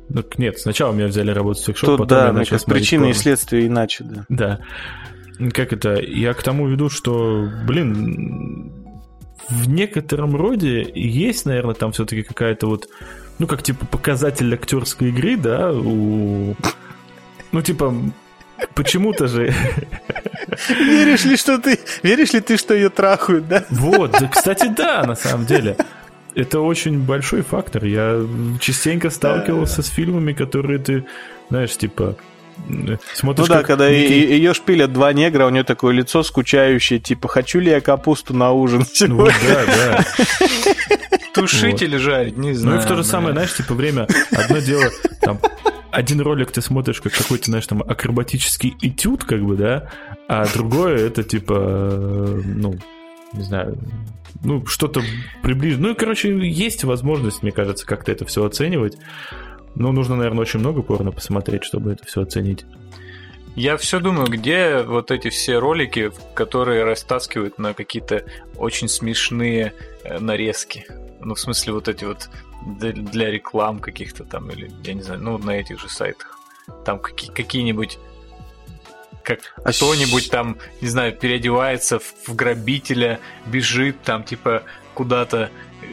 [0.08, 3.66] Ну, нет, сначала меня взяли работать в секс-шоп, потом да, я начал причины и следствия
[3.66, 4.24] иначе, да.
[4.28, 4.60] Да.
[5.52, 6.00] Как это?
[6.00, 8.72] Я к тому веду, что, блин,
[9.48, 12.88] в некотором роде есть, наверное, там все-таки какая-то вот,
[13.38, 16.56] ну, как типа показатель актерской игры, да, у...
[17.52, 17.94] Ну, типа,
[18.74, 19.54] Почему-то же...
[20.68, 21.78] Веришь ли, что ты...
[22.02, 23.64] Веришь ли ты, что ее трахают, да?
[23.70, 25.76] Вот, да, кстати, да, на самом деле.
[26.34, 27.84] Это очень большой фактор.
[27.84, 28.20] Я
[28.60, 31.06] частенько сталкивался с фильмами, которые ты,
[31.48, 32.16] знаешь, типа,
[33.14, 34.12] Смотришь, ну да, когда Ники...
[34.12, 38.52] ее шпилят два негра, у нее такое лицо скучающее, типа, хочу ли я капусту на
[38.52, 40.04] ужин Ну да, да.
[41.34, 42.76] Тушить или жарить, не знаю.
[42.76, 45.38] Ну и в то же самое, знаешь, типа, время, одно дело, там,
[45.90, 49.90] один ролик ты смотришь как какой-то, знаешь, там акробатический этюд, как бы, да,
[50.28, 51.54] а другое это типа,
[52.44, 52.74] ну,
[53.32, 53.78] не знаю,
[54.42, 55.02] ну, что-то
[55.42, 55.88] приближено.
[55.88, 58.96] Ну, и, короче, есть возможность, мне кажется, как-то это все оценивать.
[59.76, 62.64] Но нужно, наверное, очень много порно посмотреть, чтобы это все оценить.
[63.54, 68.24] Я все думаю, где вот эти все ролики, которые растаскивают на какие-то
[68.56, 69.72] очень смешные
[70.02, 70.86] э, нарезки.
[71.20, 72.28] Ну, в смысле, вот эти вот
[72.66, 76.38] для реклам каких-то там, или, я не знаю, ну, на этих же сайтах.
[76.84, 77.98] Там какие- какие-нибудь
[79.22, 84.62] как а кто-нибудь там, не знаю, переодевается в грабителя, бежит там, типа,
[84.94, 85.50] куда-то,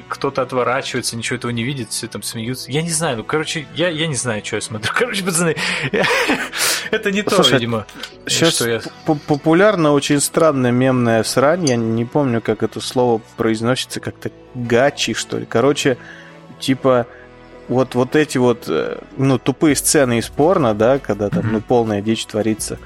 [0.08, 2.72] кто-то отворачивается, ничего этого не видит, все там смеются.
[2.72, 4.92] Я не знаю, ну, короче, я, я не знаю, что я смотрю.
[4.96, 5.56] Короче, пацаны,
[6.92, 7.86] это не то, видимо.
[8.28, 8.82] Сейчас я...
[9.06, 15.40] популярна очень странная мемная срань, я не помню, как это слово произносится, как-то гачи, что
[15.40, 15.46] ли.
[15.46, 15.98] Короче,
[16.60, 17.08] типа
[17.68, 22.02] вот, вот эти вот, э, ну, тупые сцены из порно, да, когда там, ну, полная
[22.02, 22.78] дичь творится.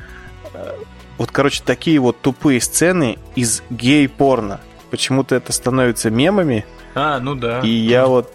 [0.53, 0.73] Э,
[1.17, 4.61] вот, короче, такие вот тупые сцены из гей-порно.
[4.91, 6.65] Почему-то это становится мемами.
[6.97, 7.59] А, ну да.
[7.59, 8.33] И я вот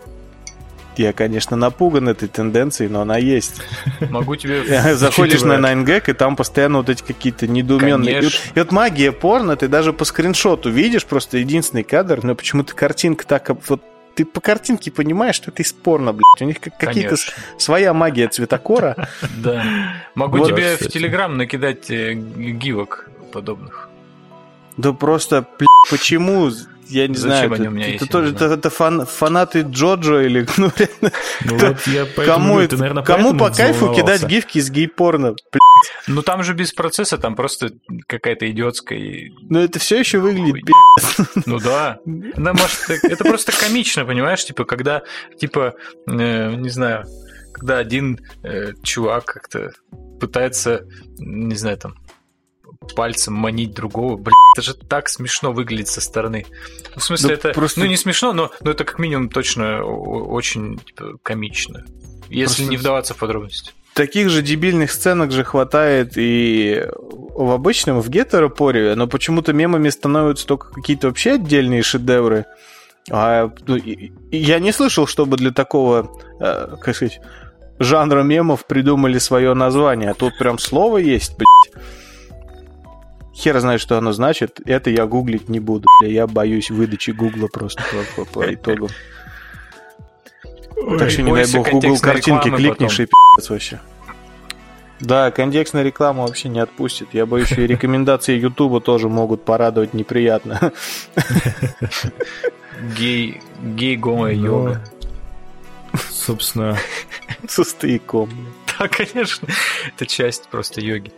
[0.96, 3.62] Я, конечно, напуган этой тенденцией, но она есть.
[4.10, 4.94] Могу тебе...
[4.94, 8.20] Заходишь на 9gag, и там постоянно вот эти какие-то недоуменные...
[8.20, 12.34] И вот, и вот магия порно, ты даже по скриншоту видишь, просто единственный кадр, но
[12.34, 13.50] почему-то картинка так...
[13.68, 13.82] Вот
[14.14, 16.42] ты по картинке понимаешь, что это из порно, блядь.
[16.42, 17.16] У них какие-то
[17.58, 19.08] своя магия цветокора.
[19.38, 19.64] Да.
[20.14, 23.88] Могу тебе в Телеграм накидать э, гивок подобных.
[24.76, 25.46] Да просто,
[25.90, 26.50] почему
[26.92, 29.66] я не Зачем знаю, они это, у меня это, есть, тоже, это, это фан, фанаты
[29.68, 30.70] Джоджо или ну,
[31.44, 35.34] ну вот я кому, наверное, кому по кайфу кидать гифки из гей-порно?
[36.06, 37.70] Ну там же без процесса, там просто
[38.06, 39.30] какая-то идиотская.
[39.48, 40.64] Ну это все еще выглядит
[41.46, 41.98] Ну да.
[42.04, 45.02] Ну, может, это просто комично, понимаешь, типа, когда,
[45.38, 45.74] типа,
[46.06, 47.04] э, не знаю,
[47.52, 49.72] когда один э, чувак как-то
[50.20, 50.86] пытается,
[51.18, 51.94] не знаю, там,
[52.94, 54.16] пальцем манить другого.
[54.16, 56.46] Блин, это же так смешно выглядит со стороны.
[56.94, 57.80] Ну, в смысле, да это просто...
[57.80, 61.84] ну не смешно, но, но это как минимум точно очень типа, комично.
[62.28, 62.70] Если просто...
[62.70, 63.72] не вдаваться в подробности.
[63.94, 70.46] Таких же дебильных сценок же хватает и в обычном, в гетеропоре, но почему-то мемами становятся
[70.46, 72.46] только какие-то вообще отдельные шедевры.
[73.10, 73.78] А, ну,
[74.30, 76.10] я не слышал, чтобы для такого,
[76.40, 77.20] э, как сказать,
[77.78, 80.10] жанра мемов придумали свое название.
[80.10, 81.84] А тут прям слово есть, блядь.
[83.34, 84.60] Хер знает, что оно значит.
[84.64, 85.86] Это я гуглить не буду.
[86.02, 87.82] Я боюсь выдачи гугла просто
[88.14, 88.88] по, по, по итогу.
[90.76, 93.04] Ой, так что, не дай бог, Google картинки кликнешь потом.
[93.04, 93.80] и пи***ц вообще.
[95.00, 97.08] Да, контекстная реклама вообще не отпустит.
[97.12, 100.72] Я боюсь, и рекомендации Ютуба тоже могут порадовать неприятно.
[102.96, 104.84] Гей, гей, гомо, йога.
[106.10, 106.76] Собственно...
[107.48, 108.30] Со стояком.
[108.78, 109.48] Да, конечно.
[109.88, 111.12] Это часть просто йоги.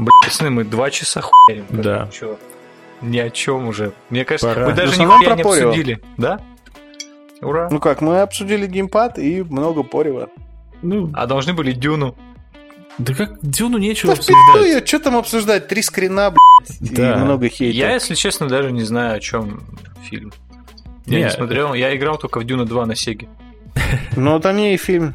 [0.00, 1.66] Блин, пацаны, мы два часа хуярим.
[1.68, 2.08] Да.
[2.10, 2.38] Чё?
[3.02, 3.92] Ни о чем уже.
[4.08, 4.68] Мне кажется, Пора.
[4.68, 6.00] мы даже ну, нихуя не обсудили.
[6.16, 6.40] Да?
[7.42, 7.68] Ура.
[7.70, 10.30] Ну как, мы обсудили геймпад и много порева.
[10.80, 12.16] Ну, а должны были Дюну.
[12.96, 14.66] Да как Дюну нечего да обсуждать.
[14.66, 15.68] Ее, что там обсуждать?
[15.68, 17.12] Три скрина, блядь, да.
[17.12, 17.76] и много хейта.
[17.76, 19.62] Я, если честно, даже не знаю, о чем
[20.02, 20.32] фильм.
[21.04, 23.28] Я не, не смотрел, я играл только в Дюна 2 на Сеге.
[24.16, 25.14] Ну, там не и фильм.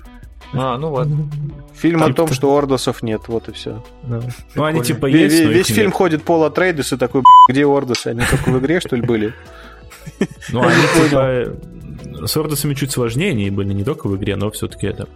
[0.54, 1.28] А, ну ладно.
[1.86, 3.84] Фильм Там о том, что ордосов нет, вот и все.
[4.02, 4.20] Да.
[4.56, 8.08] Ну, они типа есть, Весь, весь фильм ходит Пола Трейдес и такой, где ордосы?
[8.08, 9.34] Они только в игре, что ли, были?
[10.52, 12.26] Ну, они типа...
[12.26, 15.08] С ордосами чуть сложнее, они были не только в игре, но все-таки это...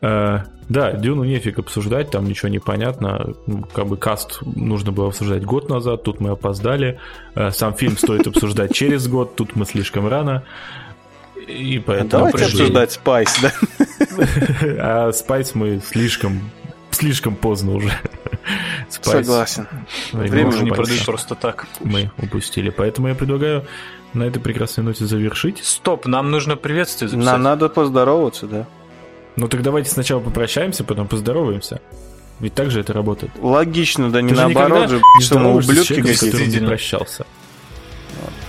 [0.00, 0.40] Uh,
[0.70, 3.34] да, Дюну нефиг обсуждать, там ничего не понятно.
[3.46, 6.98] Ну, как бы каст нужно было обсуждать год назад, тут мы опоздали.
[7.34, 10.44] Э, сам фильм стоит обсуждать через год, тут мы слишком рано.
[11.48, 12.60] И поэтому Давайте пришли...
[12.60, 13.52] обсуждать Спайс, да?
[14.78, 16.50] А Спайс мы слишком
[16.90, 17.88] слишком поздно уже.
[18.90, 19.22] Спайс.
[19.22, 19.68] Согласен.
[20.12, 21.66] Время уже не продают просто так.
[21.80, 22.70] Мы упустили.
[22.70, 23.64] Поэтому я предлагаю
[24.14, 25.64] на этой прекрасной ноте завершить.
[25.64, 27.32] Стоп, нам нужно приветствие записать.
[27.32, 28.66] Нам надо поздороваться, да.
[29.36, 31.80] Ну так давайте сначала попрощаемся, потом поздороваемся.
[32.40, 33.32] Ведь так же это работает.
[33.40, 36.46] Логично, да не наоборот же, что мы ублюдки какие-то.
[36.46, 37.26] не прощался.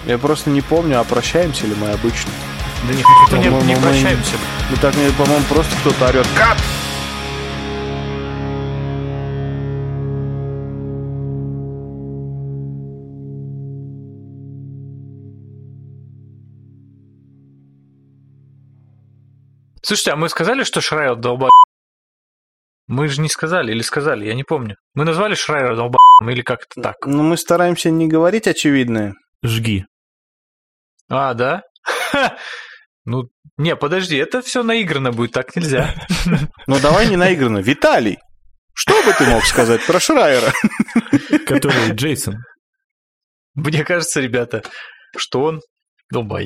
[0.08, 2.32] Я просто не помню, а прощаемся ли мы обычно.
[2.88, 4.36] Да не, никто не, не прощаемся.
[4.70, 6.58] Мы так, по-моему, просто кто-то орет «Кат!»
[19.90, 21.50] Слушайте, а мы сказали, что Шрайер долба...
[22.88, 24.76] Мы же не сказали или сказали, я не помню.
[24.94, 25.98] Мы назвали Шрайера долба...
[26.22, 26.96] или как-то так.
[27.06, 29.16] Ну, мы стараемся не говорить очевидное.
[29.44, 29.86] Жги.
[31.10, 31.64] А, да?
[33.06, 35.94] Ну, не, подожди, это все наиграно будет, так нельзя.
[36.68, 37.60] Ну, давай не наиграно.
[37.60, 38.20] Виталий,
[38.74, 40.54] что бы ты мог сказать про Шрайера?
[41.46, 42.38] Который Джейсон.
[43.56, 44.64] Мне кажется, ребята,
[45.18, 45.62] что он
[46.12, 46.44] долбай.